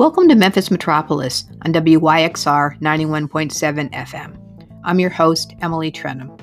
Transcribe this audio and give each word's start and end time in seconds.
Welcome 0.00 0.30
to 0.30 0.34
Memphis 0.34 0.70
Metropolis 0.70 1.44
on 1.60 1.74
WYXR 1.74 2.80
91.7 2.80 3.92
FM. 3.92 4.80
I'm 4.82 4.98
your 4.98 5.10
host, 5.10 5.54
Emily 5.60 5.92
Trenholm. 5.92 6.40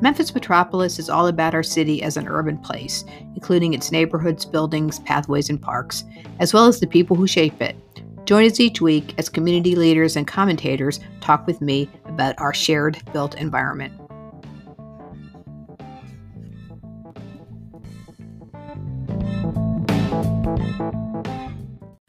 Memphis 0.00 0.34
Metropolis 0.34 0.98
is 0.98 1.10
all 1.10 1.26
about 1.26 1.52
our 1.52 1.62
city 1.62 2.02
as 2.02 2.16
an 2.16 2.26
urban 2.26 2.56
place, 2.56 3.04
including 3.34 3.74
its 3.74 3.92
neighborhoods, 3.92 4.46
buildings, 4.46 5.00
pathways, 5.00 5.50
and 5.50 5.60
parks, 5.60 6.04
as 6.40 6.54
well 6.54 6.64
as 6.64 6.80
the 6.80 6.86
people 6.86 7.14
who 7.14 7.26
shape 7.26 7.60
it. 7.60 7.76
Join 8.24 8.46
us 8.46 8.58
each 8.58 8.80
week 8.80 9.12
as 9.18 9.28
community 9.28 9.76
leaders 9.76 10.16
and 10.16 10.26
commentators 10.26 10.98
talk 11.20 11.46
with 11.46 11.60
me 11.60 11.90
about 12.06 12.40
our 12.40 12.54
shared 12.54 13.02
built 13.12 13.34
environment. 13.34 13.92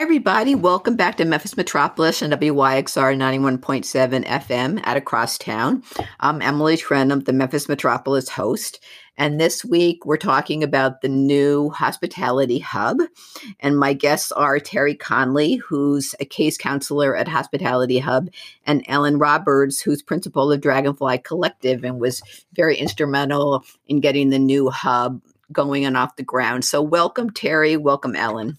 Everybody, 0.00 0.54
welcome 0.54 0.96
back 0.96 1.18
to 1.18 1.26
Memphis 1.26 1.58
Metropolis 1.58 2.22
and 2.22 2.32
WYXR 2.32 3.14
91.7 3.14 4.24
FM 4.24 4.80
at 4.84 4.96
Across 4.96 5.36
Town. 5.36 5.82
I'm 6.20 6.40
Emily 6.40 6.78
Trenholm, 6.78 7.26
the 7.26 7.34
Memphis 7.34 7.68
Metropolis 7.68 8.30
host. 8.30 8.82
And 9.18 9.38
this 9.38 9.62
week 9.62 10.06
we're 10.06 10.16
talking 10.16 10.64
about 10.64 11.02
the 11.02 11.10
new 11.10 11.68
hospitality 11.68 12.60
hub. 12.60 12.96
And 13.60 13.78
my 13.78 13.92
guests 13.92 14.32
are 14.32 14.58
Terry 14.58 14.94
Conley, 14.94 15.56
who's 15.56 16.14
a 16.18 16.24
case 16.24 16.56
counselor 16.56 17.14
at 17.14 17.28
Hospitality 17.28 17.98
Hub, 17.98 18.30
and 18.64 18.82
Ellen 18.88 19.18
Roberts, 19.18 19.82
who's 19.82 20.00
principal 20.00 20.50
of 20.50 20.62
Dragonfly 20.62 21.18
Collective 21.18 21.84
and 21.84 22.00
was 22.00 22.22
very 22.54 22.78
instrumental 22.78 23.66
in 23.86 24.00
getting 24.00 24.30
the 24.30 24.38
new 24.38 24.70
hub 24.70 25.20
going 25.52 25.84
and 25.84 25.98
off 25.98 26.16
the 26.16 26.22
ground. 26.22 26.64
So 26.64 26.80
welcome, 26.80 27.28
Terry. 27.28 27.76
Welcome, 27.76 28.16
Ellen. 28.16 28.56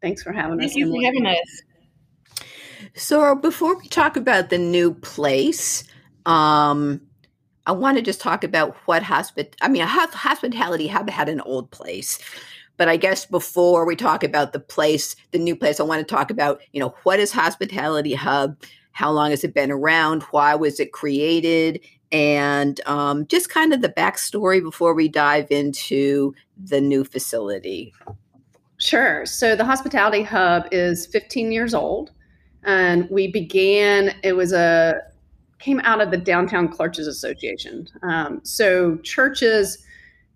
Thanks 0.00 0.22
for 0.22 0.32
having 0.32 0.58
Thank 0.58 0.70
us. 0.70 0.76
you 0.76 0.92
for 0.92 1.02
having 1.02 1.26
us. 1.26 1.62
So 2.94 3.34
before 3.34 3.76
we 3.76 3.88
talk 3.88 4.16
about 4.16 4.50
the 4.50 4.58
new 4.58 4.94
place, 4.94 5.84
um, 6.26 7.00
I 7.66 7.72
want 7.72 7.98
to 7.98 8.02
just 8.02 8.20
talk 8.20 8.44
about 8.44 8.76
what 8.86 9.02
hospit. 9.02 9.56
I 9.60 9.68
mean, 9.68 9.82
hos- 9.86 10.14
hospitality 10.14 10.86
hub 10.86 11.10
had 11.10 11.28
an 11.28 11.40
old 11.42 11.70
place, 11.70 12.18
but 12.76 12.88
I 12.88 12.96
guess 12.96 13.26
before 13.26 13.84
we 13.84 13.96
talk 13.96 14.24
about 14.24 14.52
the 14.52 14.60
place, 14.60 15.16
the 15.32 15.38
new 15.38 15.54
place, 15.54 15.80
I 15.80 15.82
want 15.82 16.06
to 16.06 16.14
talk 16.14 16.30
about 16.30 16.60
you 16.72 16.80
know 16.80 16.94
what 17.02 17.20
is 17.20 17.32
hospitality 17.32 18.14
hub, 18.14 18.56
how 18.92 19.10
long 19.10 19.30
has 19.30 19.44
it 19.44 19.54
been 19.54 19.70
around, 19.70 20.22
why 20.30 20.54
was 20.54 20.80
it 20.80 20.92
created, 20.92 21.80
and 22.10 22.80
um, 22.86 23.26
just 23.26 23.50
kind 23.50 23.72
of 23.72 23.82
the 23.82 23.90
backstory 23.90 24.62
before 24.62 24.94
we 24.94 25.08
dive 25.08 25.50
into 25.50 26.34
the 26.56 26.80
new 26.80 27.04
facility. 27.04 27.92
Sure. 28.78 29.26
So 29.26 29.56
the 29.56 29.64
Hospitality 29.64 30.22
Hub 30.22 30.66
is 30.70 31.06
15 31.06 31.50
years 31.50 31.74
old, 31.74 32.12
and 32.64 33.08
we 33.10 33.30
began. 33.30 34.14
It 34.22 34.34
was 34.34 34.52
a 34.52 35.00
came 35.58 35.80
out 35.80 36.00
of 36.00 36.12
the 36.12 36.16
Downtown 36.16 36.74
Churches 36.76 37.08
Association. 37.08 37.88
Um, 38.02 38.40
so 38.44 38.96
churches 38.98 39.78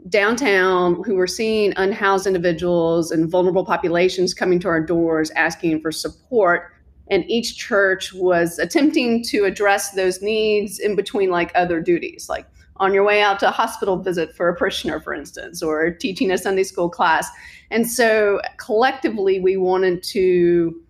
downtown 0.09 1.03
who 1.05 1.15
were 1.15 1.28
seeing 1.28 1.72
unhoused 1.77 2.27
individuals 2.27 3.12
and 3.12 3.31
vulnerable 3.31 3.65
populations 3.65 4.34
coming 4.34 4.59
to 4.59 4.69
our 4.69 4.81
doors 4.81 5.31
asking 5.37 5.81
for 5.81 5.93
support 5.93 6.72
and 7.09 7.28
each 7.31 7.56
church 7.56 8.12
was 8.12 8.59
attempting 8.59 9.22
to 9.22 9.45
address 9.45 9.93
those 9.93 10.22
needs 10.22 10.78
in 10.78 10.97
between 10.97 11.31
like 11.31 11.53
other 11.55 11.81
duties 11.81 12.28
like 12.28 12.47
on 12.77 12.94
your 12.94 13.05
way 13.05 13.21
out 13.22 13.38
to 13.38 13.49
a 13.49 13.50
hospital 13.50 13.97
visit 13.97 14.34
for 14.34 14.49
a 14.49 14.56
parishioner 14.56 15.00
for 15.00 15.15
instance 15.15 15.62
or 15.62 15.91
teaching 15.91 16.31
a 16.31 16.38
sunday 16.38 16.65
school 16.65 16.88
class 16.88 17.28
and 17.71 17.91
so 17.91 18.41
collectively 18.59 19.41
we 19.41 19.56
wanted 19.56 20.03
to 20.03 20.81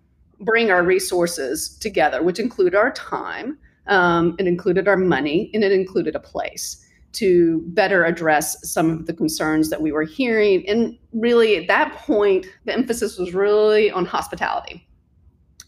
bring 0.40 0.70
our 0.70 0.82
resources 0.82 1.76
together 1.78 2.22
which 2.22 2.38
include 2.38 2.74
our 2.74 2.90
time 2.92 3.58
um, 3.88 4.36
it 4.38 4.46
included 4.46 4.86
our 4.88 4.96
money 4.96 5.50
and 5.54 5.64
it 5.64 5.72
included 5.72 6.14
a 6.14 6.20
place 6.20 6.82
to 7.12 7.62
better 7.66 8.04
address 8.04 8.56
some 8.68 8.90
of 8.90 9.06
the 9.06 9.12
concerns 9.12 9.70
that 9.70 9.82
we 9.82 9.92
were 9.92 10.02
hearing. 10.02 10.66
And 10.68 10.98
really, 11.12 11.56
at 11.56 11.68
that 11.68 11.94
point, 11.94 12.46
the 12.64 12.72
emphasis 12.72 13.18
was 13.18 13.34
really 13.34 13.90
on 13.90 14.06
hospitality. 14.06 14.86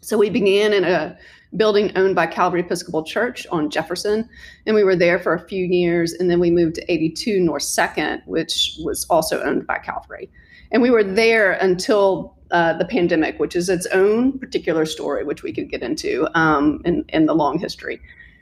So 0.00 0.18
we 0.18 0.30
began 0.30 0.72
in 0.72 0.84
a 0.84 1.16
building 1.56 1.92
owned 1.96 2.14
by 2.14 2.26
Calvary 2.26 2.60
Episcopal 2.60 3.04
Church 3.04 3.46
on 3.50 3.70
Jefferson, 3.70 4.28
and 4.66 4.74
we 4.74 4.84
were 4.84 4.96
there 4.96 5.18
for 5.18 5.34
a 5.34 5.48
few 5.48 5.64
years. 5.64 6.12
And 6.12 6.30
then 6.30 6.40
we 6.40 6.50
moved 6.50 6.76
to 6.76 6.92
82 6.92 7.40
North 7.40 7.62
Second, 7.62 8.22
which 8.26 8.78
was 8.84 9.06
also 9.10 9.42
owned 9.42 9.66
by 9.66 9.78
Calvary. 9.78 10.30
And 10.72 10.82
we 10.82 10.90
were 10.90 11.04
there 11.04 11.52
until 11.52 12.36
uh, 12.50 12.72
the 12.74 12.84
pandemic, 12.84 13.38
which 13.38 13.56
is 13.56 13.68
its 13.68 13.86
own 13.86 14.38
particular 14.38 14.86
story, 14.86 15.24
which 15.24 15.42
we 15.42 15.52
could 15.52 15.70
get 15.70 15.82
into 15.82 16.28
um, 16.38 16.80
in, 16.84 17.04
in 17.08 17.26
the 17.26 17.34
long 17.34 17.58
history. 17.58 18.00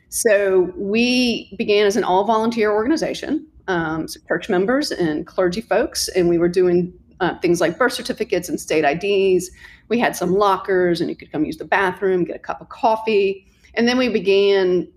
So 0.09 0.72
we 0.77 1.55
began 1.56 1.87
as 1.87 1.97
an 1.97 2.05
all 2.05 2.25
volunteer 2.25 2.71
organization, 2.71 3.47
um, 3.69 4.09
so 4.09 4.21
church 4.28 4.49
members 4.49 4.91
and 4.91 5.27
clergy 5.27 5.61
folks, 5.61 6.09
and 6.09 6.28
we 6.28 6.37
were 6.37 6.49
doing 6.49 6.93
uh, 7.22 7.38
things 7.38 7.60
like 7.60 7.78
birth 7.78 7.93
certificates 7.93 8.49
and 8.49 8.60
state 8.60 8.84
IDs. 8.84 9.49
We 9.88 9.99
had 10.00 10.16
some 10.16 10.34
lockers, 10.34 11.00
and 11.00 11.09
you 11.09 11.15
could 11.15 11.31
come 11.31 11.44
use 11.44 11.56
the 11.56 11.65
bathroom, 11.65 12.25
get 12.25 12.37
a 12.37 12.41
cup 12.41 12.60
of 12.60 12.69
coffee. 12.69 13.47
And 13.75 13.87
then 13.87 13.97
we 13.97 14.09
began 14.09 14.88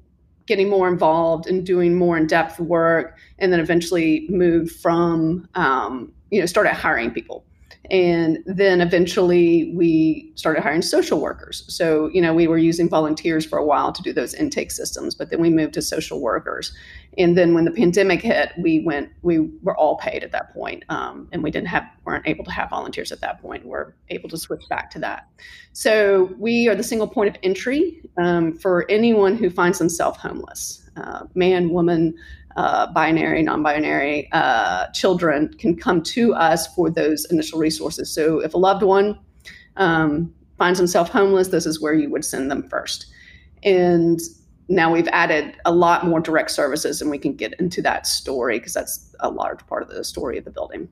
getting 0.48 0.68
more 0.68 0.88
involved 0.88 1.48
and 1.48 1.64
doing 1.66 1.94
more 1.94 2.18
in 2.18 2.26
depth 2.26 2.60
work, 2.60 3.18
and 3.38 3.54
then 3.54 3.60
eventually 3.60 4.26
moved 4.30 4.76
from, 4.76 5.48
um, 5.54 6.12
you 6.32 6.40
know, 6.40 6.48
started 6.48 6.74
hiring 6.74 7.12
people. 7.12 7.46
And 7.92 8.40
then 8.46 8.82
eventually 8.82 9.72
we 9.76 10.32
started 10.36 10.62
hiring 10.62 10.82
social 10.82 11.20
workers. 11.20 11.64
So, 11.68 12.10
you 12.14 12.22
know, 12.22 12.34
we 12.34 12.48
were 12.48 12.58
using 12.58 12.90
volunteers 12.90 13.46
for 13.46 13.58
a 13.58 13.66
while 13.66 13.92
to 13.92 14.02
do 14.02 14.14
those 14.14 14.34
intake 14.34 14.72
systems, 14.72 15.16
but 15.16 15.30
then 15.30 15.40
we 15.40 15.50
moved 15.50 15.74
to 15.76 15.82
social 15.82 16.20
workers. 16.20 16.74
And 17.18 17.38
then 17.38 17.54
when 17.54 17.66
the 17.66 17.72
pandemic 17.72 18.22
hit, 18.22 18.52
we 18.58 18.80
went, 18.80 19.10
we 19.22 19.40
were 19.62 19.78
all 19.78 19.98
paid 19.98 20.24
at 20.24 20.32
that 20.32 20.54
point, 20.54 20.84
um, 20.90 21.28
and 21.32 21.44
we 21.44 21.52
didn't 21.52 21.68
have, 21.68 21.84
weren't 22.04 22.28
able 22.28 22.44
to 22.46 22.52
have 22.52 22.70
volunteers 22.70 23.12
at 23.12 23.22
that 23.22 23.42
point. 23.42 23.66
We're 23.66 23.94
able 24.10 24.30
to 24.30 24.38
switch 24.38 24.68
back 24.70 24.92
to 24.92 25.00
that. 25.00 25.28
So 25.74 26.34
we 26.38 26.68
are 26.68 26.76
the 26.76 26.84
single 26.84 27.08
point 27.08 27.30
of 27.30 27.38
entry 27.44 28.02
um, 28.18 28.58
for 28.58 28.90
anyone 28.90 29.38
who 29.38 29.50
finds 29.50 29.80
themselves 29.80 30.20
homeless, 30.20 30.90
uh, 30.98 31.26
man, 31.36 31.70
woman, 31.70 32.16
uh, 32.56 32.92
binary, 32.94 33.44
non 33.44 33.62
binary 33.62 34.30
uh, 34.32 34.88
children 34.88 35.54
can 35.58 35.76
come 35.76 36.02
to 36.02 36.34
us 36.34 36.74
for 36.74 36.90
those 36.90 37.26
initial 37.26 37.60
resources. 37.60 38.10
So 38.10 38.40
if 38.40 38.54
a 38.54 38.58
loved 38.58 38.84
one 38.84 39.20
um, 39.78 40.34
finds 40.58 40.80
himself 40.80 41.10
homeless, 41.10 41.50
this 41.50 41.66
is 41.66 41.82
where 41.82 41.94
you 41.94 42.10
would 42.10 42.24
send 42.24 42.50
them 42.50 42.68
first. 42.70 43.08
And 43.64 44.20
now 44.68 44.92
we've 44.92 45.08
added 45.10 45.58
a 45.66 45.74
lot 45.74 46.06
more 46.06 46.20
direct 46.20 46.52
services, 46.52 47.02
and 47.02 47.12
we 47.12 47.18
can 47.18 47.36
get 47.36 47.54
into 47.60 47.82
that 47.82 48.08
story 48.08 48.60
because 48.60 48.74
that's 48.74 49.16
a 49.20 49.30
large 49.30 49.66
part 49.68 49.84
of 49.84 49.90
the 49.90 50.04
story 50.04 50.38
of 50.38 50.46
the 50.46 50.52
building. 50.52 50.88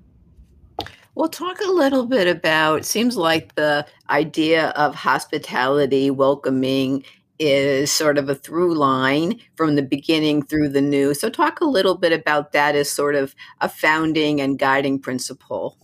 Well, 1.15 1.29
talk 1.29 1.59
a 1.61 1.71
little 1.71 2.07
bit 2.07 2.27
about. 2.27 2.85
Seems 2.85 3.15
like 3.15 3.55
the 3.55 3.85
idea 4.09 4.69
of 4.69 4.95
hospitality, 4.95 6.09
welcoming, 6.09 7.03
is 7.43 7.91
sort 7.91 8.17
of 8.17 8.29
a 8.29 8.35
through 8.35 8.75
line 8.75 9.39
from 9.55 9.75
the 9.75 9.81
beginning 9.81 10.43
through 10.43 10.69
the 10.69 10.81
new. 10.81 11.13
So, 11.13 11.29
talk 11.29 11.61
a 11.61 11.65
little 11.65 11.95
bit 11.95 12.13
about 12.13 12.51
that 12.51 12.75
as 12.75 12.89
sort 12.89 13.15
of 13.15 13.35
a 13.61 13.69
founding 13.69 14.41
and 14.41 14.57
guiding 14.57 14.99
principle. 14.99 15.77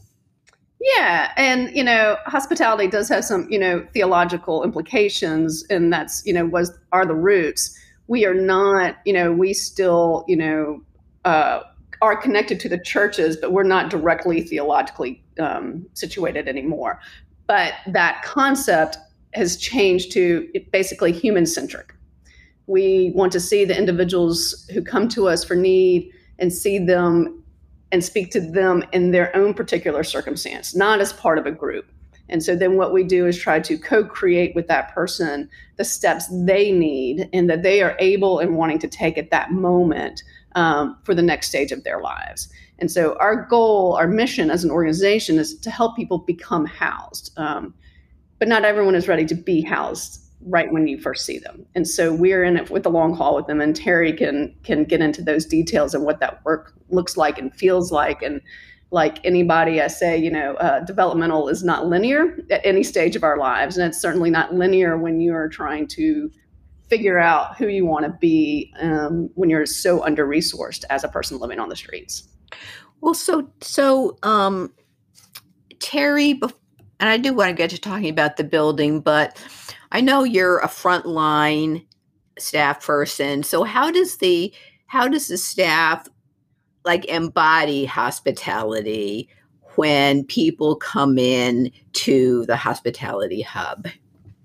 Yeah, 0.82 1.34
and 1.36 1.76
you 1.76 1.84
know, 1.84 2.18
hospitality 2.26 2.88
does 2.88 3.10
have 3.10 3.26
some 3.26 3.48
you 3.50 3.60
know 3.60 3.86
theological 3.94 4.64
implications, 4.64 5.66
and 5.70 5.92
that's 5.92 6.26
you 6.26 6.34
know 6.34 6.46
was 6.46 6.72
are 6.92 7.06
the 7.06 7.16
roots. 7.16 7.78
We 8.08 8.26
are 8.26 8.34
not, 8.34 8.98
you 9.06 9.14
know, 9.14 9.32
we 9.32 9.54
still 9.54 10.26
you 10.28 10.38
know 10.38 10.82
uh, 11.26 11.64
are 12.02 12.16
connected 12.16 12.60
to 12.62 12.70
the 12.70 12.80
churches, 12.80 13.36
but 13.36 13.52
we're 13.52 13.64
not 13.64 13.90
directly 13.90 14.42
theologically 14.42 15.22
um, 15.40 15.86
situated 15.94 16.48
anymore. 16.48 17.02
But 17.46 17.74
that 17.88 18.22
concept 18.24 18.98
has 19.34 19.58
changed 19.58 20.12
to 20.14 20.50
basically 20.72 21.12
human 21.12 21.46
centric. 21.46 21.94
We 22.68 23.12
want 23.16 23.32
to 23.34 23.40
see 23.40 23.66
the 23.66 23.78
individuals 23.78 24.68
who 24.74 24.82
come 24.82 25.08
to 25.10 25.28
us 25.28 25.44
for 25.44 25.56
need 25.56 26.12
and 26.38 26.54
see 26.54 26.78
them 26.78 27.44
and 27.92 28.04
speak 28.04 28.32
to 28.32 28.40
them 28.40 28.84
in 28.92 29.12
their 29.12 29.36
own 29.36 29.54
particular 29.54 30.04
circumstance, 30.04 30.76
not 30.76 31.02
as 31.02 31.14
part 31.14 31.38
of 31.38 31.46
a 31.46 31.52
group. 31.52 31.92
And 32.30 32.44
so 32.44 32.56
then 32.56 32.78
what 32.78 32.94
we 32.94 33.04
do 33.04 33.26
is 33.26 33.38
try 33.38 33.60
to 33.60 33.78
co 33.78 34.04
create 34.04 34.56
with 34.56 34.68
that 34.68 34.94
person 34.94 35.50
the 35.78 35.84
steps 35.84 36.28
they 36.46 36.72
need 36.72 37.28
and 37.34 37.50
that 37.50 37.64
they 37.64 37.82
are 37.82 37.96
able 38.00 38.40
and 38.40 38.56
wanting 38.56 38.80
to 38.80 38.88
take 38.88 39.18
at 39.18 39.32
that 39.32 39.52
moment 39.52 40.24
um, 40.56 40.98
for 41.04 41.16
the 41.16 41.22
next 41.22 41.48
stage 41.48 41.72
of 41.72 41.84
their 41.84 42.02
lives. 42.02 42.50
And 42.78 42.90
so, 42.90 43.18
our 43.20 43.46
goal, 43.46 43.96
our 43.96 44.08
mission 44.08 44.52
as 44.52 44.64
an 44.64 44.72
organization 44.72 45.38
is 45.38 45.58
to 45.60 45.70
help 45.72 45.96
people 45.96 46.20
become 46.20 46.66
housed. 46.66 47.32
Um, 47.38 47.74
but 48.40 48.48
not 48.48 48.66
everyone 48.66 48.96
is 48.96 49.08
ready 49.08 49.26
to 49.26 49.36
be 49.36 49.62
housed 49.62 50.22
right 50.42 50.72
when 50.72 50.88
you 50.88 50.98
first 50.98 51.26
see 51.26 51.38
them. 51.38 51.66
And 51.76 51.88
so 51.88 52.14
we're 52.14 52.44
in 52.44 52.56
it 52.56 52.70
with 52.70 52.84
the 52.84 52.90
long 52.90 53.14
haul 53.14 53.36
with 53.36 53.48
them 53.48 53.60
and 53.60 53.76
Terry 53.76 54.14
can 54.14 54.56
can 54.64 54.86
get 54.86 55.02
into 55.02 55.22
those 55.22 55.46
details 55.46 55.94
and 55.94 56.06
what 56.06 56.22
that 56.22 56.44
work 56.46 56.74
looks 56.90 57.18
like 57.18 57.38
and 57.38 57.54
feels 57.54 57.92
like 57.92 58.22
and 58.22 58.42
like 58.92 59.24
anybody 59.24 59.82
I 59.82 59.88
say, 59.88 60.18
you 60.18 60.32
know, 60.32 60.56
uh, 60.56 60.80
developmental 60.80 61.48
is 61.50 61.64
not 61.64 61.86
linear 61.88 62.38
at 62.50 62.66
any 62.66 62.84
stage 62.84 63.16
of 63.16 63.24
our 63.24 63.38
lives 63.38 63.78
and 63.78 63.86
it's 63.88 64.02
certainly 64.02 64.32
not 64.32 64.56
linear 64.56 64.98
when 64.98 65.20
you 65.22 65.34
are 65.36 65.50
trying 65.50 65.86
to 65.90 66.32
figure 66.88 67.20
out 67.20 67.56
who 67.58 67.68
you 67.68 67.86
want 67.86 68.06
to 68.06 68.12
be 68.20 68.74
um, 68.80 69.30
when 69.36 69.50
you're 69.50 69.66
so 69.66 70.04
under 70.04 70.26
resourced 70.26 70.86
as 70.90 71.04
a 71.04 71.08
person 71.08 71.38
living 71.38 71.60
on 71.60 71.70
the 71.70 71.76
streets. 71.76 72.28
Well, 73.02 73.14
so 73.14 73.50
so 73.62 74.18
um, 74.24 74.74
Terry, 75.80 76.40
and 77.00 77.10
I 77.10 77.18
do 77.18 77.34
want 77.34 77.50
to 77.50 77.56
get 77.56 77.70
to 77.72 77.80
talking 77.80 78.10
about 78.10 78.38
the 78.38 78.44
building, 78.44 79.00
but 79.02 79.42
I 79.92 80.02
know 80.02 80.24
you're 80.24 80.60
a 80.60 80.68
frontline 80.68 81.86
staff 82.38 82.86
person. 82.86 83.44
So 83.44 83.64
how 83.64 83.92
does 83.92 84.18
the 84.18 84.54
how 84.88 85.08
does 85.08 85.28
the 85.28 85.38
staff 85.38 86.08
like 86.86 87.06
embody 87.06 87.86
hospitality 87.86 89.30
when 89.76 90.24
people 90.26 90.76
come 90.76 91.18
in 91.18 91.72
to 91.94 92.46
the 92.48 92.56
hospitality 92.56 93.42
hub? 93.42 93.88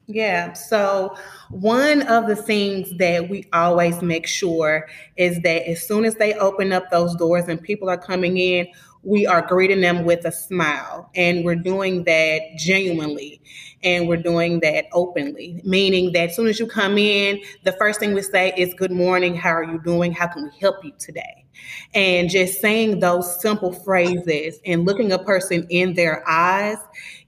Yeah. 0.07 0.53
So, 0.53 1.17
one 1.51 2.03
of 2.03 2.27
the 2.27 2.37
things 2.37 2.95
that 2.99 3.31
we 3.31 3.47
always 3.55 4.03
make 4.03 4.27
sure 4.27 4.87
is 5.17 5.41
that 5.41 5.69
as 5.69 5.87
soon 5.87 6.05
as 6.05 6.17
they 6.17 6.35
open 6.35 6.73
up 6.73 6.91
those 6.91 7.17
doors 7.17 7.49
and 7.49 7.61
people 7.61 7.89
are 7.89 7.97
coming 7.97 8.37
in, 8.37 8.67
we 9.05 9.27
are 9.27 9.43
greeting 9.43 9.81
them 9.81 10.05
with 10.05 10.25
a 10.25 10.33
smile. 10.33 11.11
And 11.15 11.45
we're 11.45 11.57
doing 11.57 12.05
that 12.05 12.41
genuinely 12.57 13.41
and 13.83 14.09
we're 14.09 14.17
doing 14.17 14.61
that 14.61 14.87
openly, 14.93 15.61
meaning 15.65 16.13
that 16.13 16.31
as 16.31 16.37
soon 16.37 16.47
as 16.47 16.59
you 16.59 16.67
come 16.67 16.97
in, 16.99 17.41
the 17.65 17.73
first 17.73 18.01
thing 18.01 18.15
we 18.15 18.23
say 18.23 18.55
is, 18.57 18.73
Good 18.75 18.93
morning. 18.93 19.35
How 19.35 19.51
are 19.51 19.65
you 19.65 19.81
doing? 19.83 20.13
How 20.13 20.27
can 20.27 20.45
we 20.45 20.51
help 20.59 20.85
you 20.85 20.93
today? 20.99 21.44
And 21.95 22.29
just 22.29 22.61
saying 22.61 23.01
those 23.01 23.41
simple 23.41 23.73
phrases 23.73 24.61
and 24.65 24.85
looking 24.85 25.13
a 25.13 25.19
person 25.19 25.67
in 25.71 25.95
their 25.95 26.29
eyes 26.29 26.79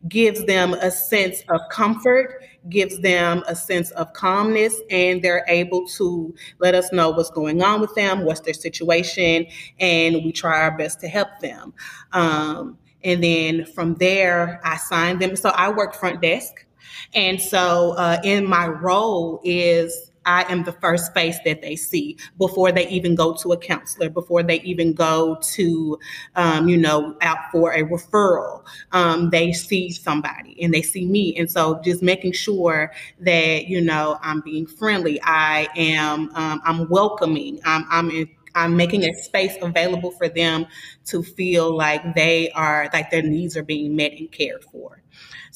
gives 0.08 0.44
them 0.46 0.75
a 0.75 0.90
sense 0.90 1.43
of 1.49 1.61
comfort, 1.70 2.43
gives 2.69 2.99
them 3.00 3.43
a 3.46 3.56
sense 3.56 3.90
of 3.93 4.12
calmness, 4.12 4.81
and 4.90 5.23
they're 5.23 5.44
able 5.49 5.87
to 5.87 6.34
let 6.58 6.75
us 6.75 6.93
know 6.93 7.11
what's 7.11 7.31
going 7.31 7.62
on 7.62 7.81
with 7.81 7.94
them, 7.94 8.25
what's 8.25 8.40
their 8.40 8.55
situation, 8.55 9.46
and 9.81 10.17
we 10.25 10.32
try 10.32 10.62
our 10.62 10.76
best 10.76 11.00
to 11.00 11.08
help 11.08 11.28
them. 11.40 11.73
Um, 12.12 12.78
and 13.05 13.23
then 13.23 13.67
from 13.67 13.94
there, 13.94 14.61
I 14.64 14.76
sign 14.76 15.19
them. 15.19 15.37
So 15.37 15.50
I 15.50 15.70
work 15.70 15.94
front 15.94 16.20
desk. 16.20 16.67
And 17.14 17.40
so 17.40 17.93
uh, 17.93 18.20
in 18.25 18.44
my 18.44 18.67
role 18.67 19.40
is 19.44 20.11
I 20.26 20.44
am 20.52 20.64
the 20.64 20.73
first 20.73 21.14
face 21.14 21.38
that 21.44 21.62
they 21.62 21.76
see 21.76 22.19
before 22.37 22.73
they 22.73 22.88
even 22.88 23.14
go 23.14 23.34
to 23.37 23.52
a 23.52 23.56
counselor, 23.56 24.11
before 24.11 24.43
they 24.43 24.61
even 24.62 24.93
go 24.93 25.38
to, 25.55 25.99
um, 26.34 26.69
you 26.69 26.76
know, 26.76 27.17
out 27.23 27.38
for 27.52 27.73
a 27.73 27.82
referral. 27.84 28.64
Um, 28.93 29.31
they 29.31 29.52
see 29.52 29.90
somebody 29.90 30.62
and 30.62 30.75
they 30.75 30.82
see 30.82 31.06
me. 31.06 31.37
And 31.37 31.50
so 31.50 31.81
just 31.82 32.02
making 32.02 32.32
sure 32.32 32.93
that, 33.20 33.69
you 33.69 33.81
know, 33.81 34.19
I'm 34.20 34.40
being 34.40 34.67
friendly, 34.67 35.20
I 35.23 35.69
am, 35.76 36.31
um, 36.34 36.61
I'm 36.64 36.88
welcoming, 36.88 37.61
I'm, 37.64 37.87
I'm 37.90 38.11
in, 38.11 38.28
I'm 38.56 38.75
making 38.75 39.05
a 39.05 39.12
space 39.12 39.55
available 39.61 40.11
for 40.12 40.28
them 40.28 40.67
to 41.06 41.23
feel 41.23 41.76
like 41.76 42.14
they 42.14 42.50
are, 42.52 42.88
like 42.93 43.11
their 43.11 43.23
needs 43.23 43.55
are 43.55 43.62
being 43.62 43.94
met 43.94 44.12
and 44.12 44.32
cared 44.32 44.64
for. 44.64 45.02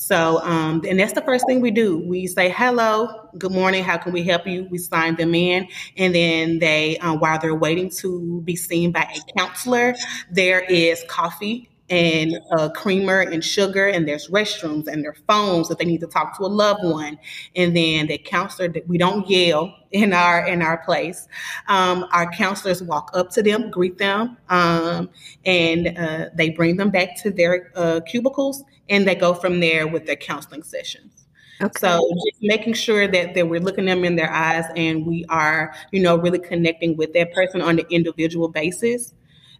So, 0.00 0.40
um, 0.40 0.82
and 0.88 0.98
that's 0.98 1.12
the 1.12 1.20
first 1.20 1.44
thing 1.46 1.60
we 1.60 1.70
do. 1.70 1.98
We 1.98 2.26
say, 2.26 2.48
hello, 2.48 3.28
good 3.36 3.52
morning, 3.52 3.84
how 3.84 3.98
can 3.98 4.14
we 4.14 4.22
help 4.22 4.46
you? 4.46 4.66
We 4.70 4.78
sign 4.78 5.16
them 5.16 5.34
in. 5.34 5.68
And 5.98 6.14
then 6.14 6.58
they, 6.58 6.96
uh, 6.98 7.16
while 7.16 7.38
they're 7.38 7.54
waiting 7.54 7.90
to 7.98 8.40
be 8.40 8.56
seen 8.56 8.92
by 8.92 9.02
a 9.02 9.38
counselor, 9.38 9.94
there 10.30 10.60
is 10.60 11.04
coffee 11.06 11.68
and 11.90 12.38
creamer 12.74 13.20
and 13.20 13.44
sugar 13.44 13.88
and 13.88 14.08
there's 14.08 14.28
restrooms 14.28 14.86
and 14.86 15.04
their 15.04 15.16
phones 15.28 15.70
if 15.70 15.76
they 15.76 15.84
need 15.84 16.00
to 16.00 16.06
talk 16.06 16.36
to 16.38 16.44
a 16.44 16.46
loved 16.46 16.84
one 16.84 17.18
and 17.56 17.76
then 17.76 18.06
the 18.06 18.16
counselor 18.16 18.72
we 18.86 18.96
don't 18.96 19.28
yell 19.28 19.74
in 19.90 20.12
our 20.12 20.46
in 20.46 20.62
our 20.62 20.78
place 20.84 21.26
um, 21.66 22.06
our 22.12 22.30
counselors 22.30 22.80
walk 22.80 23.10
up 23.12 23.28
to 23.28 23.42
them 23.42 23.72
greet 23.72 23.98
them 23.98 24.36
um, 24.50 25.10
and 25.44 25.98
uh, 25.98 26.26
they 26.36 26.50
bring 26.50 26.76
them 26.76 26.90
back 26.90 27.20
to 27.20 27.28
their 27.28 27.72
uh, 27.74 28.00
cubicles 28.06 28.62
and 28.90 29.06
they 29.08 29.14
go 29.14 29.32
from 29.32 29.60
there 29.60 29.86
with 29.86 30.04
their 30.06 30.16
counseling 30.16 30.62
sessions. 30.62 31.26
Okay. 31.62 31.78
So 31.78 32.08
just 32.26 32.42
making 32.42 32.74
sure 32.74 33.06
that, 33.06 33.34
that 33.34 33.48
we're 33.48 33.60
looking 33.60 33.84
them 33.84 34.04
in 34.04 34.16
their 34.16 34.32
eyes 34.32 34.64
and 34.76 35.06
we 35.06 35.24
are, 35.28 35.74
you 35.92 36.00
know, 36.02 36.16
really 36.16 36.38
connecting 36.38 36.96
with 36.96 37.12
that 37.12 37.32
person 37.32 37.60
on 37.60 37.78
an 37.78 37.86
individual 37.90 38.48
basis 38.48 39.14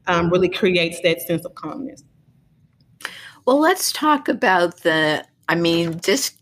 um, 0.07 0.31
really 0.31 0.49
creates 0.49 1.01
that 1.03 1.21
sense 1.21 1.45
of 1.45 1.55
calmness. 1.55 2.03
Well, 3.47 3.61
let's 3.61 3.93
talk 3.93 4.29
about 4.29 4.79
the, 4.79 5.25
I 5.49 5.55
mean, 5.55 5.99
this 6.05 6.37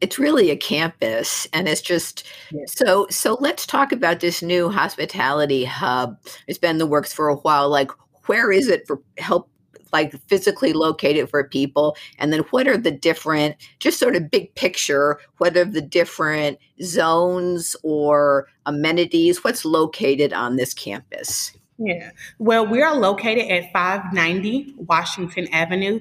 it's 0.00 0.18
really 0.18 0.50
a 0.50 0.56
campus 0.56 1.48
and 1.52 1.68
it's 1.68 1.80
just 1.80 2.24
yes. 2.52 2.72
so 2.76 3.08
so 3.10 3.36
let's 3.40 3.66
talk 3.66 3.90
about 3.90 4.20
this 4.20 4.42
new 4.42 4.68
hospitality 4.68 5.64
hub 5.64 6.16
it's 6.46 6.56
been 6.56 6.70
in 6.70 6.78
the 6.78 6.86
works 6.86 7.12
for 7.12 7.28
a 7.28 7.34
while 7.34 7.68
like 7.68 7.90
where 8.26 8.52
is 8.52 8.68
it 8.68 8.86
for 8.86 9.02
help 9.18 9.50
like 9.92 10.12
physically 10.26 10.72
located 10.72 11.28
for 11.28 11.44
people 11.44 11.96
and 12.18 12.32
then 12.32 12.40
what 12.50 12.66
are 12.66 12.78
the 12.78 12.90
different 12.90 13.56
just 13.78 13.98
sort 13.98 14.16
of 14.16 14.30
big 14.30 14.54
picture 14.54 15.18
what 15.38 15.56
are 15.56 15.64
the 15.64 15.82
different 15.82 16.58
zones 16.82 17.76
or 17.82 18.48
amenities 18.66 19.44
what's 19.44 19.64
located 19.64 20.32
on 20.32 20.56
this 20.56 20.74
campus 20.74 21.52
yeah. 21.80 22.10
Well, 22.40 22.66
we 22.66 22.82
are 22.82 22.96
located 22.96 23.52
at 23.52 23.72
590 23.72 24.74
Washington 24.78 25.46
Avenue, 25.52 26.00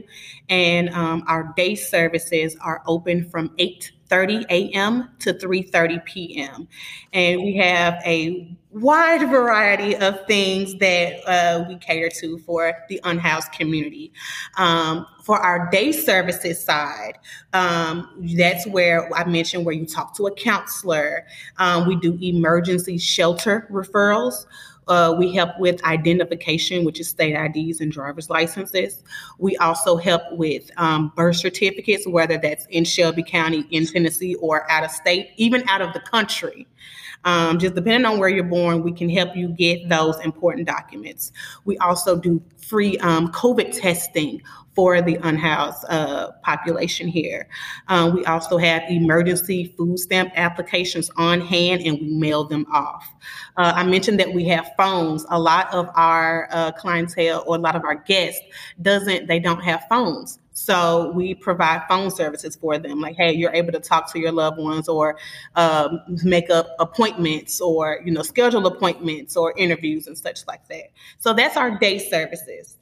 and 0.50 0.90
um, 0.90 1.24
our 1.28 1.54
day 1.56 1.76
services 1.76 2.58
are 2.62 2.82
open 2.88 3.30
from 3.30 3.54
8 3.60 3.92
30 4.10 4.46
a.m. 4.50 5.10
to 5.20 5.34
3:30 5.34 6.06
p.m. 6.06 6.68
And 7.14 7.42
we 7.42 7.56
have 7.58 7.96
a 8.06 8.56
wide 8.72 9.28
variety 9.30 9.96
of 9.96 10.26
things 10.28 10.76
that 10.76 11.16
uh, 11.28 11.66
we 11.68 11.78
cater 11.78 12.10
to 12.10 12.38
for 12.40 12.74
the 12.90 13.00
unhoused 13.04 13.52
community. 13.52 14.12
Um, 14.58 15.06
for 15.24 15.38
our 15.40 15.70
day 15.72 15.92
services 15.92 16.64
side, 16.64 17.18
um, 17.54 18.34
that's 18.38 18.66
where 18.68 19.14
I 19.14 19.26
mentioned 19.26 19.66
where 19.66 19.76
you 19.76 19.86
talk 19.86 20.16
to 20.18 20.28
a 20.28 20.32
counselor. 20.34 21.26
Um, 21.58 21.88
we 21.88 21.96
do 21.98 22.18
emergency 22.22 22.98
shelter 22.98 23.68
referrals. 23.72 24.46
Uh, 24.88 25.16
we 25.18 25.34
help 25.34 25.52
with 25.60 25.84
identification, 25.84 26.86
which 26.86 27.00
is 27.00 27.10
state 27.10 27.36
IDs 27.36 27.82
and 27.82 27.92
driver's 27.92 28.30
licenses. 28.30 29.04
We 29.38 29.58
also 29.58 29.98
help 29.98 30.22
with 30.32 30.72
um, 30.78 31.12
birth 31.16 31.38
certificates, 31.38 32.08
whether 32.08 32.38
that's 32.38 32.66
in 32.68 32.86
Shelby 32.86 33.24
County, 33.24 33.66
in 33.72 33.86
Tennessee, 33.86 34.36
or 34.36 34.70
out 34.72 34.84
of 34.84 34.92
state, 34.92 35.32
even 35.38 35.68
out 35.68 35.82
of 35.82 35.94
the 35.94 36.00
country. 36.00 36.68
Um, 37.26 37.60
just 37.60 37.76
depending 37.76 38.06
on 38.06 38.20
where 38.20 38.30
you're 38.30 38.44
born, 38.44 38.84
we 38.84 38.92
can 38.92 39.10
help 39.10 39.36
you 39.36 39.50
get 39.50 39.90
those 39.90 40.18
important 40.20 40.68
documents. 40.68 41.32
We 41.66 41.78
also 41.80 42.16
do 42.16 42.42
free 42.58 42.98
um, 43.00 43.32
COVID 43.32 43.78
testing 43.78 44.42
for 44.78 45.02
the 45.02 45.18
unhoused 45.24 45.84
uh, 45.90 46.30
population 46.44 47.08
here. 47.08 47.48
Um, 47.88 48.14
we 48.14 48.24
also 48.26 48.60
have 48.60 48.84
emergency 48.88 49.74
food 49.76 49.98
stamp 49.98 50.32
applications 50.36 51.10
on 51.18 51.42
hand 51.42 51.82
and 51.82 52.00
we 52.00 52.14
mail 52.14 52.44
them 52.44 52.68
off. 52.72 53.12
Uh, 53.58 53.74
I 53.76 53.84
mentioned 53.86 54.20
that 54.20 54.32
we 54.32 54.48
have 54.50 54.70
phones. 54.78 55.26
A 55.30 55.40
lot 55.40 55.74
of 55.74 55.90
our 55.96 56.48
uh, 56.52 56.74
clientele 56.74 57.44
or 57.48 57.56
a 57.56 57.60
lot 57.60 57.76
of 57.76 57.84
our 57.86 57.96
guests 57.96 58.40
doesn't, 58.80 59.26
they 59.26 59.40
don't 59.40 59.64
have 59.64 59.84
phones. 59.90 60.38
So 60.54 61.12
we 61.16 61.34
provide 61.34 61.82
phone 61.90 62.12
services 62.12 62.56
for 62.56 62.78
them. 62.78 63.02
Like, 63.02 63.16
hey, 63.16 63.34
you're 63.34 63.54
able 63.54 63.72
to 63.72 63.80
talk 63.80 64.14
to 64.14 64.20
your 64.20 64.32
loved 64.32 64.60
ones 64.60 64.88
or 64.88 65.18
um, 65.56 66.02
make 66.24 66.52
up 66.52 66.68
appointments 66.80 67.62
or, 67.62 68.00
you 68.06 68.12
know, 68.12 68.22
schedule 68.22 68.68
appointments 68.68 69.36
or 69.36 69.56
interviews 69.58 70.06
and 70.06 70.16
such 70.16 70.46
like 70.46 70.68
that. 70.68 70.92
So 71.18 71.34
that's 71.34 71.58
our 71.58 71.80
day 71.80 71.98
services. 71.98 72.78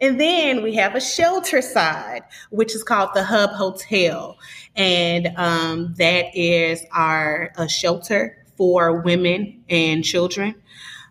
And 0.00 0.18
then 0.18 0.62
we 0.62 0.74
have 0.76 0.94
a 0.94 1.00
shelter 1.00 1.60
side, 1.60 2.22
which 2.50 2.74
is 2.74 2.82
called 2.82 3.10
the 3.14 3.22
Hub 3.22 3.50
Hotel. 3.50 4.38
And 4.76 5.28
um, 5.36 5.94
that 5.98 6.34
is 6.34 6.84
our 6.92 7.52
a 7.56 7.68
shelter 7.68 8.44
for 8.56 9.00
women 9.02 9.62
and 9.68 10.02
children. 10.04 10.54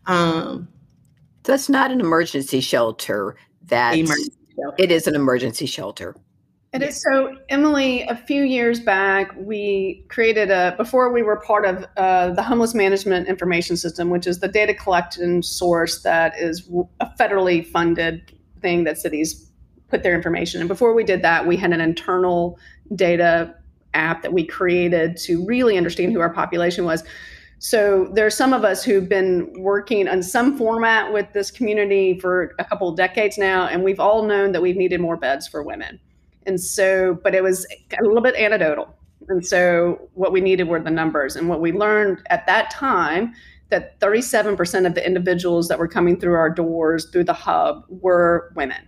Um, 0.08 0.67
That's 1.43 1.69
not 1.69 1.91
an 1.91 2.00
emergency 2.00 2.62
shelter. 2.62 3.36
That 3.67 3.96
it 4.77 4.91
is 4.91 5.05
an 5.05 5.15
emergency 5.15 5.67
shelter. 5.67 6.15
It 6.72 6.84
is 6.84 7.01
so, 7.01 7.36
Emily. 7.50 8.03
A 8.03 8.15
few 8.15 8.43
years 8.43 8.79
back, 8.79 9.31
we 9.36 10.05
created 10.08 10.51
a 10.51 10.75
before 10.77 11.12
we 11.12 11.24
were 11.24 11.38
part 11.38 11.65
of 11.65 11.86
uh, 11.98 12.29
the 12.31 12.43
Homeless 12.43 12.75
Management 12.75 13.27
Information 13.27 13.77
System, 13.77 14.10
which 14.10 14.27
is 14.27 14.39
the 14.39 14.48
data 14.48 14.74
collection 14.74 15.41
source 15.41 16.03
that 16.03 16.38
is 16.39 16.69
a 17.00 17.08
federally 17.19 17.65
funded 17.65 18.31
thing 18.61 18.83
that 18.85 18.97
cities 18.97 19.49
put 19.89 20.03
their 20.03 20.15
information. 20.15 20.61
And 20.61 20.67
before 20.67 20.93
we 20.93 21.03
did 21.03 21.21
that, 21.23 21.47
we 21.47 21.57
had 21.57 21.73
an 21.73 21.81
internal 21.81 22.59
data 22.95 23.55
app 23.93 24.21
that 24.21 24.33
we 24.33 24.45
created 24.45 25.17
to 25.17 25.43
really 25.45 25.77
understand 25.77 26.13
who 26.13 26.19
our 26.19 26.29
population 26.29 26.85
was. 26.85 27.03
So 27.57 28.09
there 28.13 28.25
are 28.25 28.31
some 28.31 28.53
of 28.53 28.63
us 28.63 28.83
who've 28.83 29.09
been 29.09 29.51
working 29.57 30.07
on 30.07 30.23
some 30.23 30.57
format 30.57 31.11
with 31.11 31.27
this 31.33 31.51
community 31.51 32.17
for 32.19 32.55
a 32.57 32.63
couple 32.63 32.87
of 32.87 32.95
decades 32.95 33.37
now, 33.37 33.67
and 33.67 33.83
we've 33.83 33.99
all 33.99 34.23
known 34.23 34.53
that 34.53 34.61
we've 34.61 34.77
needed 34.77 35.01
more 35.01 35.17
beds 35.17 35.47
for 35.47 35.61
women. 35.61 35.99
And 36.45 36.59
so, 36.59 37.19
but 37.21 37.35
it 37.35 37.43
was 37.43 37.67
a 37.99 38.03
little 38.03 38.21
bit 38.21 38.35
anecdotal. 38.35 38.95
And 39.27 39.45
so, 39.45 40.09
what 40.13 40.31
we 40.31 40.39
needed 40.39 40.69
were 40.69 40.79
the 40.79 40.89
numbers. 40.89 41.35
And 41.35 41.49
what 41.49 41.59
we 41.59 41.73
learned 41.73 42.21
at 42.29 42.47
that 42.47 42.71
time 42.71 43.33
that 43.69 43.99
37% 43.99 44.85
of 44.85 44.95
the 44.95 45.05
individuals 45.05 45.67
that 45.67 45.79
were 45.79 45.88
coming 45.88 46.19
through 46.19 46.33
our 46.33 46.49
doors 46.49 47.09
through 47.11 47.25
the 47.25 47.33
hub 47.33 47.83
were 47.89 48.51
women, 48.55 48.88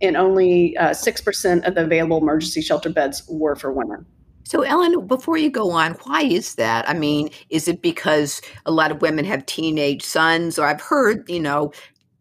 and 0.00 0.16
only 0.16 0.76
uh, 0.76 0.90
6% 0.90 1.66
of 1.66 1.74
the 1.74 1.84
available 1.84 2.18
emergency 2.18 2.60
shelter 2.60 2.90
beds 2.90 3.22
were 3.28 3.56
for 3.56 3.72
women. 3.72 4.04
So, 4.44 4.62
Ellen, 4.62 5.06
before 5.06 5.36
you 5.36 5.50
go 5.50 5.70
on, 5.72 5.92
why 6.04 6.22
is 6.22 6.54
that? 6.54 6.88
I 6.88 6.94
mean, 6.94 7.28
is 7.50 7.68
it 7.68 7.82
because 7.82 8.40
a 8.64 8.70
lot 8.70 8.90
of 8.90 9.02
women 9.02 9.26
have 9.26 9.44
teenage 9.44 10.02
sons? 10.02 10.58
Or 10.58 10.66
I've 10.66 10.80
heard, 10.80 11.28
you 11.28 11.40
know, 11.40 11.70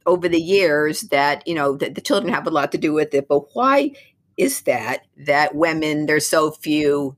over 0.06 0.28
the 0.28 0.42
years 0.42 1.02
that, 1.04 1.48
you 1.48 1.56
know, 1.56 1.78
that 1.78 1.96
the 1.96 2.02
children 2.02 2.34
have 2.34 2.46
a 2.46 2.50
lot 2.50 2.74
to 2.74 2.78
do 2.78 2.92
with 2.92 3.14
it. 3.14 3.30
But 3.30 3.56
why 3.56 3.92
is 4.36 4.62
that 4.64 5.06
that 5.26 5.56
women 5.56 6.06
there's 6.06 6.28
so 6.28 6.52
few 6.52 7.16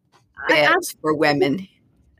beds 0.47 0.95
for 1.01 1.15
women 1.15 1.67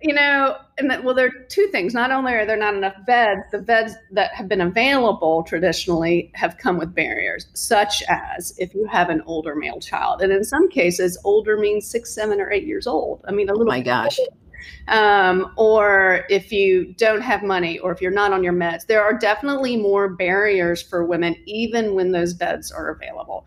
you 0.01 0.13
know 0.13 0.57
and 0.77 0.89
that, 0.89 1.03
well 1.03 1.13
there 1.13 1.27
are 1.27 1.43
two 1.49 1.67
things. 1.67 1.93
Not 1.93 2.11
only 2.11 2.33
are 2.33 2.45
there 2.45 2.57
not 2.57 2.73
enough 2.73 2.95
beds 3.05 3.41
the 3.51 3.59
beds 3.59 3.93
that 4.11 4.33
have 4.33 4.47
been 4.47 4.61
available 4.61 5.43
traditionally 5.43 6.31
have 6.35 6.57
come 6.57 6.77
with 6.77 6.95
barriers 6.95 7.47
such 7.53 8.01
as 8.07 8.53
if 8.57 8.73
you 8.73 8.85
have 8.85 9.09
an 9.09 9.21
older 9.25 9.55
male 9.55 9.79
child. 9.79 10.21
And 10.21 10.31
in 10.31 10.43
some 10.43 10.69
cases 10.69 11.19
older 11.23 11.57
means 11.57 11.85
six 11.85 12.13
seven 12.13 12.39
or 12.39 12.51
eight 12.51 12.65
years 12.65 12.87
old. 12.87 13.23
I 13.27 13.31
mean 13.31 13.49
a 13.49 13.53
little 13.53 13.71
oh 13.71 13.75
my 13.75 13.81
gosh. 13.81 14.17
um, 14.87 15.53
or 15.57 16.25
if 16.29 16.51
you 16.51 16.93
don't 16.93 17.21
have 17.21 17.43
money 17.43 17.79
or 17.79 17.91
if 17.91 18.01
you're 18.01 18.11
not 18.11 18.31
on 18.31 18.43
your 18.43 18.53
meds. 18.53 18.85
There 18.85 19.03
are 19.03 19.17
definitely 19.17 19.75
more 19.75 20.09
barriers 20.09 20.81
for 20.81 21.05
women 21.05 21.35
even 21.45 21.93
when 21.93 22.11
those 22.11 22.33
beds 22.33 22.71
are 22.71 22.89
available 22.89 23.45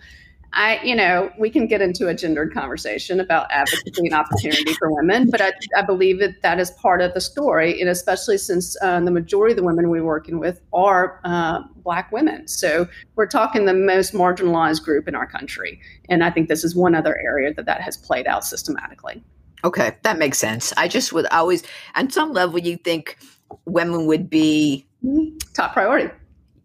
I, 0.55 0.81
you 0.83 0.95
know, 0.95 1.33
we 1.39 1.49
can 1.49 1.67
get 1.67 1.81
into 1.81 2.09
a 2.09 2.15
gendered 2.15 2.53
conversation 2.53 3.21
about 3.21 3.51
advocacy 3.51 4.07
and 4.07 4.13
opportunity 4.13 4.75
for 4.75 4.93
women, 4.95 5.31
but 5.31 5.41
I, 5.41 5.53
I 5.77 5.83
believe 5.83 6.19
that 6.21 6.43
that 6.43 6.61
is 6.61 6.71
part 6.73 7.01
of 7.01 7.15
the 7.15 7.21
story, 7.23 7.81
and 7.81 7.89
especially 7.89 8.37
since 8.37 8.77
uh, 8.83 9.01
the 9.01 9.11
majority 9.11 9.53
of 9.53 9.57
the 9.57 9.63
women 9.63 9.89
we're 9.89 10.05
working 10.05 10.39
with 10.39 10.61
are 10.73 11.21
uh, 11.25 11.63
Black 11.77 12.13
women. 12.13 12.47
So 12.49 12.87
we're 13.17 13.27
talking 13.27 13.65
the 13.65 13.73
most 13.73 14.13
marginalized 14.13 14.83
group 14.83 15.09
in 15.09 15.15
our 15.15 15.27
country, 15.27 15.81
and 16.11 16.23
I 16.23 16.31
think 16.31 16.49
this 16.49 16.65
is 16.65 16.77
one 16.77 16.95
other 16.95 17.19
area 17.19 17.55
that 17.55 17.65
that 17.65 17.81
has 17.81 17.97
played 17.97 18.27
out 18.27 18.45
systematically. 18.45 19.25
Okay, 19.65 19.97
that 20.03 20.19
makes 20.19 20.39
sense. 20.39 20.73
I 20.77 20.89
just 20.89 21.13
would 21.13 21.27
always, 21.27 21.63
on 21.95 22.11
some 22.11 22.33
level, 22.33 22.59
you 22.59 22.77
think 22.77 23.17
women 23.65 24.07
would 24.07 24.29
be 24.29 24.87
mm-hmm. 25.05 25.37
top 25.55 25.73
priority. 25.73 26.13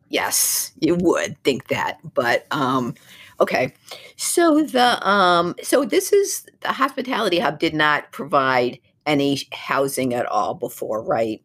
Yes, 0.10 0.72
you 0.80 0.96
would 0.96 1.42
think 1.44 1.68
that, 1.68 2.00
but 2.14 2.48
um, 2.52 2.96
Okay. 3.40 3.74
So 4.16 4.64
the 4.64 5.08
um 5.08 5.56
so 5.62 5.86
this 5.86 6.12
is 6.12 6.46
the 6.62 6.70
hospitality 6.70 7.40
hub 7.40 7.60
did 7.60 7.74
not 7.74 8.12
provide 8.12 8.80
any 9.06 9.40
housing 9.54 10.14
at 10.14 10.26
all 10.26 10.54
before, 10.54 11.02
right? 11.02 11.42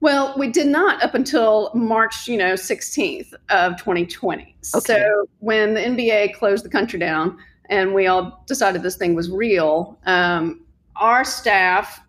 Well, 0.00 0.34
we 0.38 0.50
did 0.50 0.66
not 0.66 1.02
up 1.02 1.14
until 1.14 1.70
March, 1.74 2.26
you 2.26 2.38
know, 2.38 2.54
16th 2.54 3.34
of 3.50 3.76
2020. 3.76 4.42
Okay. 4.42 4.54
So 4.64 5.26
when 5.40 5.74
the 5.74 5.80
NBA 5.80 6.34
closed 6.34 6.64
the 6.64 6.70
country 6.70 6.98
down 6.98 7.36
and 7.68 7.92
we 7.92 8.06
all 8.06 8.42
decided 8.46 8.82
this 8.82 8.96
thing 8.96 9.14
was 9.14 9.30
real, 9.30 9.98
um, 10.06 10.64
our 10.96 11.22
staff, 11.24 12.00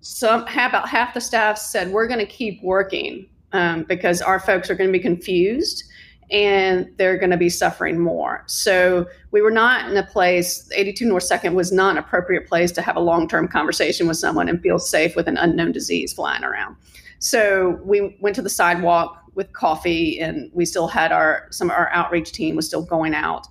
some 0.00 0.42
about 0.42 0.88
half 0.88 1.14
the 1.14 1.20
staff 1.20 1.58
said 1.58 1.90
we're 1.90 2.06
going 2.06 2.20
to 2.20 2.26
keep 2.26 2.62
working 2.62 3.28
um, 3.52 3.82
because 3.84 4.22
our 4.22 4.38
folks 4.38 4.70
are 4.70 4.76
going 4.76 4.88
to 4.88 4.92
be 4.92 5.02
confused 5.02 5.84
and 6.30 6.90
they're 6.96 7.16
going 7.16 7.30
to 7.30 7.36
be 7.36 7.48
suffering 7.48 7.98
more. 7.98 8.42
So 8.46 9.06
we 9.30 9.42
were 9.42 9.50
not 9.50 9.88
in 9.90 9.96
a 9.96 10.02
place, 10.02 10.68
82 10.74 11.06
North 11.06 11.28
2nd 11.28 11.54
was 11.54 11.70
not 11.70 11.92
an 11.92 11.98
appropriate 11.98 12.48
place 12.48 12.72
to 12.72 12.82
have 12.82 12.96
a 12.96 13.00
long 13.00 13.28
term 13.28 13.48
conversation 13.48 14.08
with 14.08 14.16
someone 14.16 14.48
and 14.48 14.60
feel 14.60 14.78
safe 14.78 15.14
with 15.14 15.28
an 15.28 15.36
unknown 15.36 15.72
disease 15.72 16.12
flying 16.12 16.44
around. 16.44 16.76
So 17.18 17.80
we 17.84 18.16
went 18.20 18.34
to 18.36 18.42
the 18.42 18.50
sidewalk 18.50 19.22
with 19.34 19.52
coffee 19.52 20.18
and 20.18 20.50
we 20.52 20.64
still 20.64 20.88
had 20.88 21.12
our, 21.12 21.46
some 21.50 21.70
of 21.70 21.76
our 21.76 21.90
outreach 21.90 22.32
team 22.32 22.56
was 22.56 22.66
still 22.66 22.82
going 22.82 23.14
out. 23.14 23.46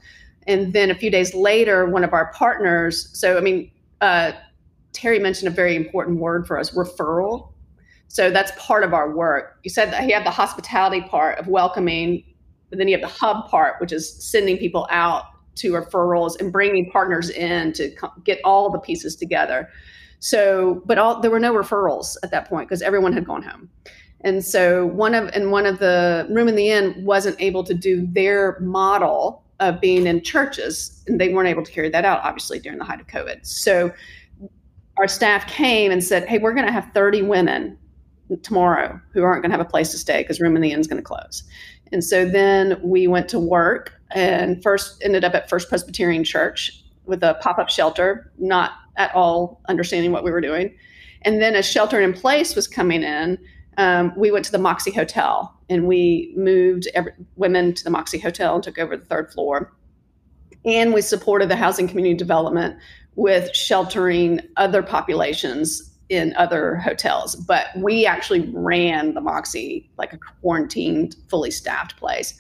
And 0.48 0.74
then 0.74 0.92
a 0.92 0.96
few 0.96 1.10
days 1.10 1.34
later, 1.34 1.86
one 1.86 2.04
of 2.04 2.14
our 2.14 2.32
partners, 2.34 3.10
so 3.18 3.38
I 3.38 3.42
mean, 3.42 3.72
uh, 4.02 4.34
Terry 4.94 5.20
mentioned 5.20 5.48
a 5.48 5.56
very 5.56 5.76
important 5.76 6.20
word 6.20 6.48
for 6.48 6.60
us 6.60 6.72
referral. 6.72 7.52
So 8.08 8.30
that's 8.30 8.52
part 8.58 8.84
of 8.84 8.94
our 8.94 9.12
work. 9.12 9.60
You 9.64 9.70
said 9.70 9.92
that 9.92 10.04
he 10.04 10.12
had 10.12 10.26
the 10.26 10.32
hospitality 10.32 11.02
part 11.02 11.38
of 11.40 11.48
welcoming 11.48 12.24
but 12.70 12.78
then 12.80 12.88
you 12.88 12.98
have 12.98 13.02
the 13.02 13.20
hub 13.20 13.50
part, 13.50 13.80
which 13.80 13.92
is 13.92 14.12
sending 14.24 14.58
people 14.58 14.88
out 14.90 15.26
to 15.56 15.72
referrals 15.72 16.40
and 16.40 16.52
bringing 16.52 16.90
partners 16.92 17.30
in 17.30 17.74
to 17.74 17.96
get 18.24 18.40
all 18.44 18.70
the 18.70 18.80
pieces 18.80 19.16
together. 19.16 19.70
So, 20.20 20.82
but 20.86 20.98
all 20.98 21.22
there 21.22 21.32
were 21.32 21.40
no 21.40 21.54
referrals 21.54 22.18
at 22.24 22.32
that 22.32 22.48
point 22.48 22.68
because 22.68 22.82
everyone 22.82 23.14
had 23.14 23.26
gone 23.26 23.44
home. 23.44 23.70
And 24.22 24.44
so 24.44 24.88
one 24.88 25.14
of 25.14 25.30
and 25.30 25.52
one 25.52 25.66
of 25.66 25.80
the 25.80 26.28
room 26.30 26.48
in 26.48 26.56
the 26.56 26.70
inn 26.70 26.96
wasn't 27.06 27.40
able 27.40 27.64
to 27.64 27.74
do 27.74 28.08
their 28.08 28.60
model 28.60 29.44
of 29.60 29.80
being 29.80 30.08
in 30.08 30.22
churches, 30.22 31.04
and 31.08 31.22
they 31.22 31.30
weren't 31.30 31.48
able 31.48 31.64
to 31.64 31.72
carry 31.72 31.90
that 31.90 32.06
out 32.06 32.22
obviously 32.24 32.60
during 32.60 32.80
the 32.80 32.86
height 32.86 33.00
of 33.00 33.08
COVID. 33.08 33.46
So 33.46 33.94
our 34.98 35.08
staff 35.08 35.48
came 35.48 35.92
and 35.92 36.04
said, 36.04 36.28
"Hey, 36.28 36.40
we're 36.40 36.54
going 36.54 36.66
to 36.66 36.72
have 36.72 36.90
30 36.94 37.22
women 37.22 37.78
tomorrow 38.42 39.00
who 39.14 39.22
aren't 39.22 39.44
going 39.44 39.52
to 39.52 39.58
have 39.58 39.66
a 39.66 39.70
place 39.70 39.92
to 39.92 39.98
stay 39.98 40.24
because 40.24 40.42
room 40.42 40.56
in 40.56 40.62
the 40.62 40.72
inn 40.72 40.80
is 40.80 40.88
going 40.88 41.02
to 41.02 41.04
close." 41.04 41.44
And 41.96 42.04
so 42.04 42.26
then 42.26 42.78
we 42.84 43.08
went 43.08 43.30
to 43.30 43.40
work 43.40 43.94
and 44.12 44.62
first 44.62 45.02
ended 45.02 45.24
up 45.24 45.34
at 45.34 45.50
First 45.50 45.70
Presbyterian 45.70 46.26
Church 46.26 46.84
with 47.06 47.24
a 47.24 47.36
pop 47.36 47.58
up 47.58 47.70
shelter, 47.70 48.34
not 48.38 48.72
at 48.98 49.16
all 49.16 49.62
understanding 49.70 50.12
what 50.12 50.22
we 50.22 50.30
were 50.30 50.42
doing. 50.42 50.76
And 51.22 51.42
then 51.42 51.56
as 51.56 51.66
shelter 51.66 52.02
in 52.02 52.12
place 52.12 52.54
was 52.54 52.68
coming 52.68 53.02
in, 53.02 53.40
um, 53.78 54.12
we 54.18 54.30
went 54.30 54.44
to 54.44 54.52
the 54.52 54.58
Moxy 54.58 54.92
Hotel 54.92 55.58
and 55.70 55.88
we 55.88 56.34
moved 56.36 56.90
every, 56.94 57.14
women 57.38 57.74
to 57.74 57.84
the 57.86 57.90
Moxy 57.90 58.20
Hotel 58.20 58.56
and 58.56 58.62
took 58.62 58.78
over 58.78 58.98
the 58.98 59.06
third 59.06 59.32
floor. 59.32 59.74
And 60.66 60.94
we 60.94 61.00
supported 61.02 61.48
the 61.48 61.56
housing 61.56 61.88
community 61.88 62.18
development 62.18 62.78
with 63.16 63.56
sheltering 63.56 64.42
other 64.58 64.84
populations 64.84 65.95
in 66.10 66.36
other 66.36 66.76
hotels, 66.76 67.36
but 67.36 67.68
we 67.78 68.06
actually 68.06 68.52
ran 68.54 69.14
the 69.14 69.22
Moxy 69.22 69.90
like 69.98 70.14
a 70.14 70.20
quarantined, 70.42 71.16
fully 71.30 71.52
staffed 71.52 71.98
place. 71.98 72.38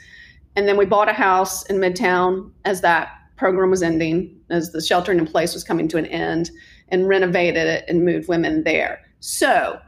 And 0.56 0.68
then 0.68 0.78
we 0.78 0.86
bought 0.86 1.10
a 1.10 1.14
house 1.14 1.66
in 1.66 1.78
Midtown 1.78 2.52
as 2.64 2.82
that 2.82 3.10
program 3.38 3.72
was 3.72 3.84
ending, 3.84 4.40
as 4.50 4.72
the 4.72 4.82
sheltering 4.82 5.20
in 5.20 5.28
place 5.28 5.54
was 5.54 5.64
coming 5.64 5.88
to 5.90 5.98
an 5.98 6.06
end, 6.06 6.52
and 6.90 7.08
renovated 7.08 7.68
it 7.68 7.86
and 7.88 8.06
moved 8.06 8.28
women 8.28 8.64
there. 8.64 9.02
So, 9.20 9.80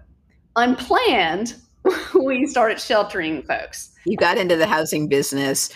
unplanned, 0.56 1.56
we 2.20 2.48
started 2.48 2.82
sheltering 2.82 3.44
folks. 3.44 3.92
You 4.06 4.18
got 4.18 4.38
into 4.38 4.56
the 4.56 4.68
housing 4.68 5.08
business 5.08 5.70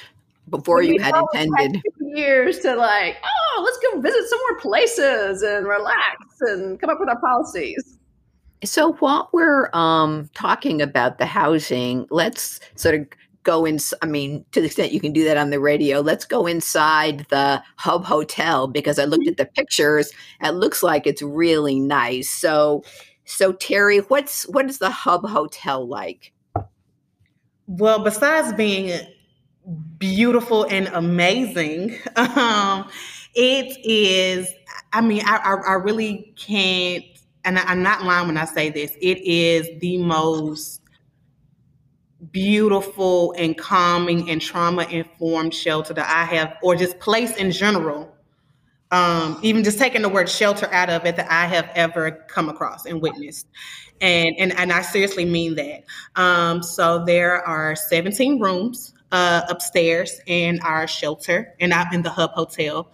before 0.49 0.81
you 0.81 0.99
had 0.99 1.15
intended. 1.33 1.81
years 1.99 2.59
to 2.59 2.75
like, 2.75 3.17
oh, 3.23 3.63
let's 3.63 3.77
go 3.79 4.01
visit 4.01 4.27
some 4.29 4.39
more 4.49 4.59
places 4.59 5.41
and 5.41 5.65
relax 5.67 6.25
and 6.41 6.79
come 6.79 6.89
up 6.89 6.99
with 6.99 7.09
our 7.09 7.19
policies. 7.19 7.97
So 8.63 8.93
while 8.93 9.29
we're 9.33 9.69
um, 9.73 10.29
talking 10.35 10.81
about 10.81 11.17
the 11.17 11.25
housing, 11.25 12.05
let's 12.11 12.59
sort 12.75 12.95
of 12.95 13.07
go 13.43 13.65
in. 13.65 13.79
I 14.01 14.05
mean, 14.05 14.45
to 14.51 14.59
the 14.59 14.67
extent 14.67 14.91
you 14.91 14.99
can 14.99 15.13
do 15.13 15.23
that 15.23 15.37
on 15.37 15.49
the 15.49 15.59
radio, 15.59 16.01
let's 16.01 16.25
go 16.25 16.45
inside 16.45 17.25
the 17.29 17.63
Hub 17.77 18.05
Hotel 18.05 18.67
because 18.67 18.99
I 18.99 19.05
looked 19.05 19.27
at 19.27 19.37
the 19.37 19.45
pictures. 19.45 20.11
It 20.41 20.51
looks 20.51 20.83
like 20.83 21.07
it's 21.07 21.23
really 21.23 21.79
nice. 21.79 22.29
So, 22.29 22.83
so 23.25 23.53
Terry, 23.53 23.99
what's 23.99 24.47
what 24.49 24.69
is 24.69 24.77
the 24.77 24.91
Hub 24.91 25.27
Hotel 25.27 25.87
like? 25.87 26.31
Well, 27.65 28.03
besides 28.03 28.53
being 28.53 29.07
beautiful 30.01 30.65
and 30.65 30.87
amazing. 30.87 31.97
Um, 32.17 32.89
it 33.33 33.77
is, 33.85 34.49
I 34.91 34.99
mean, 34.99 35.21
I, 35.25 35.37
I, 35.37 35.71
I 35.71 35.73
really 35.73 36.33
can't, 36.37 37.05
and 37.45 37.57
I, 37.57 37.63
I'm 37.63 37.81
not 37.81 38.03
lying 38.03 38.27
when 38.27 38.37
I 38.37 38.45
say 38.45 38.69
this, 38.69 38.91
it 38.99 39.19
is 39.19 39.79
the 39.79 39.97
most 39.99 40.81
beautiful 42.31 43.33
and 43.37 43.57
calming 43.57 44.29
and 44.29 44.41
trauma 44.41 44.83
informed 44.83 45.53
shelter 45.53 45.93
that 45.93 46.09
I 46.09 46.25
have, 46.35 46.57
or 46.61 46.75
just 46.75 46.99
place 46.99 47.35
in 47.37 47.51
general, 47.51 48.13
um, 48.91 49.39
even 49.43 49.63
just 49.63 49.79
taking 49.79 50.01
the 50.01 50.09
word 50.09 50.27
shelter 50.29 50.67
out 50.73 50.89
of 50.89 51.05
it 51.05 51.15
that 51.15 51.31
I 51.31 51.45
have 51.45 51.69
ever 51.75 52.11
come 52.27 52.49
across 52.49 52.85
and 52.85 53.01
witnessed. 53.01 53.47
And, 54.01 54.35
and, 54.37 54.57
and 54.57 54.73
I 54.73 54.81
seriously 54.81 55.25
mean 55.25 55.55
that. 55.55 55.83
Um, 56.15 56.63
so 56.63 57.05
there 57.05 57.45
are 57.47 57.75
17 57.75 58.39
rooms 58.39 58.93
uh, 59.11 59.41
upstairs 59.49 60.19
in 60.25 60.59
our 60.61 60.87
shelter 60.87 61.53
and 61.59 61.73
out 61.73 61.93
in 61.93 62.01
the 62.01 62.09
Hub 62.09 62.31
Hotel. 62.31 62.91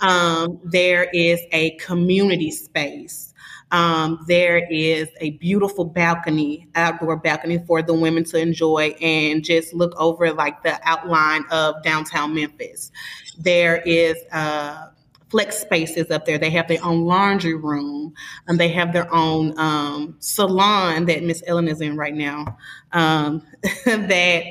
Um, 0.00 0.60
there 0.64 1.08
is 1.12 1.40
a 1.52 1.76
community 1.76 2.50
space. 2.50 3.34
Um, 3.70 4.24
there 4.26 4.66
is 4.70 5.08
a 5.20 5.32
beautiful 5.32 5.84
balcony, 5.84 6.68
outdoor 6.74 7.16
balcony 7.16 7.58
for 7.66 7.82
the 7.82 7.92
women 7.92 8.24
to 8.24 8.38
enjoy 8.38 8.96
and 9.00 9.44
just 9.44 9.74
look 9.74 9.94
over 10.00 10.32
like 10.32 10.62
the 10.62 10.78
outline 10.88 11.44
of 11.50 11.82
downtown 11.82 12.34
Memphis. 12.34 12.90
There 13.38 13.82
is 13.84 14.16
uh, 14.32 14.86
flex 15.30 15.58
spaces 15.58 16.10
up 16.10 16.24
there. 16.24 16.38
They 16.38 16.50
have 16.50 16.68
their 16.68 16.82
own 16.84 17.04
laundry 17.04 17.54
room, 17.54 18.14
and 18.46 18.58
they 18.58 18.68
have 18.68 18.92
their 18.92 19.12
own 19.12 19.58
um, 19.58 20.16
salon 20.20 21.06
that 21.06 21.22
Miss 21.22 21.42
Ellen 21.46 21.68
is 21.68 21.80
in 21.80 21.96
right 21.96 22.14
now. 22.14 22.56
Um, 22.92 23.42
that 23.84 24.44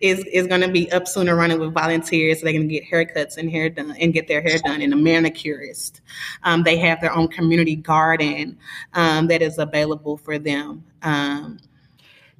is 0.00 0.24
is 0.24 0.46
going 0.46 0.62
to 0.62 0.68
be 0.68 0.90
up 0.92 1.06
soon 1.06 1.28
and 1.28 1.36
running 1.36 1.58
with 1.58 1.74
volunteers. 1.74 2.40
So 2.40 2.44
they're 2.44 2.54
going 2.54 2.68
to 2.68 2.74
get 2.74 2.88
haircuts 2.88 3.36
and 3.36 3.50
hair 3.50 3.68
done 3.68 3.94
and 3.98 4.12
get 4.12 4.28
their 4.28 4.40
hair 4.40 4.58
done. 4.58 4.80
And 4.80 4.92
a 4.92 4.96
manicurist. 4.96 6.00
Um, 6.44 6.62
they 6.62 6.76
have 6.78 7.00
their 7.00 7.12
own 7.12 7.28
community 7.28 7.76
garden 7.76 8.58
um, 8.94 9.26
that 9.28 9.42
is 9.42 9.58
available 9.58 10.16
for 10.16 10.38
them. 10.38 10.84
Um, 11.02 11.58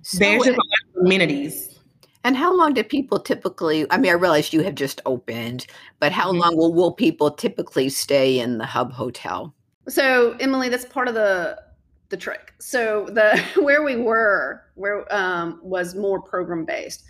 so 0.02 0.18
there's 0.18 0.44
just 0.44 0.48
a 0.48 0.52
lot 0.52 0.96
of 0.96 1.06
amenities 1.06 1.71
and 2.24 2.36
how 2.36 2.56
long 2.56 2.74
do 2.74 2.84
people 2.84 3.18
typically? 3.18 3.86
I 3.90 3.98
mean, 3.98 4.10
I 4.10 4.14
realize 4.14 4.52
you 4.52 4.62
have 4.62 4.74
just 4.74 5.00
opened, 5.06 5.66
but 5.98 6.12
how 6.12 6.30
mm-hmm. 6.30 6.40
long 6.40 6.56
will, 6.56 6.72
will 6.72 6.92
people 6.92 7.30
typically 7.30 7.88
stay 7.88 8.38
in 8.38 8.58
the 8.58 8.66
Hub 8.66 8.92
Hotel? 8.92 9.54
So, 9.88 10.36
Emily, 10.38 10.68
that's 10.68 10.84
part 10.84 11.08
of 11.08 11.14
the 11.14 11.60
the 12.10 12.16
trick. 12.16 12.52
So, 12.60 13.06
the 13.10 13.42
where 13.62 13.82
we 13.82 13.96
were, 13.96 14.62
where 14.74 15.12
um, 15.14 15.60
was 15.62 15.94
more 15.94 16.20
program 16.20 16.64
based, 16.64 17.04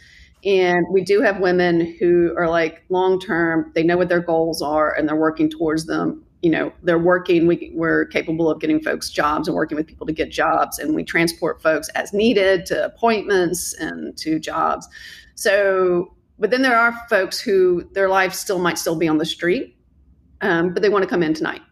and 0.44 0.86
we 0.90 1.02
do 1.04 1.20
have 1.20 1.40
women 1.40 1.94
who 2.00 2.34
are 2.36 2.48
like 2.48 2.82
long 2.88 3.20
term. 3.20 3.72
They 3.74 3.82
know 3.82 3.96
what 3.98 4.08
their 4.08 4.20
goals 4.20 4.62
are, 4.62 4.94
and 4.94 5.08
they're 5.08 5.16
working 5.16 5.50
towards 5.50 5.86
them 5.86 6.24
you 6.42 6.50
know 6.50 6.72
they're 6.82 6.98
working 6.98 7.46
we, 7.46 7.72
we're 7.74 8.04
capable 8.06 8.50
of 8.50 8.60
getting 8.60 8.80
folks 8.80 9.08
jobs 9.08 9.48
and 9.48 9.54
working 9.54 9.76
with 9.76 9.86
people 9.86 10.06
to 10.06 10.12
get 10.12 10.30
jobs 10.30 10.78
and 10.78 10.94
we 10.94 11.04
transport 11.04 11.62
folks 11.62 11.88
as 11.90 12.12
needed 12.12 12.66
to 12.66 12.84
appointments 12.84 13.72
and 13.74 14.16
to 14.18 14.38
jobs. 14.38 14.88
So 15.36 16.14
but 16.38 16.50
then 16.50 16.62
there 16.62 16.78
are 16.78 16.92
folks 17.08 17.40
who 17.40 17.88
their 17.92 18.08
life 18.08 18.34
still 18.34 18.58
might 18.58 18.76
still 18.76 18.96
be 18.96 19.08
on 19.08 19.18
the 19.18 19.24
street 19.24 19.76
um, 20.40 20.74
but 20.74 20.82
they 20.82 20.88
want 20.88 21.02
to 21.04 21.08
come 21.08 21.22
in 21.22 21.32
tonight. 21.32 21.62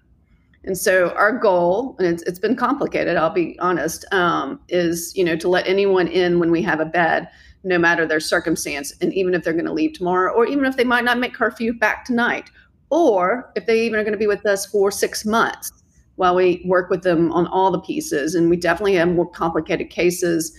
And 0.64 0.78
so 0.78 1.10
our 1.10 1.36
goal 1.36 1.96
and 1.98 2.06
it's, 2.06 2.22
it's 2.24 2.38
been 2.38 2.54
complicated 2.54 3.16
i'll 3.16 3.30
be 3.30 3.58
honest 3.60 4.04
um, 4.12 4.60
is 4.68 5.12
you 5.16 5.24
know 5.24 5.36
to 5.36 5.48
let 5.48 5.66
anyone 5.66 6.06
in 6.06 6.38
when 6.38 6.50
we 6.50 6.62
have 6.62 6.80
a 6.80 6.84
bed 6.84 7.28
no 7.64 7.78
matter 7.78 8.06
their 8.06 8.20
circumstance 8.20 8.92
and 9.00 9.12
even 9.14 9.34
if 9.34 9.42
they're 9.42 9.52
going 9.52 9.64
to 9.66 9.72
leave 9.72 9.94
tomorrow 9.94 10.32
or 10.32 10.46
even 10.46 10.64
if 10.64 10.76
they 10.76 10.84
might 10.84 11.04
not 11.04 11.18
make 11.18 11.34
curfew 11.34 11.72
back 11.72 12.04
tonight 12.04 12.50
or 12.90 13.50
if 13.56 13.66
they 13.66 13.80
even 13.82 13.98
are 13.98 14.02
going 14.02 14.12
to 14.12 14.18
be 14.18 14.26
with 14.26 14.44
us 14.46 14.66
for 14.66 14.90
six 14.90 15.24
months 15.24 15.72
while 16.16 16.34
we 16.34 16.62
work 16.66 16.90
with 16.90 17.02
them 17.02 17.32
on 17.32 17.46
all 17.46 17.70
the 17.70 17.80
pieces. 17.80 18.34
And 18.34 18.50
we 18.50 18.56
definitely 18.56 18.94
have 18.94 19.08
more 19.08 19.30
complicated 19.30 19.88
cases. 19.88 20.54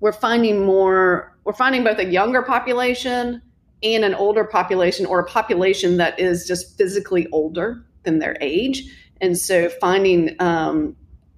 We're 0.00 0.12
finding 0.12 0.64
more, 0.64 1.36
we're 1.44 1.52
finding 1.52 1.84
both 1.84 1.98
a 1.98 2.06
younger 2.06 2.42
population 2.42 3.40
and 3.82 4.04
an 4.04 4.14
older 4.14 4.44
population 4.44 5.06
or 5.06 5.20
a 5.20 5.24
population 5.26 5.98
that 5.98 6.18
is 6.18 6.48
just 6.48 6.76
physically 6.76 7.28
older 7.30 7.84
than 8.02 8.18
their 8.18 8.36
age. 8.40 8.90
And 9.20 9.38
so 9.38 9.68
finding 9.80 10.34
um, 10.40 10.96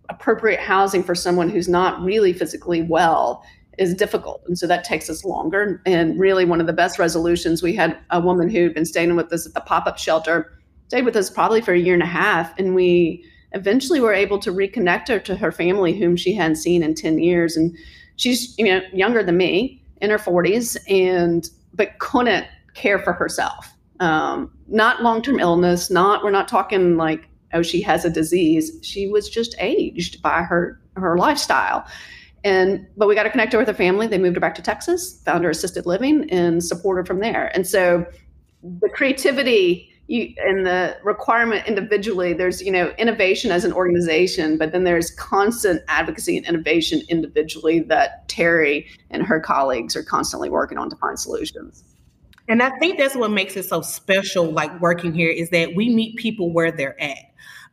appropriate 0.09 0.61
housing 0.61 1.03
for 1.03 1.15
someone 1.15 1.51
who's 1.51 1.69
not 1.69 2.03
really 2.03 2.33
physically 2.33 2.83
well 2.83 3.45
is 3.79 3.95
difficult. 3.95 4.43
And 4.47 4.59
so 4.59 4.67
that 4.67 4.85
takes 4.85 5.11
us 5.11 5.25
longer. 5.25 5.83
And 5.87 6.19
really, 6.19 6.45
one 6.45 6.61
of 6.61 6.67
the 6.67 6.73
best 6.73 6.99
resolutions 6.99 7.63
we 7.63 7.75
had 7.75 7.99
a 8.11 8.21
woman 8.21 8.49
who'd 8.49 8.75
been 8.75 8.87
staying 8.87 9.15
with 9.17 9.33
us 9.33 9.47
at 9.47 9.55
the 9.55 9.61
pop 9.61 9.87
up 9.87 9.99
shelter, 9.99 10.59
stayed 10.89 11.05
with 11.05 11.17
us 11.17 11.31
probably 11.31 11.61
for 11.61 11.73
a 11.73 11.79
year 11.79 11.95
and 11.95 12.03
a 12.03 12.07
half. 12.07 12.59
And 12.59 12.75
we 12.75 13.25
eventually 13.53 14.01
were 14.01 14.13
able 14.13 14.39
to 14.41 14.51
reconnect 14.51 15.09
her 15.09 15.19
to 15.21 15.37
her 15.37 15.53
family, 15.53 15.99
whom 15.99 16.17
she 16.17 16.35
hadn't 16.35 16.57
seen 16.57 16.83
in 16.83 16.95
10 16.95 17.19
years. 17.19 17.57
And 17.57 17.77
she's 18.17 18.57
you 18.59 18.65
know 18.65 18.81
younger 18.93 19.23
than 19.23 19.37
me 19.37 19.83
in 20.01 20.11
her 20.11 20.19
40s 20.19 20.77
and 20.89 21.49
but 21.75 21.99
couldn't 21.99 22.47
care 22.75 22.99
for 22.99 23.13
herself 23.13 23.73
um, 24.01 24.51
not 24.69 25.03
long-term 25.03 25.39
illness 25.39 25.91
not 25.91 26.25
we're 26.25 26.31
not 26.31 26.49
talking 26.49 26.97
like 26.97 27.29
oh 27.53 27.63
she 27.63 27.81
has 27.81 28.05
a 28.05 28.11
disease 28.11 28.73
she 28.83 29.07
was 29.07 29.31
just 29.31 29.55
aged 29.59 30.21
by 30.21 30.43
her 30.43 30.81
her 30.97 31.17
lifestyle 31.17 31.87
and 32.47 32.87
but 32.97 33.09
we 33.09 33.17
got 33.17 33.25
to 33.25 33.31
connect 33.31 33.53
her 33.53 33.59
with 33.59 33.67
her 33.67 33.75
family. 33.75 34.07
They 34.07 34.19
moved 34.19 34.37
her 34.37 34.41
back 34.41 34.55
to 34.55 34.63
Texas, 34.63 35.21
found 35.25 35.43
her 35.43 35.51
assisted 35.51 35.85
living, 35.85 36.31
and 36.31 36.63
supported 36.63 37.05
from 37.05 37.19
there. 37.19 37.51
And 37.55 37.67
so 37.67 38.07
the 38.63 38.89
creativity 38.89 39.93
you, 40.07 40.33
and 40.39 40.65
the 40.65 40.97
requirement 41.03 41.67
individually, 41.67 42.33
there's 42.35 42.63
you 42.63 42.71
know 42.71 42.95
innovation 42.99 43.51
as 43.51 43.65
an 43.65 43.73
organization, 43.73 44.59
but 44.59 44.71
then 44.71 44.85
there's 44.85 45.11
constant 45.11 45.83
advocacy 45.89 46.37
and 46.37 46.47
innovation 46.47 47.03
individually 47.09 47.81
that 47.81 48.29
Terry 48.29 48.87
and 49.11 49.25
her 49.25 49.41
colleagues 49.41 49.97
are 49.97 50.05
constantly 50.05 50.49
working 50.49 50.79
on 50.79 50.89
to 50.91 50.97
find 50.97 51.19
solutions. 51.19 51.83
And 52.49 52.63
I 52.63 52.71
think 52.79 52.97
that's 52.97 53.17
what 53.17 53.33
makes 53.33 53.57
it 53.57 53.65
so 53.65 53.81
special, 53.81 54.53
like 54.53 54.81
working 54.81 55.13
here, 55.13 55.31
is 55.31 55.51
that 55.51 55.75
we 55.75 55.93
meet 55.93 56.15
people 56.15 56.53
where 56.53 56.71
they're 56.71 57.01
at, 57.03 57.19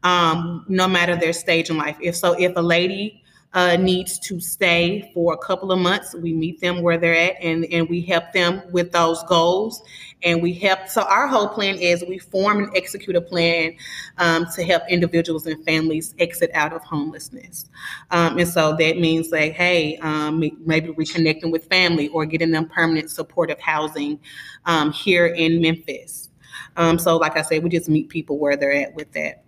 um, 0.01 0.65
no 0.67 0.87
matter 0.87 1.15
their 1.15 1.31
stage 1.31 1.69
in 1.69 1.77
life. 1.77 1.95
If 2.01 2.15
so, 2.15 2.33
if 2.33 2.53
a 2.55 2.61
lady 2.61 3.22
uh, 3.53 3.75
needs 3.77 4.17
to 4.19 4.39
stay 4.39 5.11
for 5.13 5.33
a 5.33 5.37
couple 5.37 5.71
of 5.71 5.79
months. 5.79 6.15
We 6.15 6.33
meet 6.33 6.59
them 6.59 6.81
where 6.81 6.97
they're 6.97 7.15
at 7.15 7.35
and, 7.41 7.65
and 7.65 7.87
we 7.87 8.01
help 8.01 8.31
them 8.33 8.63
with 8.71 8.91
those 8.91 9.23
goals. 9.23 9.81
And 10.23 10.41
we 10.41 10.53
help. 10.53 10.87
So, 10.87 11.01
our 11.01 11.27
whole 11.27 11.49
plan 11.49 11.75
is 11.75 12.03
we 12.07 12.17
form 12.17 12.59
and 12.63 12.77
execute 12.77 13.15
a 13.15 13.21
plan 13.21 13.75
um, 14.17 14.47
to 14.55 14.63
help 14.63 14.83
individuals 14.89 15.45
and 15.47 15.63
families 15.65 16.15
exit 16.17 16.49
out 16.53 16.71
of 16.71 16.81
homelessness. 16.81 17.65
Um, 18.09 18.37
and 18.37 18.47
so 18.47 18.73
that 18.77 18.99
means 18.99 19.31
like, 19.31 19.51
hey, 19.51 19.97
um, 19.97 20.39
maybe 20.39 20.89
reconnecting 20.93 21.51
with 21.51 21.65
family 21.65 22.07
or 22.07 22.25
getting 22.25 22.51
them 22.51 22.69
permanent 22.69 23.11
supportive 23.11 23.59
housing 23.59 24.17
um, 24.65 24.93
here 24.93 25.27
in 25.27 25.61
Memphis. 25.61 26.29
Um, 26.77 26.97
so, 26.97 27.17
like 27.17 27.37
I 27.37 27.41
said, 27.41 27.63
we 27.63 27.69
just 27.69 27.89
meet 27.89 28.09
people 28.09 28.37
where 28.37 28.55
they're 28.55 28.73
at 28.73 28.95
with 28.95 29.11
that. 29.11 29.43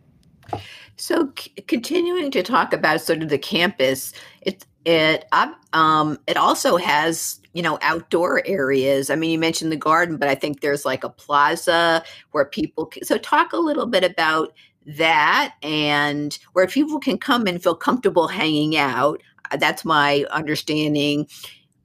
So, 0.98 1.32
c- 1.38 1.52
continuing 1.68 2.32
to 2.32 2.44
talk 2.44 2.74
about 2.74 3.02
sort 3.02 3.22
of 3.22 3.30
the 3.30 3.38
campus, 3.38 4.14
it 4.42 4.66
it 4.86 5.26
um 5.74 6.20
it 6.28 6.38
also 6.38 6.78
has 6.78 7.40
you 7.54 7.62
know 7.62 7.78
outdoor 7.82 8.42
areas. 8.46 9.10
I 9.10 9.16
mean, 9.16 9.32
you 9.32 9.40
mentioned 9.40 9.72
the 9.72 9.78
garden, 9.78 10.18
but 10.18 10.30
I 10.30 10.36
think 10.36 10.62
there's 10.62 10.86
like 10.86 11.04
a 11.04 11.10
plaza 11.10 12.04
where 12.32 12.46
people. 12.46 12.86
Can, 12.88 13.04
so, 13.04 13.18
talk 13.18 13.52
a 13.54 13.58
little 13.58 13.88
bit 13.88 14.04
about 14.04 14.54
that 14.86 15.56
and 15.64 16.38
where 16.54 16.68
people 16.68 17.00
can 17.00 17.18
come 17.18 17.48
and 17.48 17.62
feel 17.62 17.76
comfortable 17.76 18.28
hanging 18.28 18.78
out. 18.78 19.22
Uh, 19.52 19.58
that's 19.58 19.84
my 19.84 20.26
understanding. 20.32 21.28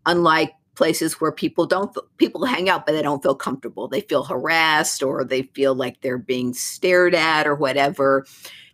Unlike 0.06 0.52
places 0.76 1.20
where 1.20 1.32
people 1.32 1.66
don't 1.66 1.94
people 2.16 2.44
hang 2.46 2.70
out 2.70 2.86
but 2.86 2.92
they 2.92 3.02
don't 3.02 3.22
feel 3.22 3.34
comfortable 3.34 3.86
they 3.86 4.00
feel 4.00 4.24
harassed 4.24 5.02
or 5.02 5.24
they 5.24 5.42
feel 5.42 5.74
like 5.74 6.00
they're 6.00 6.16
being 6.16 6.54
stared 6.54 7.14
at 7.14 7.46
or 7.46 7.54
whatever 7.54 8.24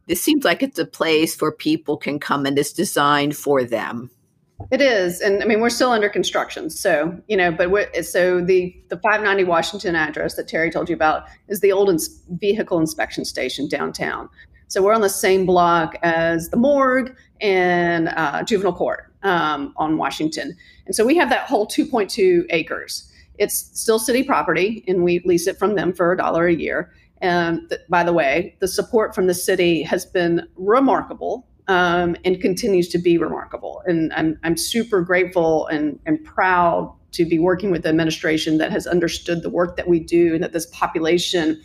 this 0.07 0.23
seems 0.23 0.45
like 0.45 0.63
it's 0.63 0.79
a 0.79 0.87
place 0.87 1.41
where 1.41 1.53
people 1.53 1.97
can 1.97 2.19
come 2.19 2.47
and 2.47 2.59
it's 2.59 2.73
designed 2.73 3.37
for 3.37 3.65
them. 3.65 4.11
It 4.71 4.81
is, 4.81 5.21
and 5.21 5.43
I 5.43 5.47
mean 5.47 5.61
we're 5.61 5.69
still 5.69 5.91
under 5.91 6.09
construction, 6.09 6.71
so 6.71 7.15
you 7.29 7.37
know. 7.37 7.53
But 7.53 8.05
so 8.07 8.41
the 8.41 8.75
the 8.89 8.97
590 8.97 9.45
Washington 9.45 9.95
address 9.95 10.35
that 10.37 10.49
Terry 10.49 10.71
told 10.71 10.89
you 10.89 10.95
about 10.95 11.25
is 11.49 11.61
the 11.61 11.73
old 11.73 11.91
ins- 11.91 12.23
vehicle 12.31 12.81
inspection 12.81 13.25
station 13.25 13.69
downtown. 13.69 14.31
So 14.69 14.83
we're 14.83 14.95
on 14.95 15.03
the 15.03 15.11
same 15.11 15.45
block 15.45 15.97
as 16.03 16.49
the 16.49 16.57
morgue 16.57 17.15
and 17.41 18.09
uh, 18.09 18.43
juvenile 18.45 18.73
court 18.73 19.13
um, 19.23 19.75
on 19.77 19.99
Washington, 19.99 20.57
and 20.87 20.95
so 20.95 21.05
we 21.05 21.17
have 21.17 21.29
that 21.29 21.47
whole 21.47 21.67
2.2 21.67 22.47
acres. 22.49 23.13
It's 23.39 23.71
still 23.79 23.99
city 23.99 24.23
property, 24.23 24.83
and 24.89 25.05
we 25.05 25.21
lease 25.27 25.47
it 25.47 25.59
from 25.59 25.75
them 25.75 25.93
for 25.93 26.13
a 26.13 26.17
dollar 26.17 26.47
a 26.47 26.55
year. 26.55 26.95
And 27.21 27.69
th- 27.69 27.81
by 27.89 28.05
the 28.05 28.13
way, 28.13 28.57
the 28.61 28.69
support 28.69 29.15
from 29.15 29.27
the 29.27 29.35
city 29.35 29.83
has 29.83 30.05
been 30.05 30.47
remarkable 30.57 31.47
um, 31.69 32.17
and 32.25 32.41
continues 32.41 32.89
to 32.89 32.99
be 32.99 33.19
remarkable. 33.19 33.83
And 33.87 34.13
I'm, 34.13 34.39
I'm 34.45 34.57
super 34.57 35.01
grateful 35.03 35.67
and, 35.67 35.99
and 36.07 36.23
proud 36.25 36.95
to 37.13 37.25
be 37.25 37.39
working 37.39 37.71
with 37.71 37.83
the 37.83 37.89
administration 37.89 38.59
that 38.59 38.71
has 38.71 38.87
understood 38.87 39.43
the 39.43 39.51
work 39.51 39.77
that 39.77 39.89
we 39.89 40.01
do 40.01 40.35
and 40.35 40.43
that 40.45 40.53
this 40.53 40.67
population, 40.67 41.61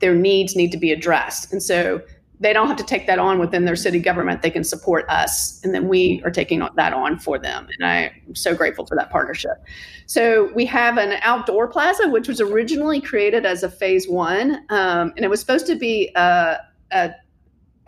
their 0.00 0.14
needs 0.14 0.56
need 0.56 0.72
to 0.72 0.78
be 0.78 0.90
addressed. 0.90 1.52
And 1.52 1.62
so 1.62 2.02
they 2.38 2.52
don't 2.52 2.68
have 2.68 2.76
to 2.76 2.84
take 2.84 3.06
that 3.06 3.18
on 3.18 3.38
within 3.38 3.64
their 3.64 3.76
city 3.76 3.98
government. 3.98 4.42
They 4.42 4.50
can 4.50 4.64
support 4.64 5.08
us, 5.08 5.62
and 5.64 5.74
then 5.74 5.88
we 5.88 6.20
are 6.24 6.30
taking 6.30 6.66
that 6.76 6.92
on 6.92 7.18
for 7.18 7.38
them. 7.38 7.68
And 7.78 7.86
I'm 7.86 8.34
so 8.34 8.54
grateful 8.54 8.86
for 8.86 8.94
that 8.96 9.10
partnership. 9.10 9.64
So 10.06 10.50
we 10.54 10.66
have 10.66 10.98
an 10.98 11.18
outdoor 11.22 11.66
plaza, 11.68 12.08
which 12.08 12.28
was 12.28 12.40
originally 12.40 13.00
created 13.00 13.46
as 13.46 13.62
a 13.62 13.70
phase 13.70 14.06
one, 14.08 14.64
um, 14.68 15.12
and 15.16 15.24
it 15.24 15.30
was 15.30 15.40
supposed 15.40 15.66
to 15.66 15.76
be 15.76 16.12
a, 16.14 16.58
a, 16.92 17.10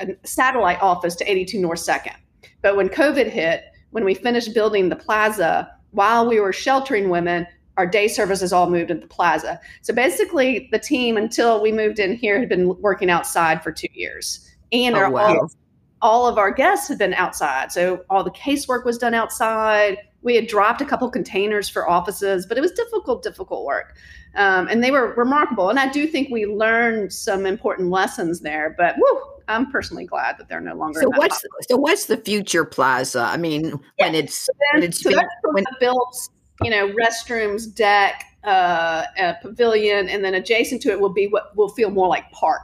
a 0.00 0.06
satellite 0.24 0.80
office 0.80 1.14
to 1.16 1.30
82 1.30 1.60
North 1.60 1.80
Second. 1.80 2.16
But 2.62 2.76
when 2.76 2.88
COVID 2.88 3.28
hit, 3.28 3.64
when 3.90 4.04
we 4.04 4.14
finished 4.14 4.54
building 4.54 4.88
the 4.88 4.96
plaza, 4.96 5.70
while 5.90 6.28
we 6.28 6.40
were 6.40 6.52
sheltering 6.52 7.10
women, 7.10 7.46
our 7.78 7.86
day 7.86 8.08
services 8.08 8.52
all 8.52 8.68
moved 8.68 8.90
into 8.90 9.06
the 9.06 9.14
plaza. 9.14 9.58
So 9.82 9.94
basically, 9.94 10.68
the 10.72 10.78
team 10.78 11.16
until 11.16 11.62
we 11.62 11.72
moved 11.72 11.98
in 11.98 12.14
here 12.14 12.38
had 12.38 12.48
been 12.48 12.76
working 12.80 13.08
outside 13.08 13.62
for 13.62 13.72
two 13.72 13.88
years, 13.94 14.46
and 14.72 14.96
oh, 14.96 15.08
wow. 15.08 15.26
all, 15.26 15.50
all 16.02 16.26
of 16.26 16.36
our 16.36 16.50
guests 16.50 16.88
had 16.88 16.98
been 16.98 17.14
outside. 17.14 17.72
So 17.72 18.04
all 18.10 18.22
the 18.22 18.32
casework 18.32 18.84
was 18.84 18.98
done 18.98 19.14
outside. 19.14 19.98
We 20.22 20.34
had 20.34 20.48
dropped 20.48 20.80
a 20.80 20.84
couple 20.84 21.08
containers 21.10 21.68
for 21.68 21.88
offices, 21.88 22.44
but 22.44 22.58
it 22.58 22.60
was 22.60 22.72
difficult, 22.72 23.22
difficult 23.22 23.64
work. 23.64 23.94
Um, 24.34 24.68
and 24.68 24.82
they 24.82 24.90
were 24.90 25.14
remarkable. 25.14 25.70
And 25.70 25.78
I 25.78 25.88
do 25.88 26.06
think 26.06 26.30
we 26.30 26.44
learned 26.44 27.12
some 27.12 27.46
important 27.46 27.90
lessons 27.90 28.40
there. 28.40 28.74
But 28.76 28.96
woo, 28.98 29.20
I'm 29.46 29.70
personally 29.70 30.04
glad 30.04 30.36
that 30.38 30.48
they're 30.48 30.60
no 30.60 30.74
longer. 30.74 31.00
So 31.00 31.08
what's 31.10 31.40
the, 31.40 31.48
so 31.68 31.76
what's 31.76 32.06
the 32.06 32.16
future 32.16 32.64
plaza? 32.64 33.20
I 33.20 33.36
mean, 33.36 33.80
yeah. 33.98 34.06
when 34.06 34.14
it's 34.14 34.48
when 34.74 34.82
it's 34.82 35.00
so 35.00 35.10
when, 35.44 35.64
built 35.80 36.28
you 36.62 36.70
know, 36.70 36.92
restrooms, 36.92 37.72
deck, 37.74 38.24
uh, 38.44 39.04
a 39.18 39.34
pavilion, 39.42 40.08
and 40.08 40.24
then 40.24 40.34
adjacent 40.34 40.82
to 40.82 40.90
it 40.90 41.00
will 41.00 41.12
be 41.12 41.26
what 41.26 41.56
will 41.56 41.68
feel 41.70 41.90
more 41.90 42.08
like 42.08 42.30
park. 42.32 42.62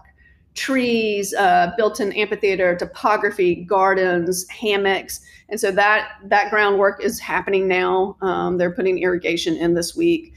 Trees, 0.54 1.34
uh, 1.34 1.72
built-in 1.76 2.12
amphitheater, 2.12 2.76
topography, 2.76 3.56
gardens, 3.56 4.48
hammocks, 4.48 5.20
and 5.48 5.58
so 5.58 5.70
that 5.72 6.12
that 6.24 6.50
groundwork 6.50 7.02
is 7.02 7.18
happening 7.18 7.66
now. 7.66 8.16
Um, 8.20 8.56
they're 8.56 8.70
putting 8.70 8.98
irrigation 8.98 9.56
in 9.56 9.74
this 9.74 9.96
week, 9.96 10.32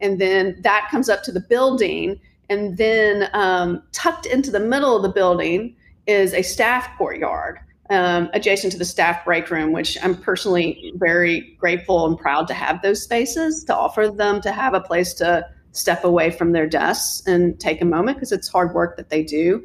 and 0.00 0.20
then 0.20 0.56
that 0.60 0.88
comes 0.90 1.08
up 1.08 1.22
to 1.24 1.32
the 1.32 1.40
building, 1.40 2.20
and 2.50 2.76
then 2.76 3.28
um, 3.32 3.82
tucked 3.92 4.26
into 4.26 4.50
the 4.50 4.60
middle 4.60 4.94
of 4.94 5.02
the 5.02 5.08
building 5.08 5.74
is 6.06 6.34
a 6.34 6.42
staff 6.42 6.90
courtyard 6.98 7.60
um, 7.92 8.30
adjacent 8.32 8.72
to 8.72 8.78
the 8.78 8.84
staff 8.84 9.24
break 9.24 9.50
room, 9.50 9.72
which 9.72 9.98
I'm 10.02 10.16
personally 10.16 10.92
very 10.96 11.56
grateful 11.60 12.06
and 12.06 12.18
proud 12.18 12.48
to 12.48 12.54
have 12.54 12.80
those 12.80 13.02
spaces 13.02 13.64
to 13.64 13.76
offer 13.76 14.08
them 14.08 14.40
to 14.40 14.50
have 14.50 14.72
a 14.72 14.80
place 14.80 15.12
to 15.14 15.46
step 15.72 16.02
away 16.02 16.30
from 16.30 16.52
their 16.52 16.66
desks 16.66 17.26
and 17.26 17.60
take 17.60 17.82
a 17.82 17.84
moment 17.84 18.16
because 18.16 18.32
it's 18.32 18.48
hard 18.48 18.74
work 18.74 18.96
that 18.96 19.10
they 19.10 19.22
do. 19.22 19.64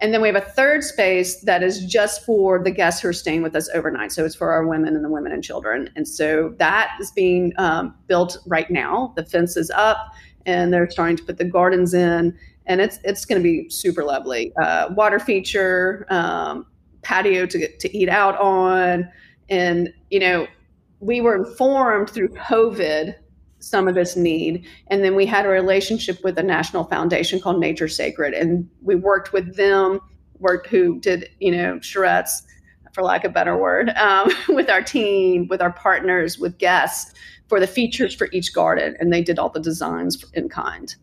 And 0.00 0.12
then 0.12 0.20
we 0.20 0.28
have 0.28 0.36
a 0.36 0.40
third 0.40 0.82
space 0.82 1.40
that 1.42 1.62
is 1.62 1.84
just 1.84 2.24
for 2.24 2.62
the 2.62 2.70
guests 2.70 3.02
who 3.02 3.08
are 3.08 3.12
staying 3.12 3.42
with 3.42 3.54
us 3.54 3.68
overnight. 3.74 4.12
So 4.12 4.24
it's 4.24 4.34
for 4.34 4.50
our 4.50 4.66
women 4.66 4.96
and 4.96 5.04
the 5.04 5.10
women 5.10 5.30
and 5.30 5.44
children. 5.44 5.90
And 5.94 6.08
so 6.08 6.54
that 6.58 6.96
is 7.00 7.12
being 7.12 7.52
um, 7.58 7.94
built 8.08 8.38
right 8.46 8.70
now. 8.70 9.12
The 9.14 9.24
fence 9.24 9.56
is 9.56 9.70
up 9.70 10.12
and 10.46 10.72
they're 10.72 10.90
starting 10.90 11.16
to 11.18 11.22
put 11.22 11.36
the 11.36 11.44
gardens 11.44 11.94
in. 11.94 12.36
And 12.66 12.80
it's 12.80 12.98
it's 13.04 13.24
going 13.24 13.40
to 13.40 13.42
be 13.42 13.68
super 13.68 14.04
lovely. 14.04 14.52
Uh, 14.60 14.88
water 14.92 15.18
feature, 15.18 16.06
um, 16.08 16.66
patio 17.02 17.46
to, 17.46 17.76
to 17.76 17.96
eat 17.96 18.08
out 18.08 18.38
on. 18.38 19.08
And, 19.48 19.92
you 20.10 20.20
know, 20.20 20.46
we 21.00 21.20
were 21.20 21.36
informed 21.36 22.10
through 22.10 22.28
COVID 22.30 23.14
some 23.60 23.88
of 23.88 23.94
this 23.94 24.16
need. 24.16 24.66
And 24.88 25.04
then 25.04 25.14
we 25.14 25.26
had 25.26 25.46
a 25.46 25.48
relationship 25.48 26.22
with 26.24 26.38
a 26.38 26.42
national 26.42 26.84
foundation 26.84 27.40
called 27.40 27.60
Nature 27.60 27.88
Sacred. 27.88 28.34
And 28.34 28.68
we 28.82 28.94
worked 28.94 29.32
with 29.32 29.56
them, 29.56 30.00
worked 30.38 30.66
who 30.66 30.98
did, 31.00 31.28
you 31.40 31.52
know, 31.52 31.76
charrettes, 31.76 32.42
for 32.92 33.04
lack 33.04 33.24
of 33.24 33.30
a 33.30 33.34
better 33.34 33.56
word, 33.56 33.90
um, 33.90 34.30
with 34.48 34.68
our 34.68 34.82
team, 34.82 35.46
with 35.48 35.60
our 35.60 35.72
partners, 35.72 36.38
with 36.38 36.58
guests 36.58 37.14
for 37.48 37.60
the 37.60 37.66
features 37.66 38.14
for 38.14 38.28
each 38.32 38.52
garden. 38.52 38.96
And 38.98 39.12
they 39.12 39.22
did 39.22 39.38
all 39.38 39.50
the 39.50 39.60
designs 39.60 40.24
in 40.34 40.48
kind. 40.48 40.94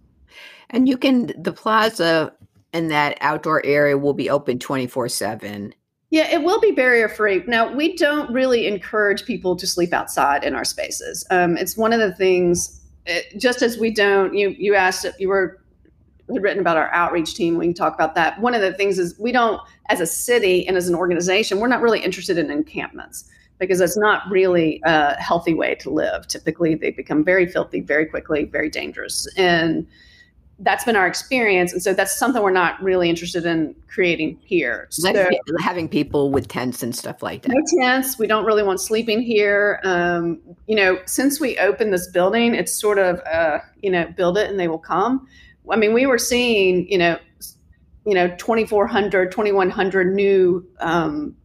And 0.70 0.90
you 0.90 0.98
can, 0.98 1.32
the 1.38 1.54
plaza 1.54 2.34
and 2.74 2.92
that 2.92 3.18
outdoor 3.22 3.66
area 3.66 3.98
will 3.98 4.14
be 4.14 4.30
open 4.30 4.60
24 4.60 5.10
7. 5.10 5.74
Yeah, 6.10 6.30
it 6.32 6.42
will 6.44 6.62
be 6.62 6.72
barrier 6.72 7.10
free. 7.10 7.44
Now, 7.48 7.74
we 7.74 7.96
don't 7.96 8.32
really 8.32 8.66
encourage 8.66 9.26
people 9.26 9.56
to 9.58 9.68
sleep 9.68 9.92
outside 9.94 10.44
in 10.44 10.56
our 10.56 10.64
spaces. 10.64 11.26
Um, 11.30 11.58
it's 11.58 11.76
one 11.76 11.92
of 11.92 12.00
the 12.00 12.14
things, 12.14 12.82
it, 13.06 13.26
eh, 13.34 13.38
just 13.38 13.62
as 13.62 13.78
we 13.78 13.92
don't, 13.92 14.34
you, 14.34 14.56
you 14.58 14.74
asked, 14.74 15.04
if 15.04 15.20
you 15.20 15.28
were 15.28 15.60
had 16.34 16.44
written 16.44 16.60
about 16.60 16.78
our 16.78 16.94
outreach 16.94 17.36
team. 17.36 17.58
We 17.58 17.68
can 17.68 17.74
talk 17.74 17.94
about 17.94 18.16
that. 18.16 18.40
One 18.42 18.54
of 18.54 18.62
the 18.62 18.74
things 18.74 19.00
is 19.00 19.18
we 19.20 19.32
don't, 19.32 19.62
as 19.90 20.02
a 20.02 20.06
city 20.06 20.68
and 20.68 20.76
as 20.76 20.88
an 20.90 20.96
organization, 20.96 21.60
we're 21.60 21.68
not 21.68 21.82
really 21.82 22.04
interested 22.04 22.38
in 22.38 22.52
encampments 22.52 23.30
because 23.60 23.80
it's 23.80 23.98
not 23.98 24.24
really 24.30 24.82
a 24.86 25.16
healthy 25.22 25.54
way 25.54 25.76
to 25.76 25.90
live. 25.90 26.28
Typically, 26.28 26.76
they 26.76 26.92
become 26.92 27.24
very 27.24 27.48
filthy 27.48 27.80
very 27.80 28.06
quickly, 28.06 28.46
very 28.46 28.70
dangerous. 28.70 29.28
And 29.38 29.88
that's 30.60 30.84
been 30.84 30.96
our 30.96 31.06
experience. 31.06 31.72
And 31.72 31.82
so 31.82 31.94
that's 31.94 32.18
something 32.18 32.42
we're 32.42 32.50
not 32.52 32.82
really 32.82 33.10
interested 33.10 33.46
in 33.46 33.76
creating 33.88 34.40
here. 34.44 34.88
So, 34.90 35.14
having 35.60 35.88
people 35.88 36.32
with 36.32 36.48
tents 36.48 36.82
and 36.82 36.96
stuff 36.96 37.22
like 37.22 37.44
that. 37.44 37.50
No 37.50 37.62
tents. 37.80 38.18
We 38.18 38.26
don't 38.28 38.46
really 38.46 38.64
want 38.64 38.82
sleeping 38.82 39.22
here. 39.22 39.80
Um, 39.84 40.40
you 40.66 40.76
know 40.76 41.00
since 41.06 41.40
we 41.40 41.58
opened 41.58 41.94
this 41.94 42.08
building 42.08 42.56
it's 42.56 42.74
sort 42.74 42.98
of 42.98 43.20
uh, 43.32 43.60
you 43.82 43.92
know 43.92 44.08
build 44.16 44.38
it 44.38 44.50
and 44.50 44.60
they 44.60 44.68
will 44.68 44.80
come. 44.80 45.28
I 45.70 45.76
mean 45.76 45.94
we 45.94 46.06
were 46.06 46.18
seeing 46.18 46.90
you 46.90 46.98
know 46.98 47.18
you 48.06 48.14
know 48.14 48.30
2400 48.38 49.32
2100 49.32 50.16
new 50.16 50.68
um, 50.80 51.36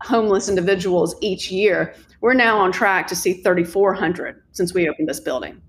homeless 0.00 0.48
individuals 0.48 1.14
each 1.20 1.50
year. 1.50 1.94
We're 2.20 2.34
now 2.34 2.58
on 2.58 2.72
track 2.72 3.06
to 3.08 3.16
see 3.16 3.34
3400 3.34 4.42
since 4.52 4.72
we 4.72 4.88
opened 4.88 5.08
this 5.08 5.20
building 5.20 5.60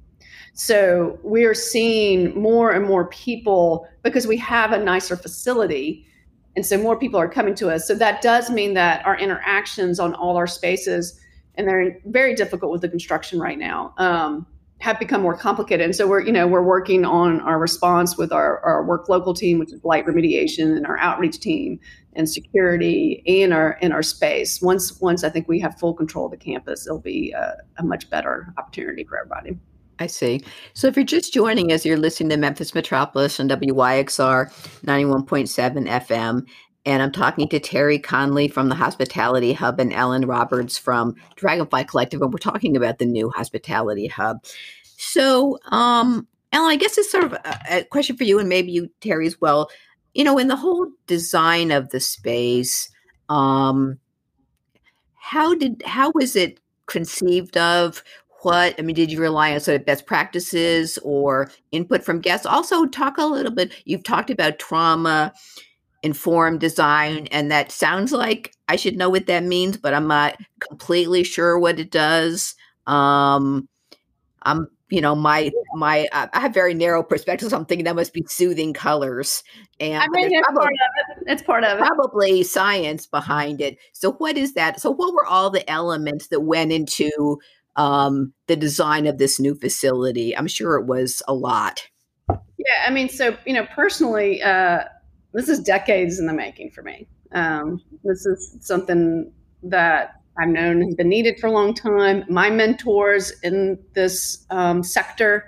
so 0.55 1.19
we're 1.21 1.53
seeing 1.53 2.33
more 2.39 2.71
and 2.71 2.85
more 2.85 3.07
people 3.07 3.87
because 4.03 4.25
we 4.25 4.37
have 4.37 4.71
a 4.71 4.81
nicer 4.81 5.17
facility. 5.17 6.07
And 6.55 6.65
so 6.65 6.77
more 6.77 6.97
people 6.97 7.19
are 7.19 7.27
coming 7.27 7.55
to 7.55 7.69
us. 7.69 7.85
So 7.85 7.93
that 7.95 8.21
does 8.21 8.49
mean 8.49 8.73
that 8.75 9.05
our 9.05 9.17
interactions 9.19 9.99
on 9.99 10.13
all 10.13 10.37
our 10.37 10.47
spaces, 10.47 11.19
and 11.55 11.67
they're 11.67 11.99
very 12.05 12.33
difficult 12.35 12.71
with 12.71 12.81
the 12.81 12.87
construction 12.87 13.37
right 13.37 13.59
now, 13.59 13.93
um, 13.97 14.47
have 14.79 14.97
become 14.97 15.21
more 15.21 15.35
complicated. 15.35 15.83
And 15.83 15.93
so 15.93 16.07
we're, 16.07 16.21
you 16.21 16.31
know, 16.31 16.47
we're 16.47 16.63
working 16.63 17.03
on 17.03 17.41
our 17.41 17.59
response 17.59 18.17
with 18.17 18.31
our, 18.31 18.61
our 18.61 18.85
work 18.85 19.09
local 19.09 19.33
team, 19.33 19.59
which 19.59 19.73
is 19.73 19.83
light 19.83 20.05
remediation, 20.05 20.77
and 20.77 20.87
our 20.87 20.97
outreach 20.99 21.41
team 21.41 21.81
and 22.13 22.29
security 22.29 23.21
in 23.25 23.51
our 23.51 23.77
in 23.81 23.91
our 23.91 24.03
space. 24.03 24.61
Once 24.61 25.01
once 25.01 25.25
I 25.25 25.29
think 25.29 25.49
we 25.49 25.59
have 25.59 25.77
full 25.77 25.93
control 25.93 26.25
of 26.25 26.31
the 26.31 26.37
campus, 26.37 26.87
it'll 26.87 26.99
be 26.99 27.33
a, 27.33 27.57
a 27.77 27.83
much 27.83 28.09
better 28.09 28.53
opportunity 28.57 29.03
for 29.03 29.17
everybody. 29.17 29.59
I 29.99 30.07
see. 30.07 30.41
So 30.73 30.87
if 30.87 30.95
you're 30.95 31.05
just 31.05 31.33
joining 31.33 31.71
us, 31.71 31.85
you're 31.85 31.97
listening 31.97 32.29
to 32.29 32.37
Memphis 32.37 32.75
Metropolis 32.75 33.39
on 33.39 33.47
WYXR 33.47 34.51
91.7 34.83 35.87
FM. 35.87 36.45
And 36.85 37.01
I'm 37.01 37.11
talking 37.11 37.47
to 37.49 37.59
Terry 37.59 37.97
Conley 37.97 38.47
from 38.47 38.69
the 38.69 38.75
Hospitality 38.75 39.53
Hub 39.53 39.79
and 39.79 39.91
Ellen 39.91 40.27
Roberts 40.27 40.77
from 40.77 41.15
Dragonfly 41.35 41.85
Collective. 41.85 42.21
And 42.21 42.31
we're 42.31 42.37
talking 42.37 42.77
about 42.77 42.99
the 42.99 43.05
new 43.05 43.29
Hospitality 43.31 44.07
Hub. 44.07 44.43
So, 44.97 45.57
um, 45.71 46.27
Ellen, 46.51 46.69
I 46.69 46.75
guess 46.75 46.97
it's 46.97 47.11
sort 47.11 47.23
of 47.23 47.33
a, 47.33 47.59
a 47.69 47.83
question 47.85 48.15
for 48.15 48.23
you 48.23 48.37
and 48.39 48.47
maybe 48.47 48.71
you, 48.71 48.89
Terry, 49.01 49.25
as 49.25 49.39
well. 49.41 49.69
You 50.13 50.23
know, 50.23 50.37
in 50.37 50.47
the 50.47 50.55
whole 50.55 50.87
design 51.07 51.71
of 51.71 51.89
the 51.89 51.99
space, 51.99 52.89
um, 53.29 53.97
how 55.15 55.55
did 55.55 55.81
how 55.85 56.11
was 56.13 56.35
it 56.35 56.59
conceived 56.85 57.57
of? 57.57 58.03
What? 58.45 58.75
I 58.77 58.83
mean, 58.83 58.95
did 58.95 59.11
you 59.11 59.19
rely 59.19 59.53
on 59.53 59.59
sort 59.59 59.81
of 59.81 59.85
best 59.87 60.05
practices 60.05 60.99
or 61.03 61.49
input 61.71 62.03
from 62.03 62.21
guests? 62.21 62.45
Also, 62.45 62.85
talk 62.85 63.17
a 63.17 63.25
little 63.25 63.51
bit. 63.51 63.73
You've 63.85 64.03
talked 64.03 64.29
about 64.29 64.59
trauma 64.59 65.33
informed 66.03 66.59
design, 66.59 67.27
and 67.31 67.51
that 67.51 67.71
sounds 67.71 68.11
like 68.11 68.53
I 68.67 68.75
should 68.75 68.97
know 68.97 69.09
what 69.09 69.25
that 69.25 69.43
means, 69.43 69.77
but 69.77 69.95
I'm 69.95 70.07
not 70.07 70.37
completely 70.59 71.23
sure 71.23 71.57
what 71.57 71.79
it 71.79 71.89
does. 71.89 72.53
Um, 72.85 73.67
I'm, 74.43 74.67
you 74.89 75.01
know, 75.01 75.15
my 75.15 75.49
my 75.73 76.07
uh, 76.11 76.27
I 76.31 76.39
have 76.39 76.53
very 76.53 76.75
narrow 76.75 77.01
perspectives. 77.01 77.49
So 77.49 77.57
I'm 77.57 77.65
thinking 77.65 77.85
that 77.85 77.95
must 77.95 78.13
be 78.13 78.23
soothing 78.27 78.73
colors, 78.73 79.43
and 79.79 80.03
I 80.03 80.07
mean, 80.09 80.29
it's 80.31 80.47
part 80.47 80.67
of 80.67 81.17
it. 81.17 81.23
It's 81.31 81.41
part 81.41 81.63
of 81.63 81.79
it. 81.79 81.83
Probably 81.83 82.43
science 82.43 83.07
behind 83.07 83.59
it. 83.59 83.79
So, 83.93 84.11
what 84.11 84.37
is 84.37 84.53
that? 84.53 84.79
So, 84.79 84.91
what 84.91 85.15
were 85.15 85.25
all 85.25 85.49
the 85.49 85.67
elements 85.67 86.27
that 86.27 86.41
went 86.41 86.71
into 86.71 87.39
um, 87.75 88.33
the 88.47 88.55
design 88.55 89.07
of 89.07 89.17
this 89.17 89.39
new 89.39 89.55
facility? 89.55 90.35
I'm 90.35 90.47
sure 90.47 90.75
it 90.75 90.85
was 90.85 91.21
a 91.27 91.33
lot. 91.33 91.87
Yeah, 92.29 92.85
I 92.87 92.89
mean, 92.89 93.09
so 93.09 93.37
you 93.45 93.53
know, 93.53 93.67
personally, 93.75 94.41
uh, 94.41 94.83
this 95.33 95.49
is 95.49 95.59
decades 95.59 96.19
in 96.19 96.25
the 96.25 96.33
making 96.33 96.71
for 96.71 96.81
me. 96.81 97.07
Um, 97.33 97.81
this 98.03 98.25
is 98.25 98.57
something 98.61 99.31
that 99.63 100.21
I've 100.37 100.49
known 100.49 100.81
has 100.81 100.95
been 100.95 101.09
needed 101.09 101.39
for 101.39 101.47
a 101.47 101.51
long 101.51 101.73
time. 101.73 102.23
My 102.29 102.49
mentors 102.49 103.31
in 103.41 103.79
this 103.93 104.45
um, 104.49 104.83
sector 104.83 105.45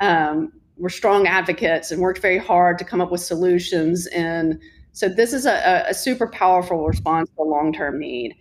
um, 0.00 0.52
were 0.76 0.90
strong 0.90 1.26
advocates 1.26 1.90
and 1.90 2.00
worked 2.00 2.20
very 2.20 2.38
hard 2.38 2.78
to 2.78 2.84
come 2.84 3.00
up 3.00 3.10
with 3.10 3.20
solutions. 3.20 4.06
And 4.08 4.60
So 4.92 5.08
this 5.08 5.32
is 5.32 5.44
a, 5.44 5.84
a 5.88 5.94
super 5.94 6.26
powerful 6.26 6.86
response 6.86 7.28
to 7.36 7.42
a 7.42 7.44
long 7.44 7.72
term 7.72 7.98
need. 7.98 8.34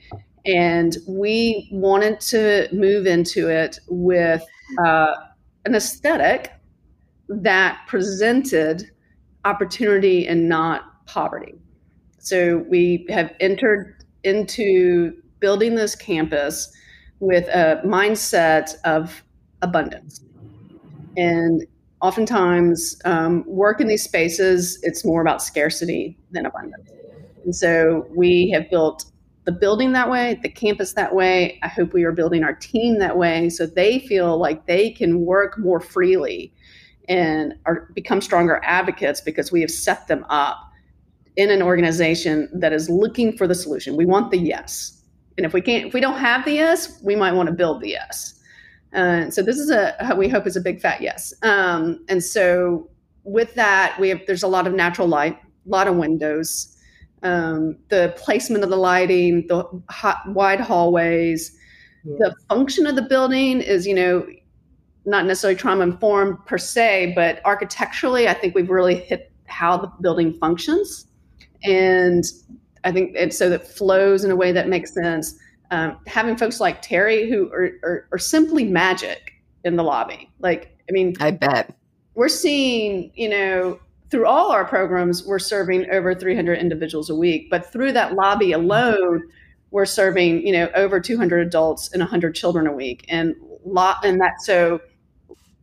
And 0.46 0.96
we 1.08 1.68
wanted 1.72 2.20
to 2.22 2.68
move 2.72 3.08
into 3.08 3.50
it 3.50 3.80
with 3.88 4.44
uh, 4.86 5.14
an 5.66 5.76
aesthetic 5.76 6.52
that 7.28 7.80
presented 7.88 8.92
opportunity 9.44 10.28
and 10.28 10.48
not 10.48 11.06
poverty. 11.06 11.56
So 12.20 12.66
we 12.70 13.06
have 13.10 13.34
entered 13.40 14.04
into 14.24 15.14
building 15.40 15.76
this 15.76 15.96
campus 15.96 16.72
with 17.20 17.48
a 17.50 17.82
mindset 17.86 18.74
of 18.84 19.24
abundance. 19.62 20.22
And 21.18 21.64
oftentimes, 22.02 23.00
um, 23.06 23.44
work 23.48 23.80
in 23.80 23.88
these 23.88 24.04
spaces, 24.04 24.80
it's 24.84 25.06
more 25.06 25.22
about 25.22 25.42
scarcity 25.42 26.18
than 26.32 26.46
abundance. 26.46 26.92
And 27.46 27.56
so 27.56 28.08
we 28.16 28.50
have 28.52 28.70
built 28.70 29.06
the 29.46 29.52
building 29.52 29.94
that 29.94 30.10
way, 30.10 30.40
the 30.42 30.50
campus 30.50 30.94
that 30.94 31.14
way. 31.14 31.60
I 31.64 31.68
hope 31.68 31.94
we 31.94 32.04
are 32.04 32.12
building 32.12 32.44
our 32.44 32.54
team 32.54 33.00
that 33.00 33.18
way 33.18 33.50
so 33.50 33.66
they 33.66 34.00
feel 34.00 34.38
like 34.38 34.66
they 34.66 34.90
can 34.90 35.22
work 35.22 35.58
more 35.60 35.80
freely 35.80 36.54
and 37.08 37.54
are, 37.66 37.90
become 37.94 38.22
stronger 38.22 38.60
advocates 38.64 39.22
because 39.22 39.52
we 39.52 39.62
have 39.62 39.72
set 39.72 40.08
them 40.08 40.26
up 40.30 40.60
in 41.36 41.52
an 41.52 41.62
organization 41.62 42.50
that 42.54 42.74
is 42.74 42.90
looking 42.90 43.38
for 43.38 43.48
the 43.48 43.56
solution. 43.56 43.96
We 43.96 44.06
want 44.06 44.32
the 44.32 44.38
yes. 44.38 45.04
And 45.38 45.46
if 45.46 45.54
we 45.54 45.62
can't, 45.62 45.88
if 45.88 45.94
we 45.94 46.00
don't 46.00 46.18
have 46.18 46.46
the 46.46 46.54
yes, 46.54 47.00
we 47.04 47.16
might 47.16 47.34
want 47.34 47.48
to 47.48 47.54
build 47.54 47.82
the 47.82 47.90
yes. 47.90 48.40
Uh, 48.94 49.30
so 49.30 49.42
this 49.42 49.58
is 49.58 49.70
a 49.70 50.16
we 50.18 50.30
hope 50.30 50.48
is 50.48 50.56
a 50.56 50.62
big 50.62 50.80
fat 50.80 51.02
yes. 51.02 51.34
Um, 51.44 52.04
and 52.08 52.24
so 52.24 52.90
with 53.24 53.54
that, 53.56 54.00
we 54.00 54.10
have 54.10 54.22
there's 54.26 54.44
a 54.44 54.48
lot 54.48 54.66
of 54.66 54.74
natural 54.74 55.08
light, 55.08 55.36
a 55.36 55.70
lot 55.70 55.88
of 55.88 55.96
windows. 55.98 56.75
Um, 57.26 57.78
the 57.90 58.14
placement 58.18 58.64
of 58.64 58.70
the 58.70 58.78
lighting, 58.78 59.48
the 59.48 59.66
hot, 59.90 60.22
wide 60.28 60.60
hallways, 60.60 61.58
yeah. 62.04 62.16
the 62.20 62.36
function 62.48 62.86
of 62.86 62.96
the 62.96 63.02
building 63.02 63.62
is 63.62 63.88
you 63.88 63.96
know 63.96 64.28
not 65.06 65.26
necessarily 65.26 65.58
trauma 65.58 65.84
informed 65.84 66.44
per 66.46 66.58
se, 66.58 67.14
but 67.16 67.42
architecturally, 67.46 68.28
I 68.28 68.34
think 68.34 68.56
we've 68.56 68.70
really 68.70 68.96
hit 68.96 69.32
how 69.46 69.78
the 69.78 69.88
building 70.02 70.34
functions. 70.34 71.08
And 71.64 72.24
I 72.84 72.92
think 72.92 73.14
it's 73.16 73.38
so 73.38 73.50
that 73.50 73.68
flows 73.68 74.24
in 74.24 74.32
a 74.32 74.36
way 74.36 74.52
that 74.52 74.68
makes 74.68 74.94
sense. 74.94 75.38
Um, 75.72 75.98
having 76.08 76.38
folks 76.38 76.60
like 76.60 76.82
Terry 76.82 77.30
who 77.30 77.52
are, 77.52 77.72
are, 77.84 78.08
are 78.12 78.18
simply 78.18 78.66
magic 78.66 79.34
in 79.64 79.76
the 79.76 79.84
lobby. 79.84 80.30
Like, 80.40 80.78
I 80.90 80.92
mean, 80.92 81.16
I 81.20 81.32
bet 81.32 81.76
we're 82.14 82.30
seeing, 82.30 83.12
you 83.16 83.30
know, 83.30 83.80
through 84.16 84.28
all 84.28 84.50
our 84.50 84.64
programs, 84.64 85.26
we're 85.26 85.38
serving 85.38 85.90
over 85.92 86.16
300 86.16 86.58
individuals 86.58 87.10
a 87.10 87.16
week, 87.16 87.50
but 87.50 87.70
through 87.70 87.92
that 87.92 88.14
lobby 88.14 88.54
alone, 88.54 89.22
we're 89.72 89.86
serving, 89.86 90.48
you 90.48 90.54
know, 90.54 90.70
over 90.74 91.02
200 91.02 91.46
adults 91.46 91.92
and 91.92 92.00
100 92.00 92.34
children 92.34 92.66
a 92.66 92.72
week, 92.72 93.04
and 93.10 93.36
lot, 93.66 94.06
and 94.06 94.22
that 94.22 94.42
so 94.42 94.80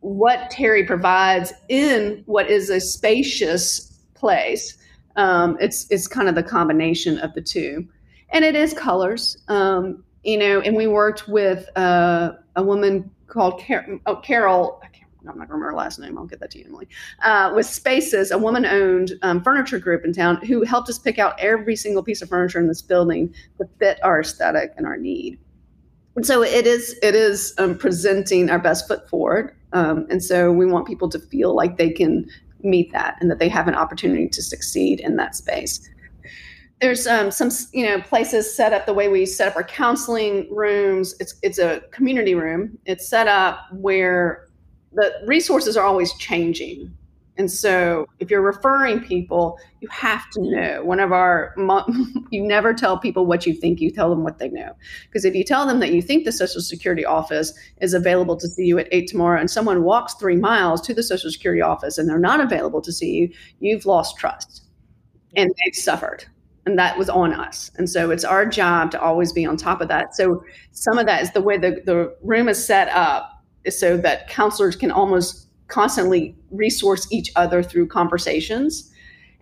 what 0.00 0.50
Terry 0.50 0.84
provides 0.84 1.54
in 1.70 2.24
what 2.26 2.50
is 2.50 2.68
a 2.68 2.78
spacious 2.78 3.98
place. 4.12 4.76
Um, 5.16 5.56
it's 5.58 5.90
it's 5.90 6.06
kind 6.06 6.28
of 6.28 6.34
the 6.34 6.42
combination 6.42 7.16
of 7.20 7.32
the 7.32 7.40
two, 7.40 7.88
and 8.34 8.44
it 8.44 8.54
is 8.54 8.74
colors. 8.74 9.38
Um, 9.48 10.04
you 10.24 10.36
know, 10.36 10.60
and 10.60 10.76
we 10.76 10.86
worked 10.86 11.26
with 11.26 11.66
uh, 11.74 12.32
a 12.54 12.62
woman 12.62 13.10
called 13.28 13.64
Car- 13.66 13.98
oh, 14.04 14.16
Carol. 14.16 14.82
I'm 15.28 15.38
not 15.38 15.48
going 15.48 15.48
to 15.48 15.54
remember 15.54 15.70
her 15.70 15.76
last 15.76 15.98
name. 15.98 16.18
I'll 16.18 16.26
get 16.26 16.40
that 16.40 16.50
to 16.52 16.58
you, 16.58 16.64
Emily. 16.66 16.88
Uh, 17.22 17.52
with 17.54 17.66
Spaces, 17.66 18.30
a 18.30 18.38
woman-owned 18.38 19.12
um, 19.22 19.42
furniture 19.42 19.78
group 19.78 20.04
in 20.04 20.12
town, 20.12 20.36
who 20.44 20.62
helped 20.64 20.88
us 20.88 20.98
pick 20.98 21.18
out 21.18 21.38
every 21.38 21.76
single 21.76 22.02
piece 22.02 22.22
of 22.22 22.28
furniture 22.28 22.58
in 22.58 22.68
this 22.68 22.82
building 22.82 23.32
to 23.58 23.68
fit 23.78 23.98
our 24.02 24.20
aesthetic 24.20 24.72
and 24.76 24.86
our 24.86 24.96
need. 24.96 25.38
And 26.16 26.26
so 26.26 26.42
it 26.42 26.66
is 26.66 26.94
it 27.02 27.14
is 27.14 27.54
um, 27.56 27.78
presenting 27.78 28.50
our 28.50 28.58
best 28.58 28.86
foot 28.86 29.08
forward 29.08 29.56
um, 29.72 30.06
and 30.10 30.22
so 30.22 30.52
we 30.52 30.66
want 30.66 30.86
people 30.86 31.08
to 31.08 31.18
feel 31.18 31.54
like 31.54 31.78
they 31.78 31.90
can 31.90 32.28
meet 32.62 32.92
that 32.92 33.16
and 33.20 33.30
that 33.30 33.38
they 33.38 33.48
have 33.48 33.68
an 33.68 33.74
opportunity 33.74 34.28
to 34.28 34.42
succeed 34.42 35.00
in 35.00 35.16
that 35.16 35.34
space. 35.34 35.88
There's 36.80 37.06
um, 37.06 37.30
some, 37.30 37.50
you 37.72 37.86
know, 37.86 38.00
places 38.00 38.54
set 38.54 38.72
up 38.72 38.86
the 38.86 38.94
way 38.94 39.08
we 39.08 39.24
set 39.24 39.48
up 39.48 39.56
our 39.56 39.64
counseling 39.64 40.48
rooms. 40.50 41.14
It's 41.20 41.34
it's 41.42 41.58
a 41.58 41.80
community 41.92 42.34
room. 42.34 42.76
It's 42.86 43.08
set 43.08 43.28
up 43.28 43.66
where 43.72 44.48
the 44.94 45.12
resources 45.26 45.76
are 45.76 45.84
always 45.84 46.12
changing. 46.14 46.92
And 47.38 47.50
so 47.50 48.06
if 48.20 48.30
you're 48.30 48.42
referring 48.42 49.00
people, 49.00 49.58
you 49.80 49.88
have 49.88 50.28
to 50.30 50.42
know. 50.42 50.84
One 50.84 51.00
of 51.00 51.12
our, 51.12 51.54
you 52.30 52.42
never 52.42 52.74
tell 52.74 52.98
people 52.98 53.24
what 53.24 53.46
you 53.46 53.54
think, 53.54 53.80
you 53.80 53.90
tell 53.90 54.10
them 54.10 54.22
what 54.22 54.38
they 54.38 54.48
know. 54.48 54.72
Because 55.06 55.24
if 55.24 55.34
you 55.34 55.42
tell 55.42 55.66
them 55.66 55.80
that 55.80 55.92
you 55.92 56.02
think 56.02 56.24
the 56.24 56.32
Social 56.32 56.60
Security 56.60 57.04
office 57.04 57.52
is 57.80 57.94
available 57.94 58.36
to 58.36 58.48
see 58.48 58.64
you 58.64 58.78
at 58.78 58.88
eight 58.92 59.08
tomorrow 59.08 59.40
and 59.40 59.50
someone 59.50 59.82
walks 59.82 60.14
three 60.14 60.36
miles 60.36 60.80
to 60.82 60.94
the 60.94 61.02
Social 61.02 61.30
Security 61.30 61.62
office 61.62 61.96
and 61.96 62.08
they're 62.08 62.18
not 62.18 62.40
available 62.40 62.82
to 62.82 62.92
see 62.92 63.10
you, 63.12 63.32
you've 63.60 63.86
lost 63.86 64.18
trust 64.18 64.64
and 65.34 65.50
they've 65.64 65.74
suffered. 65.74 66.24
And 66.64 66.78
that 66.78 66.96
was 66.96 67.08
on 67.08 67.32
us. 67.32 67.72
And 67.76 67.90
so 67.90 68.10
it's 68.10 68.24
our 68.24 68.46
job 68.46 68.92
to 68.92 69.00
always 69.00 69.32
be 69.32 69.44
on 69.44 69.56
top 69.56 69.80
of 69.80 69.88
that. 69.88 70.14
So 70.14 70.44
some 70.70 70.96
of 70.96 71.06
that 71.06 71.22
is 71.22 71.32
the 71.32 71.40
way 71.40 71.58
the, 71.58 71.82
the 71.84 72.14
room 72.22 72.48
is 72.48 72.64
set 72.64 72.88
up 72.90 73.31
so 73.70 73.96
that 73.98 74.28
counselors 74.28 74.76
can 74.76 74.90
almost 74.90 75.48
constantly 75.68 76.36
resource 76.50 77.06
each 77.10 77.32
other 77.36 77.62
through 77.62 77.86
conversations. 77.86 78.90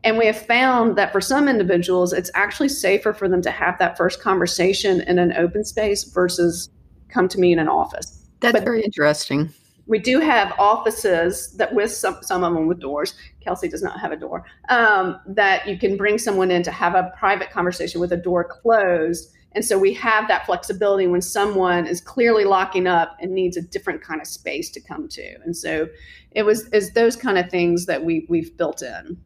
And 0.05 0.17
we 0.17 0.27
have 0.27 0.47
found 0.47 0.97
that 0.97 1.13
for 1.13 1.21
some 1.21 1.49
individuals, 1.49 2.13
it's 2.13 2.31
actually 2.35 2.69
safer 2.69 3.13
for 3.13 3.29
them 3.29 3.43
to 3.43 3.51
have 3.51 3.79
that 3.79 3.97
first 3.97 4.23
conversation 4.23 5.03
in 5.03 5.19
an 5.19 5.33
open 5.35 5.65
space 5.65 6.05
versus 6.05 6.71
come 7.09 7.29
to 7.29 7.39
me 7.39 7.53
in 7.53 7.59
an 7.59 7.69
office. 7.69 8.27
That's 8.41 8.53
but 8.53 8.65
very 8.65 8.83
interesting. 8.83 9.53
We 9.87 9.99
do 9.99 10.21
have 10.21 10.55
offices 10.59 11.53
that 11.57 11.75
with 11.75 11.91
some, 11.91 12.19
some 12.23 12.45
of 12.45 12.55
them 12.55 12.69
with 12.69 12.81
doors. 12.81 13.15
Kelsey 13.41 13.69
does 13.69 13.83
not 13.83 13.99
have 14.01 14.13
a 14.13 14.17
door. 14.17 14.47
Um, 14.69 15.21
that 15.27 15.67
you 15.67 15.77
can 15.77 15.97
bring 15.97 16.17
someone 16.17 16.51
in 16.51 16.63
to 16.63 16.71
have 16.71 16.95
a 16.95 17.13
private 17.19 17.51
conversation 17.51 18.01
with 18.01 18.13
a 18.13 18.17
door 18.17 18.45
closed 18.45 19.33
and 19.53 19.65
so 19.65 19.79
we 19.79 19.93
have 19.95 20.29
that 20.29 20.47
flexibility 20.47 21.07
when 21.07 21.23
someone 21.23 21.87
is 21.87 22.01
clearly 22.01 22.45
locking 22.45 22.87
up 22.87 23.17
and 23.21 23.33
needs 23.33 23.57
a 23.57 23.63
different 23.63 24.01
kind 24.01 24.21
of 24.21 24.27
space 24.27 24.71
to 24.71 24.81
come 24.81 25.09
to. 25.09 25.35
And 25.45 25.57
so 25.57 25.89
it 26.33 26.45
was 26.45 26.69
is 26.69 26.93
those 26.93 27.17
kind 27.17 27.39
of 27.39 27.51
things 27.51 27.87
that 27.87 28.05
we 28.05 28.27
we've 28.29 28.57
built 28.57 28.83
in. 28.83 29.17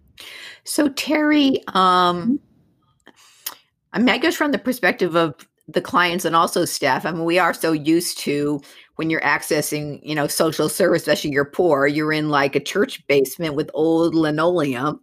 So 0.64 0.88
Terry, 0.88 1.62
um, 1.68 2.40
I 3.92 3.98
mean, 3.98 4.08
I 4.08 4.18
guess 4.18 4.34
from 4.34 4.52
the 4.52 4.58
perspective 4.58 5.14
of 5.14 5.34
the 5.68 5.80
clients 5.80 6.24
and 6.24 6.34
also 6.34 6.64
staff, 6.64 7.04
I 7.04 7.10
mean, 7.10 7.24
we 7.24 7.38
are 7.38 7.54
so 7.54 7.72
used 7.72 8.18
to 8.20 8.60
when 8.96 9.10
you're 9.10 9.20
accessing, 9.22 10.00
you 10.02 10.14
know, 10.14 10.26
social 10.26 10.68
service, 10.68 11.02
especially 11.02 11.32
you're 11.32 11.44
poor, 11.44 11.86
you're 11.86 12.12
in 12.12 12.30
like 12.30 12.54
a 12.54 12.60
church 12.60 13.06
basement 13.08 13.56
with 13.56 13.70
old 13.74 14.14
linoleum 14.14 15.00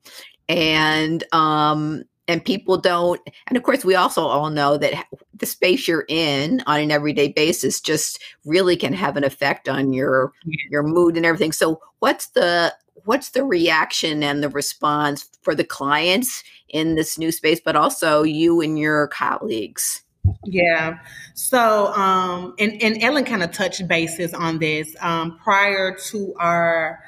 and 0.50 1.24
um 1.32 2.04
and 2.32 2.44
people 2.44 2.78
don't 2.78 3.20
and 3.48 3.58
of 3.58 3.64
course 3.64 3.84
we 3.84 3.94
also 3.94 4.26
all 4.26 4.50
know 4.50 4.78
that 4.78 5.06
the 5.42 5.46
space 5.46 5.88
you're 5.88 6.06
in 6.08 6.64
on 6.68 6.80
an 6.80 6.92
everyday 6.92 7.28
basis 7.30 7.82
just 7.82 8.22
really 8.46 8.78
can 8.78 8.94
have 8.94 9.18
an 9.18 9.24
effect 9.24 9.68
on 9.68 9.92
your 9.92 10.32
your 10.70 10.84
mood 10.84 11.18
and 11.18 11.26
everything. 11.26 11.52
So 11.52 11.82
what's 12.00 12.28
the 12.28 12.74
what's 13.06 13.32
the 13.32 13.44
reaction 13.44 14.24
and 14.24 14.42
the 14.42 14.50
response 14.50 15.30
for 15.42 15.56
the 15.56 15.64
clients 15.64 16.44
in 16.70 16.96
this 16.96 17.18
new 17.18 17.32
space 17.32 17.60
but 17.64 17.76
also 17.76 18.24
you 18.24 18.62
and 18.62 18.80
your 18.80 19.08
colleagues? 19.08 20.04
Yeah. 20.46 21.00
So, 21.34 21.88
um, 21.94 22.54
and, 22.60 22.80
and 22.84 23.02
Ellen 23.02 23.26
kind 23.26 23.42
of 23.42 23.52
touched 23.52 23.88
bases 23.88 24.36
on 24.36 24.60
this 24.60 24.96
um, 25.02 25.40
prior 25.40 25.96
to 26.10 26.36
our, 26.38 27.00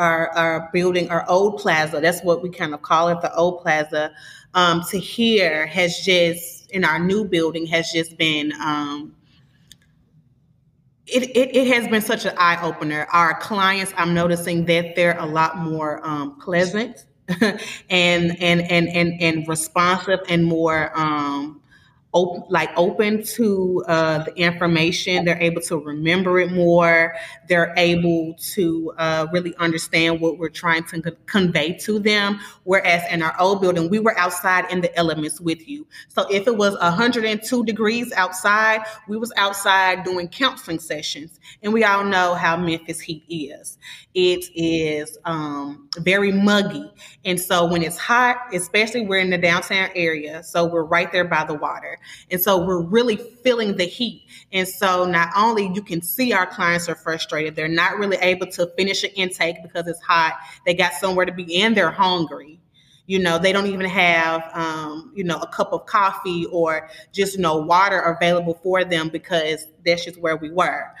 our, 0.00 0.30
our 0.30 0.70
building, 0.72 1.10
our 1.10 1.28
old 1.28 1.58
plaza. 1.58 2.00
That's 2.00 2.22
what 2.22 2.42
we 2.42 2.50
kind 2.50 2.72
of 2.74 2.82
call 2.82 3.08
it, 3.10 3.20
the 3.20 3.34
old 3.34 3.60
plaza 3.60 4.12
um, 4.54 4.82
to 4.90 4.98
here 4.98 5.66
has 5.66 6.00
just 6.00 6.70
in 6.70 6.84
our 6.84 6.98
new 6.98 7.24
building 7.24 7.66
has 7.66 7.92
just 7.92 8.16
been 8.16 8.52
um, 8.60 9.14
it, 11.06 11.24
it, 11.36 11.56
it, 11.56 11.66
has 11.66 11.88
been 11.88 12.02
such 12.02 12.24
an 12.24 12.34
eye 12.38 12.58
opener. 12.62 13.06
Our 13.12 13.38
clients, 13.40 13.92
I'm 13.96 14.14
noticing 14.14 14.64
that 14.66 14.94
they're 14.94 15.18
a 15.18 15.26
lot 15.26 15.58
more 15.58 16.00
um, 16.06 16.38
pleasant 16.38 17.04
and, 17.40 17.60
and 17.90 18.40
and 18.40 18.88
and 18.88 19.20
and 19.20 19.48
responsive 19.48 20.20
and 20.28 20.44
more 20.44 20.96
um, 20.96 21.59
like 22.12 22.70
open 22.76 23.22
to 23.22 23.84
uh, 23.86 24.24
the 24.24 24.34
information. 24.34 25.24
They're 25.24 25.40
able 25.40 25.60
to 25.62 25.76
remember 25.76 26.40
it 26.40 26.50
more. 26.50 27.14
They're 27.48 27.72
able 27.76 28.34
to 28.54 28.92
uh, 28.98 29.26
really 29.32 29.54
understand 29.56 30.20
what 30.20 30.38
we're 30.38 30.48
trying 30.48 30.84
to 30.84 31.02
co- 31.02 31.16
convey 31.26 31.74
to 31.78 31.98
them. 32.00 32.40
Whereas 32.64 33.02
in 33.12 33.22
our 33.22 33.38
old 33.40 33.60
building, 33.60 33.88
we 33.90 34.00
were 34.00 34.18
outside 34.18 34.70
in 34.70 34.80
the 34.80 34.94
elements 34.96 35.40
with 35.40 35.68
you. 35.68 35.86
So 36.08 36.26
if 36.30 36.46
it 36.48 36.56
was 36.56 36.76
102 36.78 37.64
degrees 37.64 38.12
outside, 38.12 38.80
we 39.08 39.16
was 39.16 39.32
outside 39.36 40.02
doing 40.04 40.28
counseling 40.28 40.80
sessions. 40.80 41.38
And 41.62 41.72
we 41.72 41.84
all 41.84 42.04
know 42.04 42.34
how 42.34 42.56
Memphis 42.56 43.00
heat 43.00 43.24
is. 43.28 43.78
It 44.12 44.46
is 44.56 45.16
um, 45.24 45.88
very 45.98 46.32
muggy. 46.32 46.90
And 47.24 47.38
so 47.38 47.64
when 47.66 47.82
it's 47.82 47.96
hot, 47.96 48.38
especially 48.52 49.06
we're 49.06 49.20
in 49.20 49.30
the 49.30 49.38
downtown 49.38 49.90
area, 49.94 50.42
so 50.42 50.66
we're 50.66 50.82
right 50.82 51.12
there 51.12 51.24
by 51.24 51.44
the 51.44 51.54
water. 51.54 51.96
And 52.28 52.40
so 52.40 52.64
we're 52.64 52.82
really 52.82 53.16
feeling 53.16 53.76
the 53.76 53.84
heat. 53.84 54.24
And 54.52 54.66
so 54.66 55.04
not 55.04 55.28
only 55.36 55.70
you 55.74 55.82
can 55.82 56.02
see 56.02 56.32
our 56.32 56.46
clients 56.46 56.88
are 56.88 56.96
frustrated, 56.96 57.54
they're 57.54 57.68
not 57.68 57.98
really 57.98 58.16
able 58.16 58.48
to 58.48 58.66
finish 58.76 59.04
an 59.04 59.10
intake 59.10 59.62
because 59.62 59.86
it's 59.86 60.02
hot. 60.02 60.34
They 60.66 60.74
got 60.74 60.94
somewhere 60.94 61.26
to 61.26 61.32
be 61.32 61.62
and 61.62 61.76
they're 61.76 61.92
hungry. 61.92 62.58
You 63.06 63.18
know, 63.18 63.38
they 63.38 63.52
don't 63.52 63.66
even 63.66 63.86
have, 63.86 64.42
um, 64.54 65.12
you 65.16 65.24
know, 65.24 65.38
a 65.38 65.46
cup 65.48 65.72
of 65.72 65.86
coffee 65.86 66.46
or 66.46 66.88
just, 67.12 67.34
you 67.36 67.40
know, 67.42 67.56
water 67.56 67.98
available 68.00 68.54
for 68.62 68.84
them 68.84 69.08
because 69.08 69.66
that's 69.84 70.04
just 70.04 70.20
where 70.20 70.36
we 70.36 70.50
were. 70.50 70.92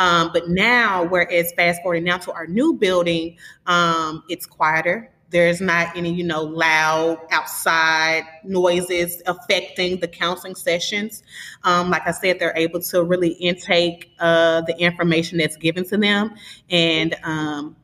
Um, 0.00 0.30
but 0.32 0.48
now, 0.48 1.04
whereas 1.04 1.52
fast 1.52 1.80
forwarding 1.82 2.04
now 2.04 2.18
to 2.18 2.32
our 2.32 2.48
new 2.48 2.72
building, 2.72 3.36
um, 3.66 4.24
it's 4.28 4.46
quieter 4.46 5.12
there's 5.30 5.60
not 5.60 5.96
any, 5.96 6.12
you 6.12 6.24
know, 6.24 6.42
loud 6.42 7.18
outside 7.30 8.24
noises 8.44 9.22
affecting 9.26 10.00
the 10.00 10.08
counseling 10.08 10.54
sessions. 10.54 11.22
Um, 11.62 11.90
like 11.90 12.06
I 12.06 12.10
said, 12.10 12.38
they're 12.38 12.56
able 12.56 12.80
to 12.82 13.04
really 13.04 13.30
intake 13.34 14.12
uh, 14.18 14.62
the 14.62 14.76
information 14.78 15.38
that's 15.38 15.56
given 15.56 15.88
to 15.88 15.96
them, 15.96 16.34
and 16.68 17.16
um, 17.22 17.76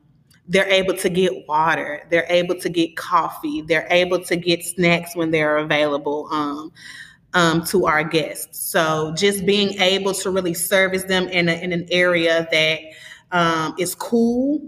they're 0.48 0.68
able 0.68 0.94
to 0.94 1.08
get 1.08 1.46
water. 1.46 2.02
They're 2.10 2.26
able 2.28 2.56
to 2.56 2.68
get 2.68 2.96
coffee. 2.96 3.62
They're 3.62 3.88
able 3.90 4.22
to 4.24 4.36
get 4.36 4.64
snacks 4.64 5.14
when 5.14 5.30
they're 5.30 5.58
available. 5.58 6.28
Um, 6.32 6.72
um, 7.36 7.62
to 7.64 7.86
our 7.86 8.02
guests. 8.02 8.58
So 8.58 9.12
just 9.14 9.44
being 9.44 9.78
able 9.80 10.14
to 10.14 10.30
really 10.30 10.54
service 10.54 11.04
them 11.04 11.28
in, 11.28 11.50
a, 11.50 11.52
in 11.52 11.70
an 11.70 11.86
area 11.90 12.48
that 12.50 12.80
um, 13.30 13.74
is 13.78 13.94
cool 13.94 14.62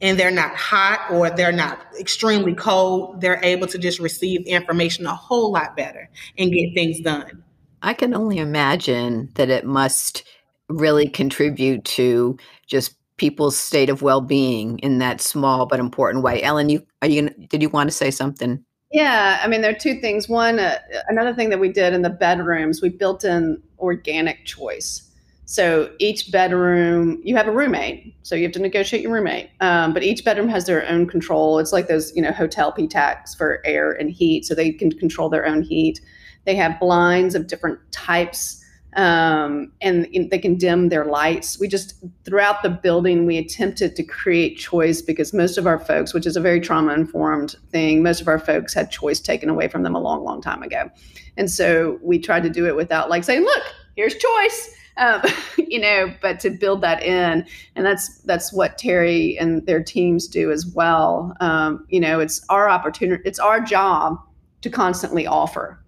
and 0.00 0.16
they're 0.16 0.30
not 0.30 0.54
hot 0.54 1.10
or 1.10 1.28
they're 1.30 1.50
not 1.50 1.84
extremely 1.98 2.54
cold, 2.54 3.20
they're 3.20 3.42
able 3.42 3.66
to 3.66 3.78
just 3.78 3.98
receive 3.98 4.46
information 4.46 5.06
a 5.06 5.14
whole 5.14 5.52
lot 5.52 5.76
better 5.76 6.08
and 6.38 6.52
get 6.52 6.72
things 6.72 7.00
done. 7.00 7.42
I 7.82 7.94
can 7.94 8.14
only 8.14 8.38
imagine 8.38 9.30
that 9.34 9.50
it 9.50 9.66
must 9.66 10.22
really 10.68 11.08
contribute 11.08 11.84
to 11.84 12.38
just 12.68 12.94
people's 13.16 13.56
state 13.56 13.90
of 13.90 14.02
well-being 14.02 14.78
in 14.78 14.98
that 14.98 15.20
small 15.20 15.66
but 15.66 15.80
important 15.80 16.22
way. 16.22 16.42
Ellen, 16.42 16.68
you 16.68 16.86
are 17.02 17.08
you 17.08 17.28
did 17.48 17.60
you 17.60 17.68
want 17.68 17.90
to 17.90 17.96
say 17.96 18.10
something? 18.10 18.64
Yeah, 18.94 19.40
I 19.42 19.48
mean 19.48 19.60
there 19.60 19.72
are 19.72 19.78
two 19.78 20.00
things. 20.00 20.28
One, 20.28 20.60
uh, 20.60 20.78
another 21.08 21.34
thing 21.34 21.50
that 21.50 21.58
we 21.58 21.68
did 21.68 21.94
in 21.94 22.02
the 22.02 22.10
bedrooms, 22.10 22.80
we 22.80 22.90
built 22.90 23.24
in 23.24 23.60
organic 23.80 24.44
choice. 24.44 25.10
So 25.46 25.90
each 25.98 26.30
bedroom, 26.30 27.20
you 27.24 27.34
have 27.36 27.48
a 27.48 27.50
roommate, 27.50 28.14
so 28.22 28.36
you 28.36 28.44
have 28.44 28.52
to 28.52 28.60
negotiate 28.60 29.02
your 29.02 29.10
roommate. 29.12 29.50
Um, 29.60 29.94
but 29.94 30.04
each 30.04 30.24
bedroom 30.24 30.48
has 30.48 30.66
their 30.66 30.86
own 30.88 31.08
control. 31.08 31.58
It's 31.58 31.72
like 31.72 31.88
those, 31.88 32.14
you 32.14 32.22
know, 32.22 32.30
hotel 32.30 32.72
PTACs 32.72 33.36
for 33.36 33.60
air 33.64 33.90
and 33.90 34.12
heat, 34.12 34.44
so 34.44 34.54
they 34.54 34.70
can 34.70 34.92
control 34.92 35.28
their 35.28 35.44
own 35.44 35.62
heat. 35.62 36.00
They 36.44 36.54
have 36.54 36.78
blinds 36.78 37.34
of 37.34 37.48
different 37.48 37.80
types, 37.90 38.63
um, 38.96 39.72
and 39.80 40.06
they 40.30 40.38
can 40.38 40.56
dim 40.56 40.88
their 40.88 41.04
lights. 41.04 41.58
We 41.58 41.68
just 41.68 41.94
throughout 42.24 42.62
the 42.62 42.70
building, 42.70 43.26
we 43.26 43.38
attempted 43.38 43.96
to 43.96 44.02
create 44.02 44.56
choice 44.56 45.02
because 45.02 45.32
most 45.32 45.58
of 45.58 45.66
our 45.66 45.78
folks, 45.78 46.14
which 46.14 46.26
is 46.26 46.36
a 46.36 46.40
very 46.40 46.60
trauma 46.60 46.94
informed 46.94 47.56
thing, 47.70 48.02
most 48.02 48.20
of 48.20 48.28
our 48.28 48.38
folks 48.38 48.74
had 48.74 48.90
choice 48.90 49.20
taken 49.20 49.48
away 49.48 49.68
from 49.68 49.82
them 49.82 49.94
a 49.94 50.00
long, 50.00 50.24
long 50.24 50.40
time 50.40 50.62
ago, 50.62 50.90
and 51.36 51.50
so 51.50 51.98
we 52.02 52.18
tried 52.18 52.42
to 52.42 52.50
do 52.50 52.66
it 52.66 52.76
without 52.76 53.10
like 53.10 53.24
saying, 53.24 53.42
"Look, 53.42 53.62
here's 53.96 54.14
choice." 54.14 54.74
um, 54.96 55.22
you 55.56 55.80
know, 55.80 56.12
but 56.20 56.40
to 56.40 56.50
build 56.50 56.80
that 56.82 57.02
in, 57.02 57.46
and 57.76 57.86
that's 57.86 58.18
that's 58.20 58.52
what 58.52 58.78
Terry 58.78 59.38
and 59.38 59.64
their 59.66 59.82
teams 59.82 60.26
do 60.26 60.50
as 60.50 60.66
well. 60.66 61.34
Um, 61.40 61.86
you 61.88 62.00
know, 62.00 62.20
it's 62.20 62.44
our 62.48 62.68
opportunity, 62.68 63.22
it's 63.24 63.38
our 63.38 63.60
job 63.60 64.18
to 64.62 64.70
constantly 64.70 65.26
offer. 65.26 65.78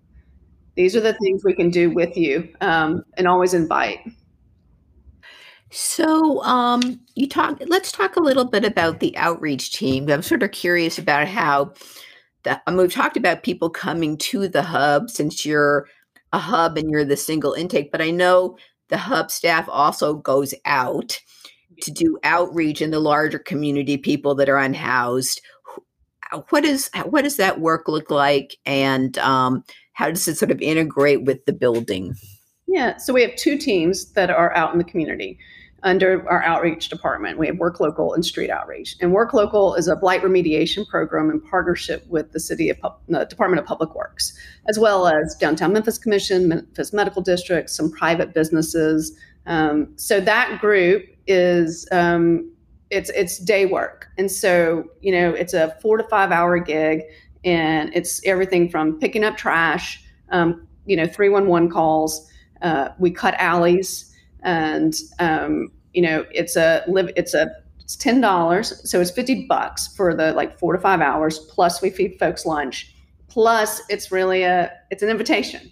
These 0.77 0.95
are 0.95 1.01
the 1.01 1.15
things 1.15 1.43
we 1.45 1.55
can 1.55 1.71
do 1.71 1.91
with 1.91 2.17
you, 2.17 2.49
um, 2.61 3.03
and 3.17 3.27
always 3.27 3.55
invite. 3.55 4.01
So, 5.71 6.43
um, 6.43 7.01
you 7.15 7.29
talk. 7.29 7.61
Let's 7.67 7.91
talk 7.91 8.17
a 8.17 8.23
little 8.23 8.45
bit 8.45 8.65
about 8.65 9.01
the 9.01 9.17
outreach 9.17 9.73
team. 9.73 10.09
I'm 10.09 10.23
sort 10.23 10.43
of 10.43 10.53
curious 10.53 10.99
about 10.99 11.29
how. 11.29 11.73
The, 12.45 12.61
I 12.67 12.71
mean, 12.71 12.79
we've 12.79 12.93
talked 12.93 13.17
about 13.17 13.43
people 13.43 13.71
coming 13.71 14.17
to 14.19 14.47
the 14.49 14.63
hub 14.63 15.11
since 15.11 15.45
you're 15.45 15.89
a 16.33 16.39
hub 16.39 16.79
and 16.79 16.91
you're 16.91 17.05
the 17.05 17.17
single 17.17 17.55
intake, 17.55 17.91
but 17.91 18.03
I 18.03 18.11
know 18.11 18.57
the 18.89 18.99
hub 18.99 19.31
staff 19.31 19.69
also 19.69 20.15
goes 20.15 20.55
out 20.65 21.19
to 21.83 21.91
do 21.91 22.19
outreach 22.23 22.81
in 22.81 22.91
the 22.91 23.01
larger 23.01 23.39
community, 23.39 23.97
people 23.97 24.35
that 24.37 24.49
are 24.49 24.59
unhoused. 24.59 25.41
What 26.51 26.65
is 26.65 26.91
what 27.05 27.23
does 27.23 27.37
that 27.37 27.61
work 27.61 27.89
look 27.89 28.11
like, 28.11 28.57
and 28.67 29.17
um, 29.19 29.65
how 29.97 30.11
does 30.11 30.29
it 30.29 30.37
sort 30.37 30.51
of 30.51 30.61
integrate 30.61 31.25
with 31.25 31.47
the 31.47 31.55
building? 31.55 32.15
Yeah, 32.69 32.99
so 32.99 33.15
we 33.15 33.23
have 33.23 33.35
two 33.35 33.57
teams 33.57 34.13
that 34.13 34.29
are 34.29 34.55
out 34.55 34.73
in 34.73 34.79
the 34.79 34.85
community 34.85 35.39
under 35.85 36.29
our 36.29 36.43
outreach 36.43 36.91
department. 36.91 37.39
We 37.39 37.47
have 37.47 37.57
Work 37.57 37.81
Local 37.81 38.13
and 38.13 38.23
Street 38.23 38.51
Outreach. 38.51 38.97
And 39.01 39.13
Work 39.13 39.33
Local 39.33 39.75
is 39.75 39.89
a 39.89 39.97
blight 39.97 40.21
remediation 40.21 40.87
program 40.87 41.31
in 41.31 41.41
partnership 41.41 42.07
with 42.09 42.33
the 42.33 42.41
City 42.41 42.69
of 42.69 42.77
Department 42.77 43.59
of 43.59 43.65
Public 43.65 43.95
Works, 43.95 44.37
as 44.69 44.79
well 44.79 45.09
as 45.09 45.35
Downtown 45.41 45.73
Memphis 45.73 45.97
Commission, 45.97 46.47
Memphis 46.47 46.93
Medical 46.93 47.23
District, 47.23 47.71
some 47.71 47.91
private 47.91 48.35
businesses. 48.35 49.17
Um, 49.47 49.95
so 49.97 50.21
that 50.21 50.61
group 50.61 51.07
is 51.27 51.89
um, 51.91 52.53
it's 52.91 53.09
it's 53.11 53.39
day 53.39 53.65
work, 53.65 54.09
and 54.19 54.31
so 54.31 54.85
you 55.01 55.13
know 55.13 55.31
it's 55.31 55.55
a 55.55 55.75
four 55.81 55.97
to 55.97 56.05
five 56.05 56.33
hour 56.33 56.59
gig, 56.59 57.03
and 57.47 57.91
it's 57.95 58.21
everything 58.27 58.69
from 58.69 58.99
picking 58.99 59.25
up 59.25 59.39
trash, 59.39 60.05
um, 60.31 60.67
you 60.85 60.97
know, 60.97 61.07
three 61.07 61.31
one 61.31 61.47
one 61.47 61.71
calls. 61.71 62.31
Uh, 62.61 62.89
we 62.99 63.11
cut 63.11 63.35
alleys 63.35 64.13
and 64.43 64.95
um, 65.19 65.71
you 65.93 66.01
know 66.01 66.25
it's 66.31 66.57
a 66.57 66.85
live 66.87 67.11
it's 67.17 67.35
a 67.35 67.51
it's 67.81 67.97
ten 67.97 68.21
dollars 68.21 68.89
so 68.89 69.01
it's 69.01 69.11
50 69.11 69.47
bucks 69.47 69.89
for 69.89 70.15
the 70.15 70.33
like 70.33 70.59
four 70.59 70.73
to 70.73 70.79
five 70.79 71.01
hours 71.01 71.39
plus 71.39 71.83
we 71.83 71.91
feed 71.91 72.19
folks 72.19 72.47
lunch 72.47 72.95
plus 73.29 73.83
it's 73.89 74.11
really 74.11 74.43
a 74.43 74.71
it's 74.91 75.03
an 75.03 75.09
invitation 75.09 75.71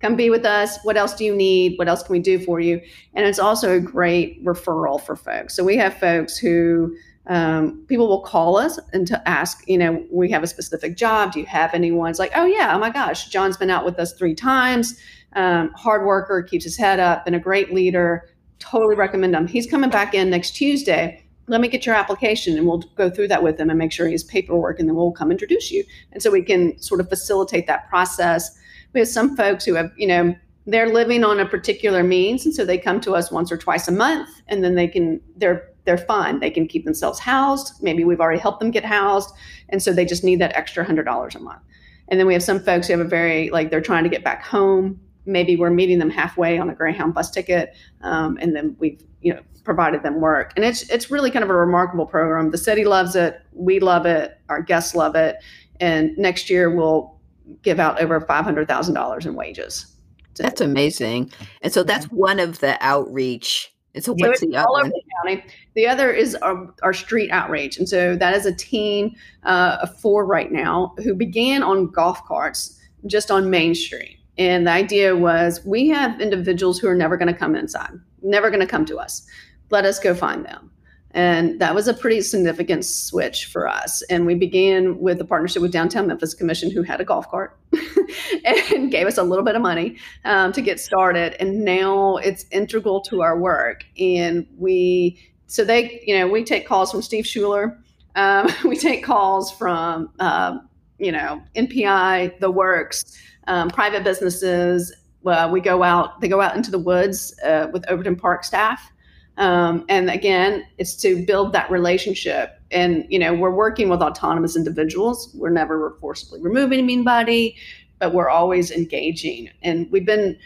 come 0.00 0.16
be 0.16 0.30
with 0.30 0.44
us 0.44 0.78
what 0.82 0.96
else 0.96 1.14
do 1.14 1.24
you 1.24 1.34
need 1.34 1.78
what 1.78 1.88
else 1.88 2.02
can 2.02 2.12
we 2.12 2.20
do 2.20 2.38
for 2.38 2.60
you 2.60 2.80
and 3.14 3.26
it's 3.26 3.38
also 3.38 3.76
a 3.76 3.80
great 3.80 4.44
referral 4.44 5.00
for 5.00 5.16
folks 5.16 5.54
so 5.54 5.64
we 5.64 5.76
have 5.76 5.98
folks 5.98 6.36
who 6.36 6.94
um, 7.28 7.84
people 7.88 8.08
will 8.08 8.22
call 8.22 8.56
us 8.56 8.78
and 8.92 9.06
to 9.06 9.28
ask, 9.28 9.62
you 9.68 9.78
know, 9.78 10.04
we 10.10 10.30
have 10.30 10.42
a 10.42 10.46
specific 10.46 10.96
job. 10.96 11.32
Do 11.32 11.40
you 11.40 11.46
have 11.46 11.74
anyone? 11.74 12.10
It's 12.10 12.18
like, 12.18 12.32
oh 12.34 12.46
yeah, 12.46 12.74
oh 12.74 12.78
my 12.78 12.90
gosh, 12.90 13.28
John's 13.28 13.56
been 13.56 13.70
out 13.70 13.84
with 13.84 13.98
us 13.98 14.14
three 14.14 14.34
times 14.34 14.98
um, 15.34 15.70
hard 15.74 16.06
worker, 16.06 16.42
keeps 16.42 16.64
his 16.64 16.76
head 16.76 17.00
up, 17.00 17.24
and 17.26 17.36
a 17.36 17.38
great 17.38 17.72
leader. 17.72 18.28
Totally 18.58 18.96
recommend 18.96 19.34
him. 19.34 19.46
He's 19.46 19.66
coming 19.66 19.90
back 19.90 20.14
in 20.14 20.30
next 20.30 20.52
Tuesday. 20.52 21.24
Let 21.46 21.60
me 21.60 21.68
get 21.68 21.86
your 21.86 21.94
application 21.94 22.58
and 22.58 22.66
we'll 22.66 22.82
go 22.96 23.08
through 23.08 23.28
that 23.28 23.42
with 23.42 23.58
him 23.58 23.70
and 23.70 23.78
make 23.78 23.92
sure 23.92 24.06
he 24.06 24.12
has 24.12 24.24
paperwork 24.24 24.78
and 24.78 24.88
then 24.88 24.96
we'll 24.96 25.12
come 25.12 25.30
introduce 25.30 25.70
you. 25.70 25.84
And 26.12 26.22
so 26.22 26.30
we 26.30 26.42
can 26.42 26.78
sort 26.80 27.00
of 27.00 27.08
facilitate 27.08 27.66
that 27.68 27.88
process. 27.88 28.58
We 28.92 29.00
have 29.00 29.08
some 29.08 29.34
folks 29.36 29.64
who 29.64 29.74
have, 29.74 29.90
you 29.96 30.06
know, 30.06 30.34
they're 30.66 30.92
living 30.92 31.24
on 31.24 31.40
a 31.40 31.46
particular 31.46 32.02
means 32.02 32.44
and 32.44 32.54
so 32.54 32.66
they 32.66 32.76
come 32.76 33.00
to 33.00 33.14
us 33.14 33.30
once 33.30 33.50
or 33.50 33.56
twice 33.56 33.88
a 33.88 33.92
month 33.92 34.28
and 34.48 34.62
then 34.62 34.74
they 34.74 34.86
can 34.86 35.18
they're 35.36 35.70
they're 35.88 35.98
fine 35.98 36.38
they 36.38 36.50
can 36.50 36.68
keep 36.68 36.84
themselves 36.84 37.18
housed 37.18 37.82
maybe 37.82 38.04
we've 38.04 38.20
already 38.20 38.38
helped 38.38 38.60
them 38.60 38.70
get 38.70 38.84
housed 38.84 39.30
and 39.70 39.82
so 39.82 39.92
they 39.92 40.04
just 40.04 40.22
need 40.22 40.40
that 40.40 40.54
extra 40.54 40.84
hundred 40.84 41.04
dollars 41.04 41.34
a 41.34 41.40
month 41.40 41.62
and 42.08 42.20
then 42.20 42.26
we 42.26 42.32
have 42.32 42.42
some 42.42 42.60
folks 42.60 42.86
who 42.86 42.92
have 42.92 43.04
a 43.04 43.08
very 43.08 43.50
like 43.50 43.70
they're 43.70 43.80
trying 43.80 44.04
to 44.04 44.10
get 44.10 44.22
back 44.22 44.44
home 44.44 45.00
maybe 45.28 45.56
we're 45.56 45.70
meeting 45.70 45.98
them 45.98 46.10
halfway 46.10 46.58
on 46.58 46.70
a 46.70 46.74
Greyhound 46.74 47.14
bus 47.14 47.30
ticket, 47.30 47.74
um, 48.00 48.38
and 48.40 48.56
then 48.56 48.74
we've 48.80 49.00
you 49.20 49.34
know 49.34 49.40
provided 49.62 50.02
them 50.02 50.20
work. 50.20 50.52
And 50.56 50.64
it's 50.64 50.88
it's 50.90 51.10
really 51.10 51.30
kind 51.30 51.44
of 51.44 51.50
a 51.50 51.54
remarkable 51.54 52.06
program. 52.06 52.50
The 52.50 52.58
city 52.58 52.84
loves 52.84 53.14
it, 53.14 53.40
we 53.52 53.78
love 53.78 54.06
it, 54.06 54.40
our 54.48 54.62
guests 54.62 54.94
love 54.94 55.14
it, 55.14 55.36
and 55.78 56.16
next 56.18 56.50
year 56.50 56.74
we'll 56.74 57.14
give 57.62 57.78
out 57.78 58.00
over 58.00 58.20
five 58.22 58.44
hundred 58.44 58.66
thousand 58.66 58.94
dollars 58.94 59.26
in 59.26 59.34
wages. 59.34 59.94
That's 60.36 60.60
amazing. 60.60 61.32
And 61.62 61.72
so 61.72 61.82
that's 61.82 62.06
one 62.06 62.38
of 62.40 62.60
the 62.60 62.78
outreach. 62.80 63.74
So 64.00 64.14
what's 64.14 64.40
so 64.40 64.46
the 64.46 64.56
other? 64.56 64.88
The, 64.88 65.02
county. 65.24 65.44
the 65.74 65.86
other 65.86 66.10
is 66.10 66.34
our, 66.36 66.74
our 66.82 66.92
street 66.92 67.30
outreach. 67.30 67.78
And 67.78 67.88
so 67.88 68.16
that 68.16 68.34
is 68.34 68.46
a 68.46 68.54
team 68.54 69.14
uh, 69.44 69.78
of 69.82 69.98
four 70.00 70.24
right 70.26 70.50
now 70.52 70.94
who 71.02 71.14
began 71.14 71.62
on 71.62 71.90
golf 71.90 72.24
carts 72.24 72.78
just 73.06 73.30
on 73.30 73.48
Main 73.48 73.74
Street 73.74 74.18
And 74.38 74.66
the 74.66 74.72
idea 74.72 75.16
was 75.16 75.64
we 75.64 75.88
have 75.88 76.20
individuals 76.20 76.78
who 76.78 76.88
are 76.88 76.94
never 76.94 77.16
going 77.16 77.32
to 77.32 77.38
come 77.38 77.54
inside, 77.54 77.92
never 78.22 78.50
going 78.50 78.60
to 78.60 78.66
come 78.66 78.84
to 78.86 78.98
us. 78.98 79.26
Let 79.70 79.84
us 79.84 79.98
go 79.98 80.14
find 80.14 80.44
them. 80.44 80.70
And 81.18 81.58
that 81.58 81.74
was 81.74 81.88
a 81.88 81.94
pretty 81.94 82.20
significant 82.20 82.84
switch 82.84 83.46
for 83.46 83.66
us. 83.66 84.02
And 84.02 84.24
we 84.24 84.36
began 84.36 85.00
with 85.00 85.20
a 85.20 85.24
partnership 85.24 85.60
with 85.60 85.72
Downtown 85.72 86.06
Memphis 86.06 86.32
Commission, 86.32 86.70
who 86.70 86.84
had 86.84 87.00
a 87.00 87.04
golf 87.04 87.28
cart 87.28 87.58
and 88.44 88.88
gave 88.92 89.08
us 89.08 89.18
a 89.18 89.24
little 89.24 89.44
bit 89.44 89.56
of 89.56 89.60
money 89.60 89.96
um, 90.24 90.52
to 90.52 90.62
get 90.62 90.78
started. 90.78 91.34
And 91.42 91.64
now 91.64 92.18
it's 92.18 92.46
integral 92.52 93.00
to 93.00 93.22
our 93.22 93.36
work. 93.36 93.84
And 93.98 94.46
we, 94.58 95.18
so 95.48 95.64
they, 95.64 96.00
you 96.06 96.16
know, 96.16 96.28
we 96.28 96.44
take 96.44 96.68
calls 96.68 96.92
from 96.92 97.02
Steve 97.02 97.26
Schuler. 97.26 97.76
Um, 98.14 98.48
we 98.64 98.76
take 98.76 99.02
calls 99.02 99.50
from, 99.50 100.12
uh, 100.20 100.58
you 101.00 101.10
know, 101.10 101.42
NPI, 101.56 102.38
the 102.38 102.52
works, 102.52 103.18
um, 103.48 103.70
private 103.70 104.04
businesses. 104.04 104.94
We 105.24 105.60
go 105.60 105.82
out, 105.82 106.20
they 106.20 106.28
go 106.28 106.40
out 106.40 106.54
into 106.54 106.70
the 106.70 106.78
woods 106.78 107.36
uh, 107.40 107.66
with 107.72 107.84
Overton 107.90 108.14
Park 108.14 108.44
staff 108.44 108.92
um, 109.38 109.84
and 109.88 110.10
again, 110.10 110.66
it's 110.78 110.96
to 110.96 111.24
build 111.24 111.52
that 111.52 111.70
relationship. 111.70 112.60
And, 112.72 113.06
you 113.08 113.20
know, 113.20 113.32
we're 113.32 113.54
working 113.54 113.88
with 113.88 114.02
autonomous 114.02 114.56
individuals. 114.56 115.30
We're 115.34 115.50
never 115.50 115.96
forcibly 116.00 116.42
removing 116.42 116.80
anybody, 116.80 117.56
but 118.00 118.12
we're 118.12 118.28
always 118.28 118.72
engaging. 118.72 119.48
And 119.62 119.90
we've 119.92 120.04
been, 120.04 120.36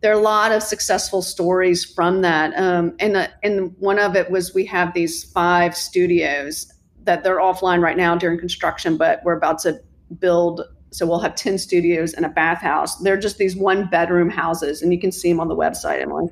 there 0.00 0.12
are 0.12 0.18
a 0.18 0.22
lot 0.22 0.50
of 0.50 0.64
successful 0.64 1.22
stories 1.22 1.84
from 1.84 2.22
that. 2.22 2.52
Um, 2.58 2.96
and, 2.98 3.14
the, 3.14 3.30
and 3.44 3.72
one 3.78 4.00
of 4.00 4.16
it 4.16 4.30
was 4.32 4.52
we 4.52 4.66
have 4.66 4.94
these 4.94 5.24
five 5.24 5.76
studios 5.76 6.72
that 7.04 7.22
they're 7.22 7.38
offline 7.38 7.80
right 7.80 7.96
now 7.96 8.16
during 8.16 8.38
construction, 8.38 8.96
but 8.96 9.20
we're 9.24 9.36
about 9.36 9.60
to 9.60 9.80
build 10.18 10.62
so 10.92 11.06
we'll 11.06 11.20
have 11.20 11.36
10 11.36 11.56
studios 11.56 12.14
and 12.14 12.26
a 12.26 12.28
bathhouse. 12.28 12.96
They're 12.96 13.16
just 13.16 13.38
these 13.38 13.54
one 13.54 13.88
bedroom 13.88 14.28
houses, 14.28 14.82
and 14.82 14.92
you 14.92 14.98
can 14.98 15.12
see 15.12 15.30
them 15.30 15.38
on 15.38 15.46
the 15.46 15.54
website, 15.54 16.02
Emily. 16.02 16.26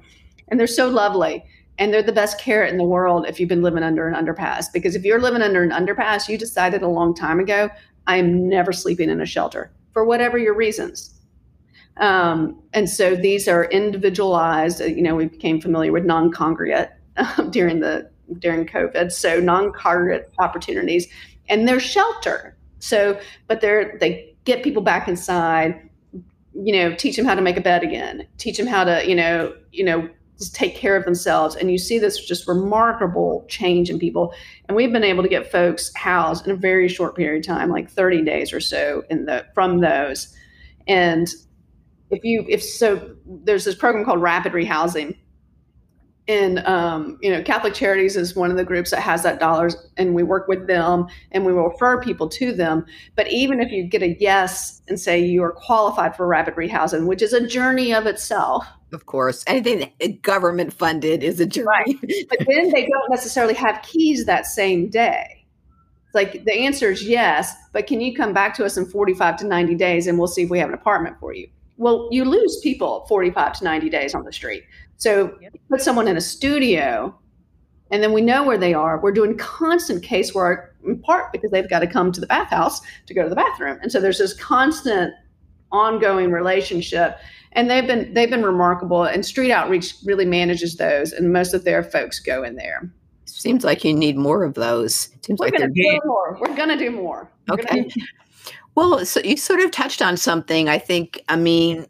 And 0.49 0.59
they're 0.59 0.67
so 0.67 0.89
lovely 0.89 1.45
and 1.79 1.93
they're 1.93 2.03
the 2.03 2.13
best 2.13 2.41
carrot 2.41 2.71
in 2.71 2.79
the 2.79 2.85
world 2.85 3.27
if 3.27 3.39
you've 3.39 3.49
been 3.49 3.63
living 3.63 3.83
under 3.83 4.09
an 4.09 4.15
underpass 4.15 4.67
because 4.73 4.95
if 4.97 5.05
you're 5.05 5.21
living 5.21 5.43
under 5.43 5.63
an 5.63 5.71
underpass 5.71 6.29
you 6.29 6.37
decided 6.37 6.83
a 6.83 6.89
long 6.89 7.15
time 7.15 7.41
ago 7.41 7.71
i 8.07 8.17
am 8.17 8.49
never 8.49 8.73
sleeping 8.73 9.11
in 9.11 9.21
a 9.21 9.27
shelter 9.27 9.71
for 9.99 10.05
whatever 10.05 10.39
your 10.39 10.55
reasons. 10.55 11.13
Um, 11.97 12.63
and 12.73 12.89
so 12.89 13.17
these 13.17 13.49
are 13.49 13.65
individualized 13.65 14.79
you 14.81 15.03
know 15.03 15.17
we 15.17 15.27
became 15.27 15.61
familiar 15.61 15.91
with 15.91 16.05
non-congregate 16.05 16.91
um, 17.17 17.51
during 17.57 17.81
the 17.81 18.09
during 18.39 18.65
covid 18.65 19.11
so 19.11 19.41
non-congregate 19.41 20.31
opportunities. 20.39 21.09
And 21.49 21.67
they're 21.67 21.81
shelter 21.81 22.57
so 22.79 23.19
but 23.49 23.61
they're 23.61 23.99
they 23.99 24.37
get 24.45 24.63
people 24.63 24.83
back 24.83 25.09
inside 25.09 25.91
you 26.55 26.73
know 26.73 26.95
teach 26.95 27.17
them 27.17 27.27
how 27.27 27.35
to 27.35 27.43
make 27.43 27.57
a 27.57 27.61
bed 27.61 27.83
again 27.83 28.25
teach 28.37 28.57
them 28.57 28.69
how 28.69 28.85
to 28.85 29.05
you 29.05 29.17
know 29.17 29.53
you 29.73 29.83
know 29.83 30.09
take 30.53 30.77
care 30.77 30.97
of 30.97 31.05
themselves. 31.05 31.57
And 31.57 31.71
you 31.71 31.79
see 31.79 31.99
this 31.99 32.25
just 32.25 32.47
remarkable 32.47 33.45
change 33.49 33.91
in 33.91 33.99
people. 33.99 34.33
And 34.69 34.77
we've 34.77 34.93
been 34.93 35.05
able 35.05 35.23
to 35.23 35.29
get 35.29 35.51
folks 35.51 35.93
housed 35.97 36.47
in 36.47 36.53
a 36.53 36.57
very 36.57 36.89
short 36.89 37.17
period 37.17 37.45
of 37.45 37.47
time, 37.47 37.71
like 37.71 37.91
30 37.91 38.23
days 38.23 38.53
or 38.53 38.61
so 38.61 39.03
in 39.11 39.25
the 39.25 39.47
from 39.55 39.81
those. 39.81 40.35
And 40.87 41.29
if 42.11 42.25
you 42.25 42.45
if 42.49 42.63
so 42.63 43.15
there's 43.27 43.65
this 43.65 43.75
program 43.75 44.05
called 44.05 44.23
rapid 44.23 44.53
rehousing 44.53 45.17
and 46.27 46.59
um, 46.61 47.19
you 47.23 47.31
know 47.31 47.43
catholic 47.43 47.75
charities 47.75 48.17
is 48.17 48.35
one 48.35 48.51
of 48.51 48.57
the 48.57 48.65
groups 48.65 48.91
that 48.91 49.01
has 49.01 49.23
that 49.23 49.41
dollars 49.41 49.77
and 49.97 50.15
we 50.15 50.23
work 50.23 50.49
with 50.49 50.67
them 50.67 51.07
and 51.33 51.45
we 51.45 51.53
refer 51.53 52.01
people 52.01 52.29
to 52.29 52.53
them 52.53 52.85
but 53.17 53.31
even 53.31 53.61
if 53.61 53.71
you 53.71 53.85
get 53.85 54.03
a 54.03 54.17
yes 54.21 54.83
and 54.89 54.99
say 54.99 55.23
you 55.23 55.43
are 55.43 55.53
qualified 55.53 56.17
for 56.17 56.27
rapid 56.27 56.55
rehousing 56.55 57.07
which 57.07 57.23
is 57.23 57.33
a 57.33 57.47
journey 57.47 57.93
of 57.93 58.07
itself 58.07 58.67
of 58.93 59.07
course 59.07 59.45
anything 59.47 59.93
eh, 60.01 60.09
government 60.23 60.73
funded 60.73 61.23
is 61.23 61.41
a 61.41 61.47
journey 61.47 61.67
right. 61.67 61.97
but 62.29 62.39
then 62.49 62.71
they 62.71 62.87
don't 62.87 63.11
necessarily 63.11 63.55
have 63.55 63.83
keys 63.83 64.25
that 64.25 64.47
same 64.47 64.89
day 64.89 65.45
it's 66.07 66.15
like 66.15 66.45
the 66.45 66.53
answer 66.53 66.91
is 66.91 67.05
yes 67.05 67.55
but 67.73 67.87
can 67.87 68.01
you 68.01 68.15
come 68.15 68.33
back 68.33 68.55
to 68.55 68.65
us 68.65 68.77
in 68.77 68.87
45 68.87 69.37
to 69.39 69.47
90 69.47 69.75
days 69.75 70.07
and 70.07 70.19
we'll 70.19 70.29
see 70.29 70.43
if 70.43 70.51
we 70.51 70.59
have 70.59 70.69
an 70.69 70.75
apartment 70.75 71.17
for 71.21 71.35
you 71.35 71.49
well 71.77 72.09
you 72.11 72.25
lose 72.25 72.61
people 72.63 73.05
45 73.09 73.59
to 73.59 73.65
90 73.65 73.91
days 73.91 74.15
on 74.15 74.25
the 74.25 74.33
street 74.33 74.65
so 74.97 75.37
yep. 75.41 75.55
put 75.69 75.81
someone 75.81 76.09
in 76.09 76.17
a 76.17 76.21
studio 76.21 77.15
and 77.91 78.03
then 78.03 78.13
we 78.13 78.21
know 78.21 78.45
where 78.45 78.59
they 78.59 78.75
are. 78.75 79.01
We're 79.01 79.13
doing 79.13 79.37
constant 79.37 80.05
casework 80.05 80.69
in 80.85 80.99
part 81.01 81.33
because 81.33 81.51
they've 81.51 81.69
got 81.69 81.81
to 81.81 81.87
come 81.87 82.13
to 82.13 82.21
the 82.21 82.27
bathhouse 82.27 82.81
to 83.07 83.15
go 83.15 83.23
to 83.23 83.29
the 83.29 83.37
bathroom. 83.37 83.79
And 83.83 83.91
so 83.91 84.01
there's 84.01 84.19
this 84.19 84.35
constant 84.35 85.15
ongoing 85.73 86.31
relationship 86.31 87.19
and 87.53 87.71
they've 87.71 87.87
been 87.87 88.13
they've 88.15 88.31
been 88.31 88.45
remarkable 88.45 89.05
and 89.05 89.25
street 89.25 89.53
outreach 89.53 89.95
really 90.05 90.25
manages 90.25 90.77
those 90.77 91.13
and 91.13 91.33
most 91.33 91.55
of 91.55 91.65
their 91.65 91.83
folks 91.83 92.21
go 92.21 92.43
in 92.43 92.57
there. 92.57 92.91
Seems 93.25 93.63
like 93.63 93.85
you 93.85 93.95
need 93.95 94.17
more 94.17 94.45
of 94.45 94.55
those. 94.55 95.11
Seems 95.23 95.39
we're 95.39 95.47
like 95.47 95.59
gonna 95.59 95.73
do 95.73 96.01
more. 96.05 96.39
We're 96.41 96.57
gonna 96.57 96.79
do 96.79 96.91
more. 96.91 97.31
We're 97.49 97.55
okay. 97.55 97.83
do- 97.85 98.01
well 98.75 99.05
so 99.05 99.21
you 99.21 99.37
sort 99.37 99.61
of 99.61 99.73
touched 99.73 100.01
on 100.01 100.17
something 100.17 100.69
i 100.69 100.79
think 100.79 101.21
i 101.29 101.35
mean 101.35 101.85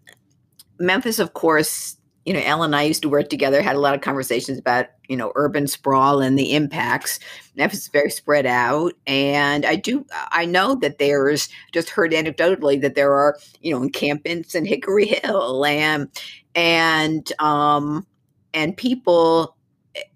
memphis 0.78 1.18
of 1.18 1.34
course 1.34 1.98
you 2.28 2.34
know, 2.34 2.42
Ellen 2.44 2.66
and 2.66 2.76
I 2.76 2.82
used 2.82 3.00
to 3.02 3.08
work 3.08 3.30
together, 3.30 3.62
had 3.62 3.74
a 3.74 3.80
lot 3.80 3.94
of 3.94 4.02
conversations 4.02 4.58
about, 4.58 4.88
you 5.08 5.16
know, 5.16 5.32
urban 5.34 5.66
sprawl 5.66 6.20
and 6.20 6.38
the 6.38 6.54
impacts. 6.54 7.18
Memphis 7.56 7.80
is 7.80 7.88
very 7.88 8.10
spread 8.10 8.46
out. 8.46 8.92
And 9.06 9.64
I 9.64 9.74
do, 9.76 10.04
I 10.30 10.44
know 10.44 10.74
that 10.76 10.98
there's, 10.98 11.48
just 11.72 11.90
heard 11.90 12.12
anecdotally 12.12 12.80
that 12.82 12.94
there 12.94 13.14
are, 13.14 13.38
you 13.60 13.72
know, 13.72 13.82
encampments 13.82 14.54
in 14.54 14.64
Hickory 14.64 15.06
Hill 15.06 15.64
and, 15.64 16.08
and, 16.54 17.32
um, 17.40 18.06
and 18.54 18.76
people, 18.76 19.56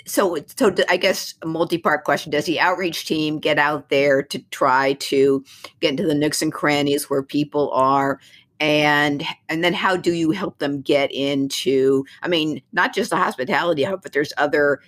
so, 0.07 0.37
so 0.57 0.75
I 0.89 0.97
guess 0.97 1.35
a 1.43 1.47
multi-part 1.47 2.05
question: 2.05 2.31
Does 2.31 2.45
the 2.45 2.61
outreach 2.61 3.05
team 3.07 3.39
get 3.39 3.59
out 3.59 3.89
there 3.89 4.23
to 4.23 4.39
try 4.51 4.95
to 4.95 5.45
get 5.81 5.91
into 5.91 6.07
the 6.07 6.15
nooks 6.15 6.43
and 6.43 6.53
crannies 6.53 7.11
where 7.11 7.23
people 7.23 7.71
are, 7.73 8.21
and 8.63 9.25
and 9.49 9.65
then 9.65 9.75
how 9.75 9.97
do 9.97 10.13
you 10.13 10.31
help 10.31 10.59
them 10.61 10.81
get 10.81 11.11
into 11.13 12.05
i 12.23 12.29
mean 12.29 12.63
not 12.73 12.95
just 12.95 13.11
the 13.11 13.17
hospitality 13.17 13.83
hub 13.83 14.01
but 14.01 14.13
there's 14.13 14.33
other 14.39 14.81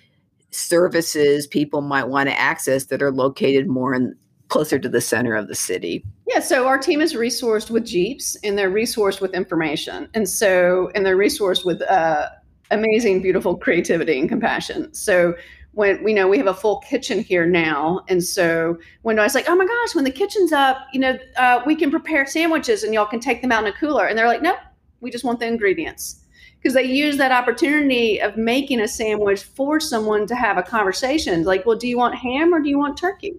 services 0.51 1.45
people 1.45 1.81
might 1.81 2.05
want 2.05 2.29
to 2.29 2.39
access 2.39 2.85
that 2.85 3.01
are 3.01 3.11
located 3.11 3.67
more 3.67 3.93
in 3.93 4.15
closer 4.47 4.79
to 4.79 4.87
the 4.87 5.01
center 5.01 5.35
of 5.35 5.47
the 5.49 5.55
city. 5.55 6.05
Yeah 6.27 6.39
so 6.39 6.67
our 6.67 6.77
team 6.77 7.01
is 7.01 7.13
resourced 7.13 7.69
with 7.69 7.85
jeeps 7.85 8.37
and 8.43 8.57
they're 8.57 8.71
resourced 8.71 9.19
with 9.19 9.33
information 9.33 10.07
and 10.13 10.29
so 10.29 10.89
and 10.95 11.05
they're 11.05 11.17
resourced 11.17 11.65
with 11.65 11.81
uh, 11.81 12.29
amazing 12.71 13.21
beautiful 13.21 13.57
creativity 13.57 14.17
and 14.17 14.29
compassion. 14.29 14.93
So 14.93 15.35
when 15.75 16.01
we 16.03 16.13
know 16.13 16.27
we 16.27 16.37
have 16.37 16.47
a 16.47 16.53
full 16.53 16.79
kitchen 16.79 17.19
here 17.19 17.45
now. 17.45 18.03
And 18.07 18.23
so 18.23 18.77
when 19.03 19.19
i 19.19 19.23
was 19.23 19.35
like 19.35 19.47
oh 19.47 19.55
my 19.55 19.65
gosh 19.65 19.93
when 19.93 20.05
the 20.05 20.11
kitchen's 20.11 20.51
up 20.51 20.77
you 20.93 20.99
know 20.99 21.17
uh, 21.37 21.61
we 21.65 21.75
can 21.75 21.91
prepare 21.91 22.25
sandwiches 22.25 22.83
and 22.83 22.93
y'all 22.93 23.05
can 23.05 23.19
take 23.19 23.41
them 23.41 23.51
out 23.51 23.63
in 23.63 23.71
a 23.71 23.77
cooler. 23.77 24.07
And 24.07 24.17
they're 24.17 24.27
like 24.27 24.41
nope 24.41 24.57
we 25.01 25.11
just 25.11 25.23
want 25.23 25.39
the 25.39 25.45
ingredients. 25.45 26.21
Because 26.57 26.73
they 26.73 26.83
use 26.83 27.17
that 27.17 27.31
opportunity 27.31 28.19
of 28.19 28.37
making 28.37 28.79
a 28.79 28.87
sandwich 28.87 29.43
for 29.43 29.79
someone 29.79 30.25
to 30.25 30.35
have 30.35 30.57
a 30.57 30.63
conversation. 30.63 31.43
Like 31.43 31.65
well 31.65 31.77
do 31.77 31.87
you 31.87 31.97
want 31.97 32.15
ham 32.15 32.53
or 32.53 32.61
do 32.61 32.69
you 32.69 32.79
want 32.79 32.97
turkey? 32.97 33.31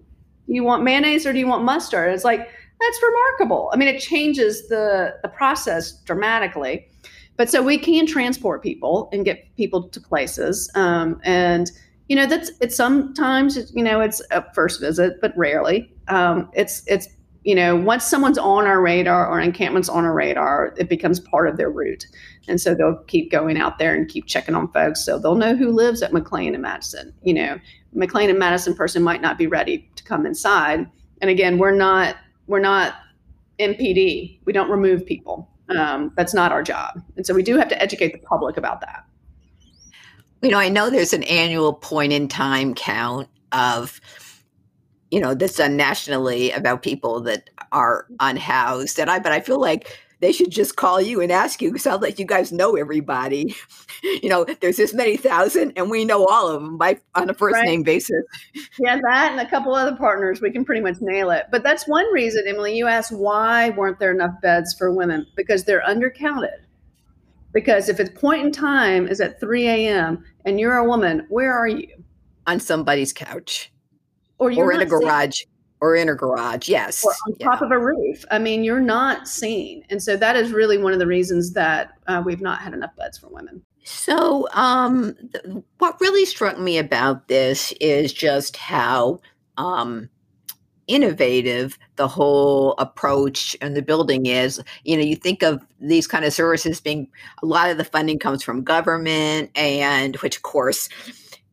Do 0.47 0.53
you 0.53 0.63
want 0.63 0.83
mayonnaise 0.83 1.25
or 1.25 1.33
do 1.33 1.39
you 1.39 1.47
want 1.47 1.63
mustard? 1.63 2.13
It's 2.13 2.23
like 2.23 2.49
that's 2.79 3.01
remarkable. 3.01 3.71
I 3.73 3.77
mean 3.77 3.87
it 3.87 3.99
changes 3.99 4.67
the 4.67 5.15
the 5.23 5.29
process 5.29 5.93
dramatically. 6.03 6.87
But 7.35 7.49
so 7.51 7.61
we 7.61 7.77
can 7.77 8.07
transport 8.07 8.63
people 8.63 9.09
and 9.13 9.23
get 9.23 9.55
people 9.55 9.89
to 9.89 10.01
places 10.01 10.71
um, 10.73 11.21
and 11.23 11.71
you 12.07 12.15
know 12.15 12.25
that's 12.25 12.51
it's 12.61 12.75
sometimes 12.75 13.71
you 13.73 13.83
know 13.83 13.99
it's 13.99 14.21
a 14.31 14.45
first 14.53 14.79
visit 14.79 15.19
but 15.21 15.37
rarely. 15.37 15.91
Um, 16.07 16.49
it's 16.53 16.83
it's 16.87 17.07
you 17.43 17.53
know 17.53 17.75
once 17.75 18.05
someone's 18.05 18.37
on 18.37 18.65
our 18.65 18.81
radar 18.81 19.27
or 19.27 19.39
encampment's 19.39 19.89
on 19.89 20.05
our 20.05 20.13
radar 20.13 20.73
it 20.77 20.89
becomes 20.89 21.19
part 21.19 21.49
of 21.49 21.57
their 21.57 21.69
route. 21.69 22.05
And 22.47 22.61
so 22.61 22.73
they'll 22.73 23.03
keep 23.07 23.29
going 23.29 23.57
out 23.57 23.77
there 23.77 23.93
and 23.93 24.07
keep 24.07 24.25
checking 24.25 24.55
on 24.55 24.71
folks. 24.71 25.03
So 25.03 25.19
they'll 25.19 25.35
know 25.35 25.55
who 25.55 25.71
lives 25.71 26.01
at 26.01 26.13
mclean 26.13 26.53
and 26.53 26.61
madison. 26.61 27.13
You 27.23 27.33
know 27.33 27.59
mclean 27.93 28.29
and 28.29 28.39
madison 28.39 28.73
person 28.73 29.03
might 29.03 29.21
not 29.21 29.37
be 29.37 29.47
ready 29.47 29.89
to 29.95 30.03
come 30.03 30.25
inside. 30.25 30.89
And 31.21 31.29
again 31.29 31.57
we're 31.57 31.75
not 31.75 32.15
we're 32.47 32.59
not 32.59 32.95
mpd 33.59 34.39
we 34.45 34.53
don't 34.53 34.69
remove 34.69 35.05
people. 35.05 35.49
Um, 35.69 36.13
that's 36.15 36.33
not 36.33 36.53
our 36.53 36.63
job. 36.63 37.03
And 37.17 37.25
so 37.25 37.33
we 37.33 37.43
do 37.43 37.57
have 37.57 37.67
to 37.67 37.81
educate 37.81 38.13
the 38.13 38.19
public 38.19 38.55
about 38.55 38.79
that 38.79 39.03
you 40.41 40.49
know, 40.49 40.59
I 40.59 40.69
know 40.69 40.89
there's 40.89 41.13
an 41.13 41.23
annual 41.23 41.73
point 41.73 42.13
in 42.13 42.27
time 42.27 42.73
count 42.73 43.27
of, 43.51 43.99
you 45.11 45.19
know, 45.19 45.33
that's 45.33 45.57
done 45.57 45.77
nationally 45.77 46.51
about 46.51 46.83
people 46.83 47.21
that 47.21 47.49
are 47.71 48.07
unhoused. 48.19 48.99
And 48.99 49.09
I, 49.09 49.19
but 49.19 49.31
I 49.31 49.39
feel 49.39 49.59
like 49.59 49.97
they 50.19 50.31
should 50.31 50.49
just 50.49 50.75
call 50.75 50.99
you 50.99 51.21
and 51.21 51.31
ask 51.31 51.61
you. 51.61 51.73
It 51.75 51.79
sounds 51.79 52.01
like 52.01 52.17
you 52.17 52.25
guys 52.25 52.51
know 52.51 52.75
everybody. 52.75 53.55
you 54.03 54.29
know, 54.29 54.45
there's 54.61 54.77
this 54.77 54.93
many 54.93 55.17
thousand, 55.17 55.73
and 55.75 55.89
we 55.89 56.05
know 56.05 56.25
all 56.25 56.47
of 56.47 56.61
them 56.61 56.77
by 56.77 56.99
on 57.15 57.29
a 57.29 57.33
first 57.33 57.55
right. 57.55 57.65
name 57.65 57.83
basis. 57.83 58.23
yeah, 58.79 58.99
that 59.09 59.31
and 59.31 59.39
a 59.39 59.49
couple 59.49 59.75
other 59.75 59.95
partners, 59.95 60.41
we 60.41 60.51
can 60.51 60.65
pretty 60.65 60.81
much 60.81 60.97
nail 61.01 61.29
it. 61.29 61.45
But 61.51 61.63
that's 61.63 61.87
one 61.87 62.11
reason, 62.11 62.45
Emily. 62.47 62.75
You 62.75 62.87
asked 62.87 63.11
why 63.11 63.69
weren't 63.71 63.99
there 63.99 64.11
enough 64.11 64.41
beds 64.41 64.73
for 64.73 64.91
women 64.91 65.27
because 65.35 65.65
they're 65.65 65.83
undercounted 65.83 66.66
Because 67.53 67.89
if 67.89 67.99
its 67.99 68.09
point 68.19 68.45
in 68.45 68.51
time 68.51 69.07
is 69.07 69.21
at 69.21 69.39
3 69.39 69.67
a.m. 69.67 70.23
and 70.45 70.59
you're 70.59 70.77
a 70.77 70.87
woman, 70.87 71.25
where 71.29 71.53
are 71.53 71.67
you? 71.67 71.87
On 72.45 72.59
somebody's 72.59 73.13
couch. 73.13 73.71
Or, 74.37 74.51
or 74.53 74.71
in 74.71 74.81
a 74.81 74.85
garage. 74.85 75.39
Seen. 75.39 75.47
Or 75.79 75.95
in 75.95 76.09
a 76.09 76.15
garage, 76.15 76.67
yes. 76.67 77.05
Or 77.05 77.11
on 77.11 77.35
yeah. 77.39 77.47
top 77.49 77.61
of 77.61 77.71
a 77.71 77.77
roof. 77.77 78.25
I 78.31 78.39
mean, 78.39 78.63
you're 78.63 78.79
not 78.79 79.27
seen. 79.27 79.83
And 79.89 80.01
so 80.01 80.17
that 80.17 80.35
is 80.35 80.51
really 80.51 80.77
one 80.77 80.91
of 80.91 80.99
the 80.99 81.05
reasons 81.05 81.53
that 81.53 81.91
uh, 82.07 82.23
we've 82.25 82.41
not 82.41 82.61
had 82.61 82.73
enough 82.73 82.95
beds 82.95 83.17
for 83.17 83.27
women. 83.27 83.61
So, 83.83 84.47
um, 84.51 85.15
th- 85.31 85.63
what 85.77 86.01
really 86.01 86.25
struck 86.25 86.59
me 86.59 86.77
about 86.77 87.29
this 87.29 87.71
is 87.79 88.11
just 88.11 88.57
how 88.57 89.21
um, 89.57 90.09
innovative 90.87 91.77
the 91.97 92.07
whole 92.07 92.73
approach 92.77 93.55
and 93.61 93.75
the 93.75 93.81
building 93.81 94.25
is 94.25 94.61
you 94.85 94.95
know 94.95 95.03
you 95.03 95.15
think 95.15 95.43
of 95.43 95.65
these 95.81 96.07
kind 96.07 96.23
of 96.23 96.33
services 96.33 96.79
being 96.79 97.07
a 97.43 97.45
lot 97.45 97.69
of 97.69 97.77
the 97.77 97.83
funding 97.83 98.17
comes 98.17 98.41
from 98.41 98.63
government 98.63 99.51
and 99.55 100.15
which 100.17 100.37
of 100.37 100.43
course 100.43 100.87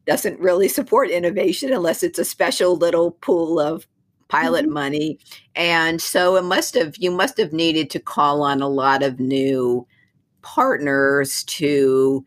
doesn't 0.06 0.38
really 0.38 0.68
support 0.68 1.10
innovation 1.10 1.72
unless 1.72 2.02
it's 2.02 2.18
a 2.18 2.24
special 2.24 2.76
little 2.76 3.10
pool 3.10 3.58
of 3.58 3.86
pilot 4.28 4.64
mm-hmm. 4.64 4.74
money 4.74 5.18
and 5.56 6.00
so 6.00 6.36
it 6.36 6.44
must 6.44 6.74
have 6.74 6.94
you 6.98 7.10
must 7.10 7.36
have 7.36 7.52
needed 7.52 7.90
to 7.90 7.98
call 7.98 8.42
on 8.42 8.62
a 8.62 8.68
lot 8.68 9.02
of 9.02 9.18
new 9.18 9.86
partners 10.42 11.42
to 11.44 12.24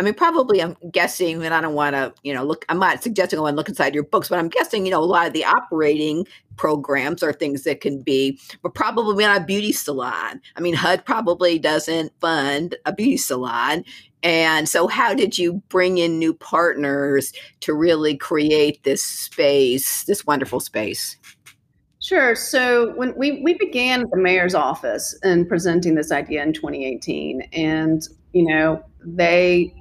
I 0.00 0.02
mean, 0.02 0.14
probably 0.14 0.62
I'm 0.62 0.78
guessing, 0.90 1.40
that 1.40 1.52
I 1.52 1.60
don't 1.60 1.74
want 1.74 1.94
to, 1.94 2.14
you 2.22 2.32
know, 2.32 2.42
look, 2.42 2.64
I'm 2.70 2.78
not 2.78 3.02
suggesting 3.02 3.38
I 3.38 3.42
want 3.42 3.52
to 3.52 3.56
look 3.56 3.68
inside 3.68 3.94
your 3.94 4.04
books, 4.04 4.30
but 4.30 4.38
I'm 4.38 4.48
guessing, 4.48 4.86
you 4.86 4.90
know, 4.90 5.02
a 5.02 5.04
lot 5.04 5.26
of 5.26 5.34
the 5.34 5.44
operating 5.44 6.26
programs 6.56 7.22
are 7.22 7.34
things 7.34 7.64
that 7.64 7.82
can 7.82 8.00
be, 8.00 8.40
but 8.62 8.72
probably 8.72 9.26
not 9.26 9.42
a 9.42 9.44
beauty 9.44 9.72
salon. 9.72 10.40
I 10.56 10.60
mean, 10.62 10.72
HUD 10.72 11.04
probably 11.04 11.58
doesn't 11.58 12.18
fund 12.18 12.76
a 12.86 12.94
beauty 12.94 13.18
salon. 13.18 13.84
And 14.22 14.70
so, 14.70 14.86
how 14.86 15.12
did 15.12 15.36
you 15.36 15.62
bring 15.68 15.98
in 15.98 16.18
new 16.18 16.32
partners 16.32 17.34
to 17.60 17.74
really 17.74 18.16
create 18.16 18.82
this 18.84 19.02
space, 19.02 20.04
this 20.04 20.26
wonderful 20.26 20.60
space? 20.60 21.18
Sure. 21.98 22.34
So 22.34 22.94
when 22.94 23.14
we, 23.18 23.42
we 23.42 23.52
began 23.52 24.00
at 24.00 24.10
the 24.10 24.16
mayor's 24.16 24.54
office 24.54 25.14
and 25.22 25.46
presenting 25.46 25.94
this 25.94 26.10
idea 26.10 26.42
in 26.42 26.54
2018, 26.54 27.42
and 27.52 28.02
you 28.32 28.46
know 28.46 28.82
they 29.04 29.74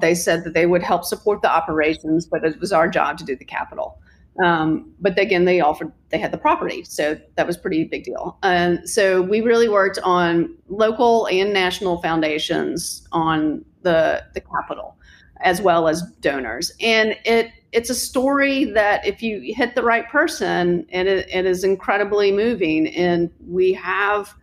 they 0.00 0.14
said 0.14 0.44
that 0.44 0.54
they 0.54 0.66
would 0.66 0.82
help 0.82 1.04
support 1.04 1.42
the 1.42 1.50
operations, 1.50 2.26
but 2.26 2.44
it 2.44 2.58
was 2.60 2.72
our 2.72 2.88
job 2.88 3.18
to 3.18 3.24
do 3.24 3.36
the 3.36 3.44
capital. 3.44 3.98
Um, 4.42 4.92
but 5.00 5.18
again, 5.18 5.44
they 5.44 5.60
offered 5.60 5.92
they 6.10 6.18
had 6.18 6.32
the 6.32 6.38
property, 6.38 6.84
so 6.84 7.18
that 7.34 7.46
was 7.46 7.56
pretty 7.56 7.84
big 7.84 8.04
deal. 8.04 8.38
And 8.42 8.88
so 8.88 9.20
we 9.20 9.40
really 9.40 9.68
worked 9.68 9.98
on 10.04 10.56
local 10.68 11.26
and 11.26 11.52
national 11.52 12.00
foundations 12.02 13.06
on 13.12 13.64
the 13.82 14.24
the 14.34 14.40
capital, 14.40 14.96
as 15.40 15.60
well 15.60 15.88
as 15.88 16.02
donors. 16.20 16.72
And 16.80 17.16
it 17.24 17.50
it's 17.72 17.90
a 17.90 17.94
story 17.94 18.64
that 18.64 19.04
if 19.06 19.22
you 19.22 19.52
hit 19.54 19.74
the 19.74 19.82
right 19.82 20.08
person, 20.08 20.86
it, 20.88 21.06
it 21.06 21.44
is 21.44 21.64
incredibly 21.64 22.32
moving. 22.32 22.88
And 22.88 23.30
we 23.46 23.72
have 23.74 24.34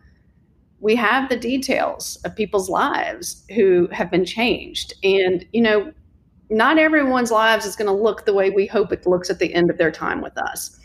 we 0.86 0.96
have 0.96 1.30
the 1.30 1.36
details 1.36 2.16
of 2.26 2.36
people's 2.36 2.70
lives 2.70 3.44
who 3.56 3.88
have 3.92 4.12
been 4.12 4.24
changed. 4.24 4.94
And, 5.04 5.44
you 5.52 5.60
know, 5.60 5.92
not 6.52 6.78
everyone's 6.78 7.32
lives 7.32 7.66
is 7.66 7.76
going 7.76 7.88
to 7.88 8.04
look 8.04 8.24
the 8.24 8.36
way 8.36 8.52
we 8.52 8.68
hope 8.68 8.92
it 8.92 9.08
looks 9.08 9.32
at 9.32 9.40
the 9.40 9.52
end 9.52 9.72
of 9.72 9.80
their 9.80 9.90
time 9.90 10.22
with 10.22 10.38
us. 10.38 10.80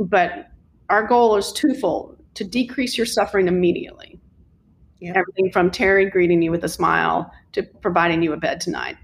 But 0.00 0.48
our 0.90 1.06
goal 1.06 1.36
is 1.36 1.52
twofold 1.52 2.20
to 2.34 2.42
decrease 2.42 2.98
your 2.98 3.06
suffering 3.06 3.46
immediately. 3.46 4.18
Everything 5.00 5.52
from 5.52 5.70
Terry 5.70 6.10
greeting 6.10 6.42
you 6.42 6.50
with 6.50 6.64
a 6.64 6.68
smile 6.68 7.32
to 7.52 7.62
providing 7.62 8.24
you 8.24 8.32
a 8.32 8.36
bed 8.36 8.60
tonight. 8.60 8.96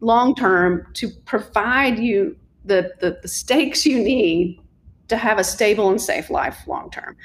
Long 0.00 0.34
term, 0.34 0.88
to 0.94 1.08
provide 1.24 2.00
you 2.00 2.36
the, 2.64 2.90
the, 2.98 3.20
the 3.22 3.28
stakes 3.28 3.86
you 3.86 4.02
need 4.02 4.60
to 5.06 5.16
have 5.16 5.38
a 5.38 5.44
stable 5.44 5.88
and 5.90 6.00
safe 6.00 6.30
life 6.30 6.66
long 6.66 6.90
term 6.90 7.16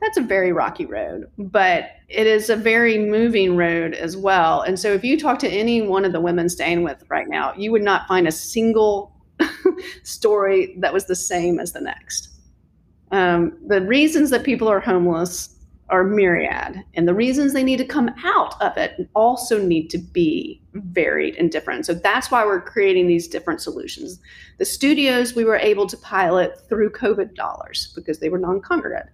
that's 0.00 0.18
a 0.18 0.22
very 0.22 0.52
rocky 0.52 0.86
road, 0.86 1.30
but 1.38 1.90
it 2.08 2.26
is 2.26 2.50
a 2.50 2.56
very 2.56 2.98
moving 2.98 3.56
road 3.56 3.94
as 3.94 4.16
well. 4.16 4.60
And 4.62 4.78
so 4.78 4.92
if 4.92 5.02
you 5.02 5.18
talk 5.18 5.38
to 5.40 5.48
any 5.48 5.82
one 5.82 6.04
of 6.04 6.12
the 6.12 6.20
women 6.20 6.48
staying 6.48 6.82
with 6.82 7.02
right 7.08 7.28
now, 7.28 7.54
you 7.56 7.72
would 7.72 7.82
not 7.82 8.06
find 8.06 8.28
a 8.28 8.32
single 8.32 9.12
story 10.02 10.74
that 10.78 10.92
was 10.92 11.06
the 11.06 11.16
same 11.16 11.58
as 11.58 11.72
the 11.72 11.80
next. 11.80 12.28
Um, 13.10 13.56
the 13.66 13.80
reasons 13.82 14.30
that 14.30 14.44
people 14.44 14.68
are 14.68 14.80
homeless 14.80 15.55
are 15.88 16.02
myriad, 16.02 16.82
and 16.94 17.06
the 17.06 17.14
reasons 17.14 17.52
they 17.52 17.62
need 17.62 17.76
to 17.76 17.84
come 17.84 18.10
out 18.24 18.60
of 18.60 18.76
it 18.76 19.08
also 19.14 19.62
need 19.62 19.88
to 19.90 19.98
be 19.98 20.60
varied 20.72 21.36
and 21.36 21.50
different. 21.50 21.86
So 21.86 21.94
that's 21.94 22.30
why 22.30 22.44
we're 22.44 22.60
creating 22.60 23.06
these 23.06 23.28
different 23.28 23.60
solutions. 23.60 24.18
The 24.58 24.64
studios 24.64 25.34
we 25.34 25.44
were 25.44 25.56
able 25.56 25.86
to 25.86 25.96
pilot 25.98 26.60
through 26.68 26.90
COVID 26.90 27.34
dollars 27.34 27.92
because 27.94 28.18
they 28.18 28.28
were 28.28 28.38
non 28.38 28.60
congregate. 28.60 29.06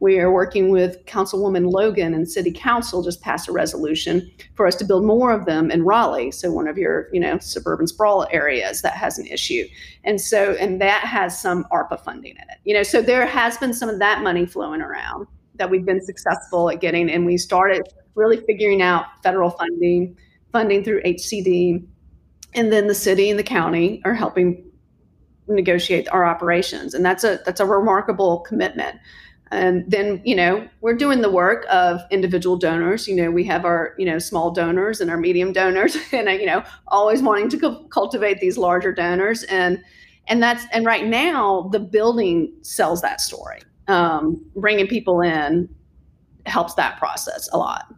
We 0.00 0.20
are 0.20 0.30
working 0.30 0.70
with 0.70 1.04
Councilwoman 1.06 1.72
Logan 1.72 2.14
and 2.14 2.30
City 2.30 2.52
Council 2.52 3.02
just 3.02 3.20
passed 3.20 3.48
a 3.48 3.52
resolution 3.52 4.30
for 4.54 4.66
us 4.66 4.76
to 4.76 4.84
build 4.84 5.04
more 5.04 5.32
of 5.32 5.44
them 5.44 5.70
in 5.70 5.84
Raleigh. 5.84 6.30
So 6.30 6.52
one 6.52 6.68
of 6.68 6.78
your, 6.78 7.08
you 7.12 7.18
know, 7.18 7.38
suburban 7.38 7.86
sprawl 7.86 8.26
areas 8.30 8.82
that 8.82 8.92
has 8.92 9.18
an 9.18 9.26
issue. 9.26 9.66
And 10.04 10.20
so, 10.20 10.52
and 10.60 10.80
that 10.80 11.00
has 11.02 11.40
some 11.40 11.64
ARPA 11.72 12.00
funding 12.00 12.36
in 12.36 12.42
it. 12.42 12.58
You 12.64 12.74
know, 12.74 12.84
so 12.84 13.02
there 13.02 13.26
has 13.26 13.56
been 13.58 13.74
some 13.74 13.88
of 13.88 13.98
that 13.98 14.22
money 14.22 14.46
flowing 14.46 14.82
around 14.82 15.26
that 15.58 15.70
we've 15.70 15.84
been 15.84 16.04
successful 16.04 16.70
at 16.70 16.80
getting. 16.80 17.10
And 17.10 17.26
we 17.26 17.36
started 17.36 17.82
really 18.14 18.38
figuring 18.38 18.82
out 18.82 19.06
federal 19.22 19.50
funding, 19.50 20.16
funding 20.52 20.84
through 20.84 21.02
HCD. 21.02 21.86
And 22.54 22.72
then 22.72 22.86
the 22.86 22.94
city 22.94 23.30
and 23.30 23.38
the 23.38 23.44
county 23.44 24.00
are 24.04 24.14
helping 24.14 24.64
negotiate 25.46 26.08
our 26.10 26.24
operations. 26.24 26.94
And 26.94 27.04
that's 27.04 27.24
a 27.24 27.40
that's 27.44 27.60
a 27.60 27.66
remarkable 27.66 28.40
commitment 28.40 28.98
and 29.50 29.90
then 29.90 30.20
you 30.24 30.34
know 30.34 30.66
we're 30.80 30.94
doing 30.94 31.20
the 31.20 31.30
work 31.30 31.64
of 31.70 32.00
individual 32.10 32.56
donors 32.56 33.08
you 33.08 33.14
know 33.14 33.30
we 33.30 33.44
have 33.44 33.64
our 33.64 33.94
you 33.98 34.04
know 34.04 34.18
small 34.18 34.50
donors 34.50 35.00
and 35.00 35.10
our 35.10 35.16
medium 35.16 35.52
donors 35.52 35.96
and 36.12 36.28
you 36.40 36.46
know 36.46 36.62
always 36.88 37.22
wanting 37.22 37.48
to 37.48 37.86
cultivate 37.90 38.40
these 38.40 38.58
larger 38.58 38.92
donors 38.92 39.42
and 39.44 39.82
and 40.26 40.42
that's 40.42 40.64
and 40.72 40.84
right 40.84 41.06
now 41.06 41.68
the 41.72 41.80
building 41.80 42.52
sells 42.62 43.00
that 43.00 43.20
story 43.20 43.60
um, 43.88 44.44
bringing 44.56 44.86
people 44.86 45.20
in 45.20 45.68
helps 46.46 46.74
that 46.74 46.98
process 46.98 47.48
a 47.52 47.58
lot 47.58 47.92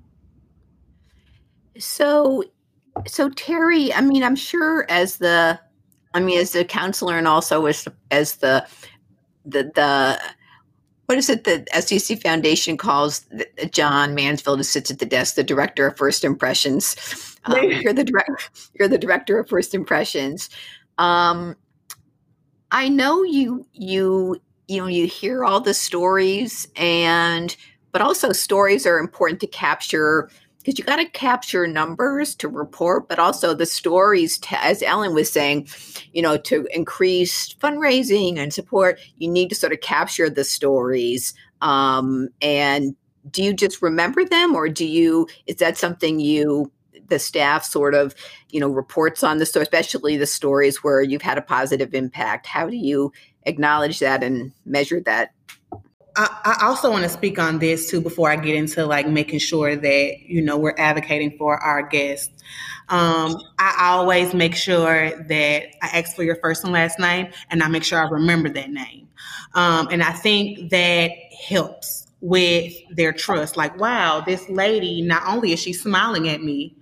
so 1.78 2.42
so 3.06 3.30
terry 3.30 3.92
i 3.94 4.00
mean 4.00 4.22
i'm 4.22 4.36
sure 4.36 4.86
as 4.88 5.18
the 5.18 5.58
i 6.14 6.20
mean 6.20 6.38
as 6.38 6.52
the 6.52 6.64
counselor 6.64 7.16
and 7.16 7.28
also 7.28 7.66
as 7.66 7.86
as 8.10 8.36
the 8.36 8.66
the 9.44 9.70
the 9.74 10.20
what 11.10 11.18
is 11.18 11.28
it 11.28 11.42
that 11.42 11.68
SDC 11.70 12.22
Foundation 12.22 12.76
calls 12.76 13.26
John 13.72 14.14
Mansfield, 14.14 14.60
who 14.60 14.62
sits 14.62 14.92
at 14.92 15.00
the 15.00 15.04
desk, 15.04 15.34
the 15.34 15.42
director 15.42 15.88
of 15.88 15.96
First 15.96 16.22
Impressions? 16.22 16.94
Um, 17.46 17.68
you're 17.68 17.92
the 17.92 18.04
direct, 18.04 18.70
you're 18.78 18.86
the 18.86 18.96
director 18.96 19.36
of 19.40 19.48
First 19.48 19.74
Impressions. 19.74 20.50
Um, 20.98 21.56
I 22.70 22.88
know 22.88 23.24
you 23.24 23.66
you 23.72 24.40
you 24.70 24.80
know 24.80 24.86
you 24.86 25.06
hear 25.06 25.44
all 25.44 25.60
the 25.60 25.74
stories, 25.74 26.68
and 26.76 27.56
but 27.90 28.00
also 28.00 28.30
stories 28.30 28.86
are 28.86 28.98
important 28.98 29.40
to 29.40 29.48
capture 29.48 30.30
because 30.58 30.78
you 30.78 30.84
got 30.84 30.96
to 30.96 31.06
capture 31.06 31.66
numbers 31.66 32.34
to 32.36 32.46
report, 32.46 33.08
but 33.08 33.18
also 33.18 33.52
the 33.54 33.66
stories, 33.66 34.38
to, 34.38 34.62
as 34.62 34.82
Ellen 34.82 35.14
was 35.14 35.32
saying, 35.32 35.66
you 36.12 36.20
know, 36.20 36.36
to 36.36 36.68
increase 36.72 37.54
fundraising 37.54 38.38
and 38.38 38.52
support, 38.52 39.00
you 39.16 39.28
need 39.28 39.48
to 39.48 39.54
sort 39.54 39.72
of 39.72 39.80
capture 39.80 40.28
the 40.28 40.44
stories. 40.44 41.32
Um, 41.62 42.28
and 42.42 42.94
do 43.30 43.42
you 43.42 43.54
just 43.54 43.82
remember 43.82 44.24
them, 44.24 44.54
or 44.54 44.68
do 44.68 44.86
you? 44.86 45.26
Is 45.46 45.56
that 45.56 45.78
something 45.78 46.20
you? 46.20 46.70
The 47.08 47.18
staff 47.18 47.64
sort 47.64 47.96
of, 47.96 48.14
you 48.50 48.60
know, 48.60 48.68
reports 48.68 49.24
on 49.24 49.38
the 49.38 49.46
story, 49.46 49.64
especially 49.64 50.16
the 50.16 50.26
stories 50.26 50.84
where 50.84 51.02
you've 51.02 51.22
had 51.22 51.38
a 51.38 51.42
positive 51.42 51.92
impact. 51.92 52.46
How 52.46 52.68
do 52.68 52.76
you 52.76 53.12
acknowledge 53.44 53.98
that 54.00 54.22
and 54.22 54.52
measure 54.64 55.00
that 55.00 55.32
I, 56.16 56.56
I 56.60 56.66
also 56.66 56.90
want 56.90 57.04
to 57.04 57.08
speak 57.08 57.38
on 57.38 57.58
this 57.58 57.90
too 57.90 58.00
before 58.00 58.30
I 58.30 58.36
get 58.36 58.54
into 58.54 58.84
like 58.86 59.08
making 59.08 59.38
sure 59.38 59.76
that 59.76 60.20
you 60.20 60.42
know 60.42 60.56
we're 60.56 60.74
advocating 60.76 61.36
for 61.38 61.56
our 61.56 61.82
guests. 61.82 62.30
Um, 62.88 63.40
I 63.58 63.76
always 63.92 64.34
make 64.34 64.56
sure 64.56 65.10
that 65.28 65.62
I 65.82 65.98
ask 65.98 66.16
for 66.16 66.24
your 66.24 66.36
first 66.36 66.64
and 66.64 66.72
last 66.72 66.98
name, 66.98 67.28
and 67.50 67.62
I 67.62 67.68
make 67.68 67.84
sure 67.84 68.04
I 68.04 68.08
remember 68.08 68.48
that 68.50 68.70
name. 68.70 69.08
Um, 69.54 69.88
and 69.90 70.02
I 70.02 70.12
think 70.12 70.70
that 70.70 71.12
helps 71.48 72.08
with 72.20 72.74
their 72.90 73.12
trust. 73.12 73.56
Like, 73.56 73.78
wow, 73.78 74.20
this 74.20 74.48
lady 74.48 75.02
not 75.02 75.22
only 75.26 75.52
is 75.52 75.60
she 75.60 75.72
smiling 75.72 76.28
at 76.28 76.42
me, 76.42 76.74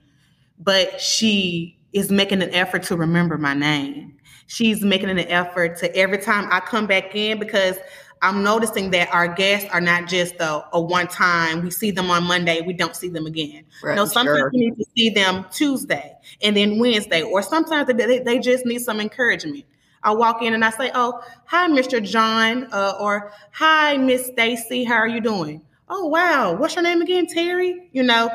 but 0.58 1.00
she 1.00 1.78
is 1.92 2.10
making 2.10 2.42
an 2.42 2.54
effort 2.54 2.82
to 2.84 2.96
remember 2.96 3.36
my 3.38 3.54
name. 3.54 4.17
She's 4.48 4.82
making 4.82 5.10
an 5.10 5.18
effort 5.20 5.78
to 5.78 5.94
every 5.96 6.18
time 6.18 6.48
I 6.50 6.60
come 6.60 6.86
back 6.86 7.14
in 7.14 7.38
because 7.38 7.76
I'm 8.22 8.42
noticing 8.42 8.90
that 8.90 9.12
our 9.12 9.28
guests 9.28 9.68
are 9.70 9.80
not 9.80 10.08
just 10.08 10.34
a, 10.40 10.64
a 10.72 10.80
one 10.80 11.06
time, 11.06 11.62
we 11.62 11.70
see 11.70 11.90
them 11.90 12.10
on 12.10 12.24
Monday, 12.24 12.62
we 12.62 12.72
don't 12.72 12.96
see 12.96 13.08
them 13.08 13.26
again. 13.26 13.64
Right, 13.82 13.94
no, 13.94 14.06
sometimes 14.06 14.38
sure. 14.38 14.50
we 14.52 14.58
need 14.58 14.76
to 14.76 14.84
see 14.96 15.10
them 15.10 15.46
Tuesday 15.52 16.16
and 16.42 16.56
then 16.56 16.78
Wednesday, 16.78 17.22
or 17.22 17.42
sometimes 17.42 17.86
they, 17.86 18.18
they 18.18 18.38
just 18.38 18.66
need 18.66 18.80
some 18.80 19.00
encouragement. 19.00 19.64
I 20.02 20.12
walk 20.12 20.42
in 20.42 20.54
and 20.54 20.64
I 20.64 20.70
say, 20.70 20.90
"Oh, 20.94 21.20
hi, 21.44 21.68
Mr. 21.68 22.02
John," 22.02 22.68
uh, 22.72 22.94
or 22.98 23.32
"Hi, 23.52 23.96
Miss 23.96 24.26
Stacy. 24.26 24.84
How 24.84 24.94
are 24.94 25.08
you 25.08 25.20
doing?" 25.20 25.62
Oh, 25.90 26.06
wow. 26.06 26.54
What's 26.54 26.74
your 26.74 26.82
name 26.82 27.00
again, 27.02 27.26
Terry? 27.26 27.88
You 27.92 28.02
know, 28.02 28.30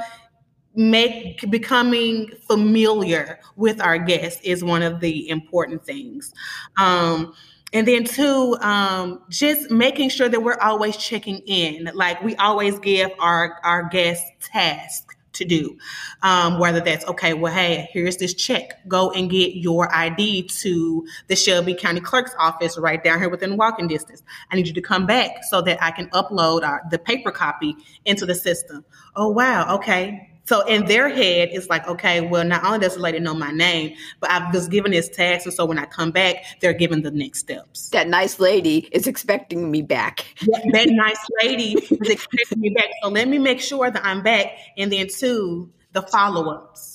make 0.75 1.49
becoming 1.49 2.31
familiar 2.47 3.39
with 3.55 3.81
our 3.81 3.97
guests 3.97 4.41
is 4.43 4.63
one 4.63 4.81
of 4.81 4.99
the 4.99 5.29
important 5.29 5.85
things. 5.85 6.33
Um, 6.77 7.33
and 7.73 7.87
then 7.87 8.03
two, 8.03 8.55
um, 8.61 9.23
just 9.29 9.71
making 9.71 10.09
sure 10.09 10.29
that 10.29 10.41
we're 10.41 10.59
always 10.59 10.95
checking 10.95 11.39
in. 11.39 11.89
Like 11.93 12.21
we 12.21 12.35
always 12.35 12.77
give 12.79 13.11
our 13.19 13.59
our 13.63 13.89
guests 13.89 14.29
tasks 14.39 15.15
to 15.33 15.45
do. 15.45 15.77
Um, 16.21 16.59
whether 16.59 16.79
that's 16.79 17.05
okay, 17.05 17.33
well, 17.33 17.51
hey, 17.51 17.89
here's 17.91 18.17
this 18.17 18.35
check. 18.35 18.87
Go 18.87 19.09
and 19.11 19.29
get 19.29 19.55
your 19.55 19.93
ID 19.93 20.43
to 20.43 21.07
the 21.27 21.35
Shelby 21.35 21.73
County 21.73 21.99
Clerk's 21.99 22.35
office 22.37 22.77
right 22.77 23.03
down 23.03 23.19
here 23.19 23.29
within 23.29 23.57
walking 23.57 23.87
distance. 23.87 24.21
I 24.51 24.55
need 24.55 24.67
you 24.67 24.73
to 24.73 24.81
come 24.81 25.07
back 25.07 25.43
so 25.43 25.61
that 25.61 25.81
I 25.81 25.89
can 25.89 26.09
upload 26.09 26.63
our, 26.63 26.83
the 26.91 26.99
paper 26.99 27.31
copy 27.31 27.75
into 28.05 28.27
the 28.27 28.35
system. 28.35 28.85
Oh 29.15 29.29
wow, 29.29 29.75
okay. 29.75 30.32
So 30.45 30.61
in 30.67 30.85
their 30.85 31.07
head, 31.07 31.49
it's 31.53 31.69
like, 31.69 31.87
okay, 31.87 32.19
well, 32.21 32.43
not 32.43 32.65
only 32.65 32.79
does 32.79 32.95
the 32.95 33.01
lady 33.01 33.19
know 33.19 33.33
my 33.33 33.51
name, 33.51 33.95
but 34.19 34.29
I've 34.29 34.51
just 34.51 34.69
given 34.69 34.91
this 34.91 35.07
task, 35.07 35.45
and 35.45 35.53
so 35.53 35.65
when 35.65 35.79
I 35.79 35.85
come 35.85 36.11
back, 36.11 36.43
they're 36.59 36.73
given 36.73 37.01
the 37.01 37.11
next 37.11 37.39
steps. 37.39 37.89
That 37.89 38.09
nice 38.09 38.39
lady 38.39 38.89
is 38.91 39.07
expecting 39.07 39.71
me 39.71 39.81
back. 39.81 40.25
Yeah, 40.41 40.59
that 40.73 40.89
nice 40.89 41.25
lady 41.41 41.73
is 41.73 42.09
expecting 42.09 42.59
me 42.59 42.69
back. 42.69 42.89
So 43.01 43.09
let 43.09 43.27
me 43.29 43.39
make 43.39 43.61
sure 43.61 43.89
that 43.89 44.05
I'm 44.05 44.21
back. 44.21 44.51
And 44.77 44.91
then 44.91 45.07
two, 45.07 45.71
the 45.93 46.01
follow-ups. 46.01 46.92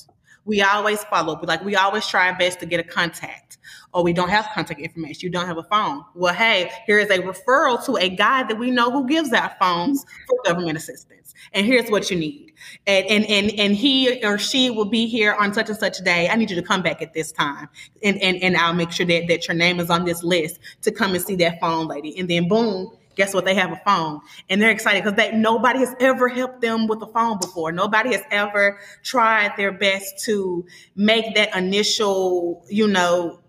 We 0.49 0.63
always 0.63 1.05
follow 1.05 1.35
up. 1.35 1.47
Like 1.47 1.63
we 1.63 1.77
always 1.77 2.07
try 2.07 2.31
our 2.31 2.39
best 2.39 2.59
to 2.61 2.67
get 2.67 2.81
a 2.81 2.83
contact. 2.83 3.59
Or 3.93 4.03
we 4.03 4.15
don't 4.15 4.31
have 4.31 4.49
contact 4.55 4.81
information. 4.81 5.27
You 5.27 5.31
don't 5.31 5.47
have 5.47 5.59
a 5.59 5.63
phone. 5.63 6.05
Well, 6.15 6.33
hey, 6.33 6.71
here 6.87 6.99
is 6.99 7.11
a 7.11 7.19
referral 7.19 7.85
to 7.85 7.97
a 7.97 8.09
guy 8.09 8.43
that 8.45 8.59
we 8.59 8.71
know 8.71 8.91
who 8.91 9.07
gives 9.07 9.33
out 9.33 9.59
phones 9.59 10.07
for 10.27 10.39
government 10.45 10.79
assistance. 10.79 11.35
And 11.53 11.67
here's 11.67 11.91
what 11.91 12.11
you 12.11 12.19
need. 12.19 12.53
And 12.87 13.07
and 13.07 13.27
and, 13.27 13.61
and 13.61 13.77
he 13.77 14.25
or 14.25 14.39
she 14.39 14.71
will 14.71 14.87
be 14.87 15.07
here 15.07 15.35
on 15.35 15.53
such 15.53 15.69
and 15.69 15.79
such 15.79 15.99
day. 15.99 16.29
I 16.29 16.37
need 16.37 16.51
you 16.51 16.57
to 16.57 16.63
come 16.63 16.83
back 16.83 17.03
at 17.03 17.13
this 17.13 17.31
time. 17.31 17.69
And 18.03 18.21
and, 18.23 18.43
and 18.43 18.57
I'll 18.57 18.75
make 18.75 18.91
sure 18.91 19.07
that, 19.07 19.29
that 19.29 19.47
your 19.47 19.55
name 19.55 19.81
is 19.81 19.91
on 19.91 20.05
this 20.05 20.25
list 20.25 20.61
to 20.83 20.91
come 20.91 21.15
and 21.15 21.23
see 21.23 21.37
that 21.37 21.61
phone 21.61 21.89
lady. 21.89 22.19
And 22.19 22.29
then 22.29 22.49
boom, 22.49 22.97
guess 23.19 23.35
what? 23.35 23.45
They 23.45 23.55
have 23.55 23.73
a 23.73 23.81
phone 23.85 24.21
and 24.49 24.63
they're 24.63 24.71
excited 24.71 25.05
because 25.05 25.17
they 25.17 25.37
nobody 25.37 25.81
has 25.81 25.95
ever 26.01 26.29
helped 26.29 26.63
them 26.63 26.87
with 26.87 27.03
a 27.03 27.07
phone 27.09 27.39
before. 27.39 27.73
Nobody 27.73 28.13
has 28.13 28.23
ever 28.31 28.79
tried 29.03 29.53
their 29.59 29.73
best 29.73 30.25
to 30.25 30.65
make 30.95 31.35
that 31.35 31.55
initial, 31.55 32.65
you 32.71 32.87
know, 32.87 33.41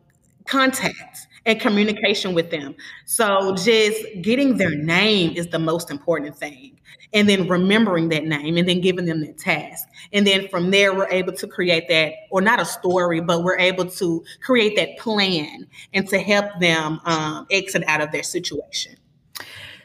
contact 0.46 1.28
and 1.46 1.62
communication 1.62 2.34
with 2.34 2.50
them. 2.50 2.76
So 3.06 3.56
just 3.56 4.04
getting 4.22 4.58
their 4.58 4.76
name 4.76 5.38
is 5.38 5.48
the 5.48 5.60
most 5.60 5.92
important 5.92 6.36
thing. 6.36 6.76
And 7.14 7.30
then 7.30 7.48
remembering 7.48 8.10
that 8.10 8.24
name 8.24 8.58
and 8.58 8.68
then 8.68 8.82
giving 8.82 9.06
them 9.06 9.22
that 9.22 9.38
task. 9.38 9.88
And 10.14 10.28
then 10.28 10.48
from 10.48 10.70
there, 10.70 10.94
we're 10.94 11.10
able 11.10 11.34
to 11.34 11.48
create 11.48 11.88
that, 11.90 12.14
or 12.30 12.42
not 12.42 12.60
a 12.60 12.66
story, 12.66 13.20
but 13.20 13.44
we're 13.44 13.58
able 13.58 13.86
to 13.86 14.24
create 14.42 14.76
that 14.76 14.98
plan 15.00 15.68
and 15.94 16.08
to 16.10 16.20
help 16.20 16.60
them 16.60 17.00
um, 17.06 17.48
exit 17.50 17.84
out 17.88 18.02
of 18.02 18.12
their 18.12 18.22
situation 18.22 18.96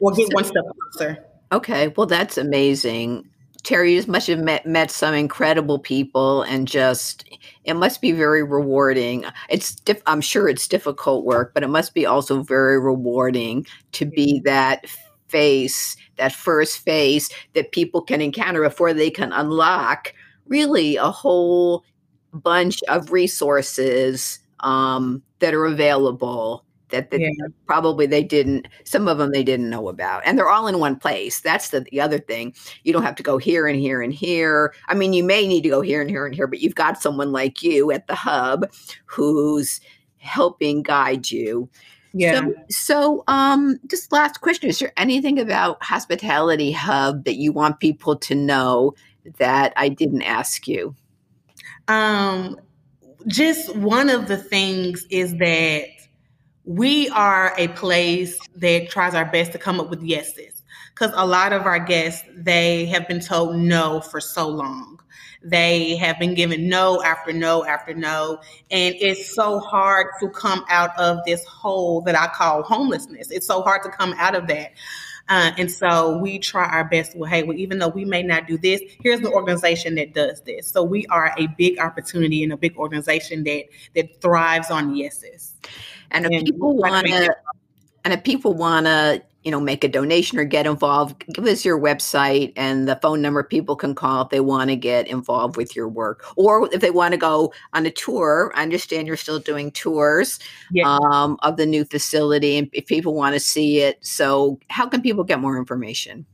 or 0.01 0.12
get 0.12 0.32
one 0.32 0.45
step 0.45 0.64
closer. 0.92 1.24
Okay, 1.53 1.88
well, 1.88 2.07
that's 2.07 2.36
amazing. 2.38 3.28
Terry, 3.62 3.95
you 3.95 4.05
must 4.07 4.26
have 4.26 4.40
met, 4.40 4.66
met 4.66 4.90
some 4.90 5.14
incredible 5.14 5.78
people, 5.78 6.42
and 6.42 6.68
just 6.68 7.24
it 7.64 7.74
must 7.74 8.03
be 8.03 8.12
very 8.12 8.42
rewarding. 8.42 9.24
It's 9.49 9.74
diff- 9.74 10.03
I'm 10.07 10.20
sure 10.20 10.49
it's 10.49 10.68
difficult 10.68 11.24
work, 11.24 11.55
but 11.55 11.62
it 11.62 11.68
must 11.68 11.95
be 11.95 12.05
also 12.05 12.42
very 12.42 12.78
rewarding 12.78 13.66
to 13.92 14.05
be 14.05 14.40
that 14.45 14.84
face, 15.28 15.97
that 16.16 16.32
first 16.32 16.78
face 16.78 17.30
that 17.55 17.72
people 17.72 18.03
can 18.03 18.20
encounter 18.20 18.62
before 18.62 18.92
they 18.92 19.11
can 19.11 19.32
unlock 19.32 20.12
really 20.47 20.97
a 20.97 21.11
whole 21.11 21.84
bunch 22.32 22.82
of 22.88 23.12
resources 23.12 24.40
um, 24.61 25.22
that 25.38 25.55
are 25.55 25.64
available 25.64 26.64
that, 26.95 27.11
that 27.11 27.20
Yeah. 27.20 27.30
probably 27.66 28.07
they 28.07 28.22
didn't 28.22 28.68
some 28.84 29.09
of 29.09 29.18
them 29.18 29.32
they 29.32 29.42
didn't 29.42 29.70
know 29.70 29.88
about 29.88 30.22
and 30.24 30.38
they're 30.38 30.49
all 30.49 30.66
in 30.66 30.78
one 30.78 30.97
place. 30.97 31.40
That's 31.40 31.70
the, 31.70 31.80
the 31.80 32.01
other 32.01 32.18
thing. 32.18 32.55
You 32.84 32.92
don't 32.92 33.03
have 33.03 33.16
to 33.16 33.22
go 33.22 33.38
here 33.38 33.66
and 33.66 33.78
here 33.78 34.01
and 34.01 34.12
here. 34.12 34.72
I 34.88 34.95
mean 34.95 35.12
you 35.12 35.24
may 35.24 35.47
need 35.47 35.62
to 35.62 35.68
go 35.68 35.80
here 35.80 36.01
and 36.01 36.09
here 36.11 36.24
and 36.26 36.34
here 36.34 36.47
but 36.47 36.61
you've 36.61 36.74
got 36.74 37.01
someone 37.01 37.32
like 37.32 37.62
you 37.62 37.90
at 37.90 38.07
the 38.07 38.14
hub 38.14 38.70
who's 39.07 39.80
helping 40.18 40.82
guide 40.82 41.30
you. 41.30 41.68
Yeah. 42.12 42.40
so, 42.40 42.55
so 42.70 43.24
um 43.26 43.78
just 43.88 44.12
last 44.12 44.40
question 44.40 44.70
is 44.70 44.78
there 44.78 44.92
anything 44.97 45.38
about 45.40 45.82
hospitality 45.82 46.70
hub 46.70 47.24
that 47.24 47.34
you 47.36 47.53
want 47.53 47.80
people 47.80 48.14
to 48.16 48.34
know 48.36 48.95
that 49.38 49.72
i 49.76 49.88
didn't 49.88 50.22
ask 50.22 50.68
you? 50.68 50.95
Um, 51.88 52.59
just 53.26 53.74
one 53.76 54.11
of 54.11 54.28
the 54.28 54.36
things 54.36 55.07
is 55.11 55.36
that 55.38 55.86
we 56.64 57.08
are 57.10 57.54
a 57.58 57.68
place 57.68 58.38
that 58.56 58.88
tries 58.88 59.14
our 59.14 59.24
best 59.26 59.52
to 59.52 59.58
come 59.58 59.80
up 59.80 59.90
with 59.90 60.02
yeses. 60.02 60.62
Because 60.90 61.12
a 61.14 61.26
lot 61.26 61.52
of 61.52 61.66
our 61.66 61.80
guests, 61.80 62.24
they 62.36 62.86
have 62.86 63.08
been 63.08 63.20
told 63.20 63.56
no 63.56 64.00
for 64.00 64.20
so 64.20 64.48
long. 64.48 65.00
They 65.42 65.96
have 65.96 66.18
been 66.18 66.34
given 66.34 66.68
no 66.68 67.02
after 67.02 67.32
no 67.32 67.64
after 67.64 67.94
no. 67.94 68.38
And 68.70 68.94
it's 68.98 69.34
so 69.34 69.58
hard 69.58 70.06
to 70.20 70.30
come 70.30 70.64
out 70.70 70.98
of 70.98 71.18
this 71.26 71.44
hole 71.44 72.00
that 72.02 72.16
I 72.16 72.28
call 72.28 72.62
homelessness. 72.62 73.30
It's 73.30 73.46
so 73.46 73.60
hard 73.60 73.82
to 73.82 73.90
come 73.90 74.14
out 74.16 74.34
of 74.34 74.46
that. 74.46 74.72
Uh, 75.28 75.52
and 75.58 75.70
so 75.70 76.18
we 76.18 76.38
try 76.38 76.66
our 76.66 76.84
best. 76.84 77.16
Well, 77.16 77.28
hey, 77.28 77.42
well, 77.42 77.56
even 77.56 77.78
though 77.78 77.88
we 77.88 78.04
may 78.04 78.22
not 78.22 78.46
do 78.46 78.56
this, 78.58 78.80
here's 79.00 79.20
an 79.20 79.26
organization 79.26 79.94
that 79.96 80.14
does 80.14 80.42
this. 80.42 80.68
So 80.68 80.82
we 80.82 81.06
are 81.06 81.34
a 81.38 81.46
big 81.58 81.78
opportunity 81.78 82.42
and 82.42 82.52
a 82.52 82.56
big 82.56 82.76
organization 82.76 83.44
that 83.44 83.64
that 83.94 84.20
thrives 84.20 84.70
on 84.70 84.94
yeses. 84.94 85.54
And 86.14 86.24
if 86.26 86.32
And 86.32 86.46
people 86.46 86.74
we 86.76 86.80
try 86.80 86.90
to 86.90 86.94
want 86.94 87.06
to 87.26 87.36
and 88.04 88.14
if 88.14 88.24
people 88.24 88.54
want 88.54 88.86
to 88.86 89.22
you 89.42 89.50
know 89.50 89.60
make 89.60 89.84
a 89.84 89.88
donation 89.88 90.38
or 90.38 90.44
get 90.44 90.66
involved 90.66 91.22
give 91.34 91.44
us 91.44 91.64
your 91.66 91.78
website 91.78 92.52
and 92.56 92.88
the 92.88 92.96
phone 93.02 93.20
number 93.20 93.42
people 93.42 93.76
can 93.76 93.94
call 93.94 94.22
if 94.22 94.30
they 94.30 94.40
want 94.40 94.70
to 94.70 94.76
get 94.76 95.06
involved 95.06 95.56
with 95.58 95.76
your 95.76 95.86
work. 95.88 96.24
Or 96.36 96.66
if 96.72 96.80
they 96.80 96.90
want 96.90 97.12
to 97.12 97.18
go 97.18 97.52
on 97.74 97.84
a 97.84 97.90
tour 97.90 98.52
i 98.54 98.62
understand 98.62 99.06
you're 99.06 99.16
still 99.18 99.38
doing 99.40 99.70
tours 99.72 100.38
Yeah. 100.70 100.98
um, 101.12 101.36
of 101.42 101.58
the 101.58 101.66
new 101.66 101.84
facility 101.84 102.56
and 102.56 102.70
if 102.72 102.86
people 102.86 103.14
want 103.14 103.34
to 103.34 103.40
see 103.40 103.80
it. 103.80 103.98
So 104.04 104.58
how 104.70 104.88
can 104.88 105.02
people 105.02 105.24
get 105.24 105.40
more 105.40 105.58
information 105.58 106.24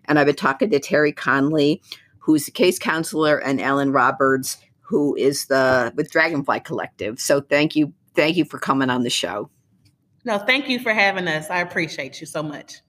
And 0.05 0.19
I've 0.19 0.27
been 0.27 0.35
talking 0.35 0.69
to 0.69 0.79
Terry 0.79 1.11
Conley, 1.11 1.81
who's 2.19 2.45
the 2.45 2.51
case 2.51 2.77
counselor, 2.77 3.37
and 3.37 3.61
Ellen 3.61 3.91
Roberts, 3.91 4.57
who 4.81 5.15
is 5.15 5.45
the 5.45 5.93
with 5.95 6.11
Dragonfly 6.11 6.61
Collective. 6.61 7.19
So 7.19 7.41
thank 7.41 7.75
you. 7.75 7.93
Thank 8.15 8.35
you 8.35 8.45
for 8.45 8.57
coming 8.57 8.89
on 8.89 9.03
the 9.03 9.09
show. 9.09 9.49
No, 10.25 10.37
thank 10.37 10.67
you 10.67 10.79
for 10.79 10.93
having 10.93 11.27
us. 11.27 11.49
I 11.49 11.59
appreciate 11.59 12.19
you 12.19 12.27
so 12.27 12.43
much. 12.43 12.81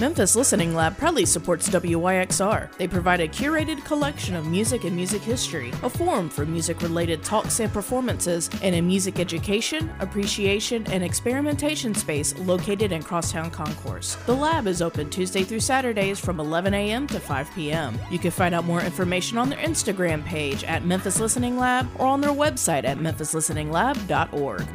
Memphis 0.00 0.34
Listening 0.34 0.74
Lab 0.74 0.96
proudly 0.96 1.26
supports 1.26 1.68
WYXR. 1.68 2.74
They 2.78 2.88
provide 2.88 3.20
a 3.20 3.28
curated 3.28 3.84
collection 3.84 4.34
of 4.34 4.46
music 4.46 4.84
and 4.84 4.96
music 4.96 5.20
history, 5.20 5.74
a 5.82 5.90
forum 5.90 6.30
for 6.30 6.46
music 6.46 6.80
related 6.80 7.22
talks 7.22 7.60
and 7.60 7.70
performances, 7.70 8.48
and 8.62 8.74
a 8.74 8.80
music 8.80 9.20
education, 9.20 9.92
appreciation, 10.00 10.90
and 10.90 11.04
experimentation 11.04 11.94
space 11.94 12.34
located 12.38 12.92
in 12.92 13.02
Crosstown 13.02 13.50
Concourse. 13.50 14.14
The 14.24 14.34
lab 14.34 14.66
is 14.66 14.80
open 14.80 15.10
Tuesday 15.10 15.42
through 15.42 15.60
Saturdays 15.60 16.18
from 16.18 16.40
11 16.40 16.72
a.m. 16.72 17.06
to 17.08 17.20
5 17.20 17.54
p.m. 17.54 17.98
You 18.10 18.18
can 18.18 18.30
find 18.30 18.54
out 18.54 18.64
more 18.64 18.80
information 18.80 19.36
on 19.36 19.50
their 19.50 19.58
Instagram 19.58 20.24
page 20.24 20.64
at 20.64 20.86
Memphis 20.86 21.20
Listening 21.20 21.58
Lab 21.58 21.86
or 21.98 22.06
on 22.06 22.22
their 22.22 22.30
website 22.30 22.84
at 22.84 22.96
memphislisteninglab.org. 22.96 24.66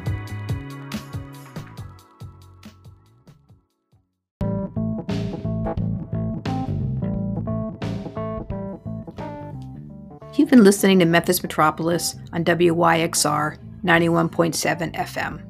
You've 10.46 10.52
been 10.52 10.62
listening 10.62 11.00
to 11.00 11.06
Memphis 11.06 11.42
Metropolis 11.42 12.14
on 12.32 12.44
WYXR 12.44 13.58
91.7 13.82 14.94
FM. 14.94 15.42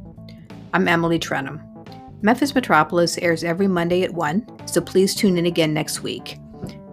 I'm 0.72 0.88
Emily 0.88 1.18
Trenholm. 1.18 1.61
Memphis 2.22 2.55
Metropolis 2.55 3.18
airs 3.18 3.44
every 3.44 3.68
Monday 3.68 4.05
at 4.05 4.14
1, 4.14 4.66
so 4.66 4.80
please 4.80 5.14
tune 5.14 5.36
in 5.36 5.44
again 5.44 5.74
next 5.74 6.03
week. 6.03 6.38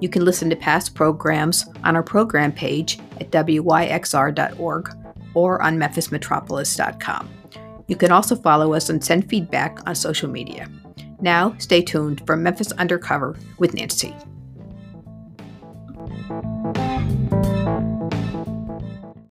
You 0.01 0.09
can 0.09 0.25
listen 0.25 0.49
to 0.49 0.55
past 0.57 0.95
programs 0.95 1.65
on 1.85 1.95
our 1.95 2.03
program 2.03 2.51
page 2.51 2.99
at 3.21 3.31
wyxr.org 3.31 4.97
or 5.33 5.61
on 5.61 5.77
memphismetropolis.com. 5.77 7.29
You 7.87 7.95
can 7.95 8.11
also 8.11 8.35
follow 8.35 8.73
us 8.73 8.89
and 8.89 9.01
send 9.01 9.29
feedback 9.29 9.79
on 9.87 9.95
social 9.95 10.29
media. 10.29 10.69
Now, 11.21 11.55
stay 11.57 11.81
tuned 11.81 12.21
for 12.27 12.35
Memphis 12.35 12.73
Undercover 12.73 13.37
with 13.59 13.73
Nancy. 13.73 14.13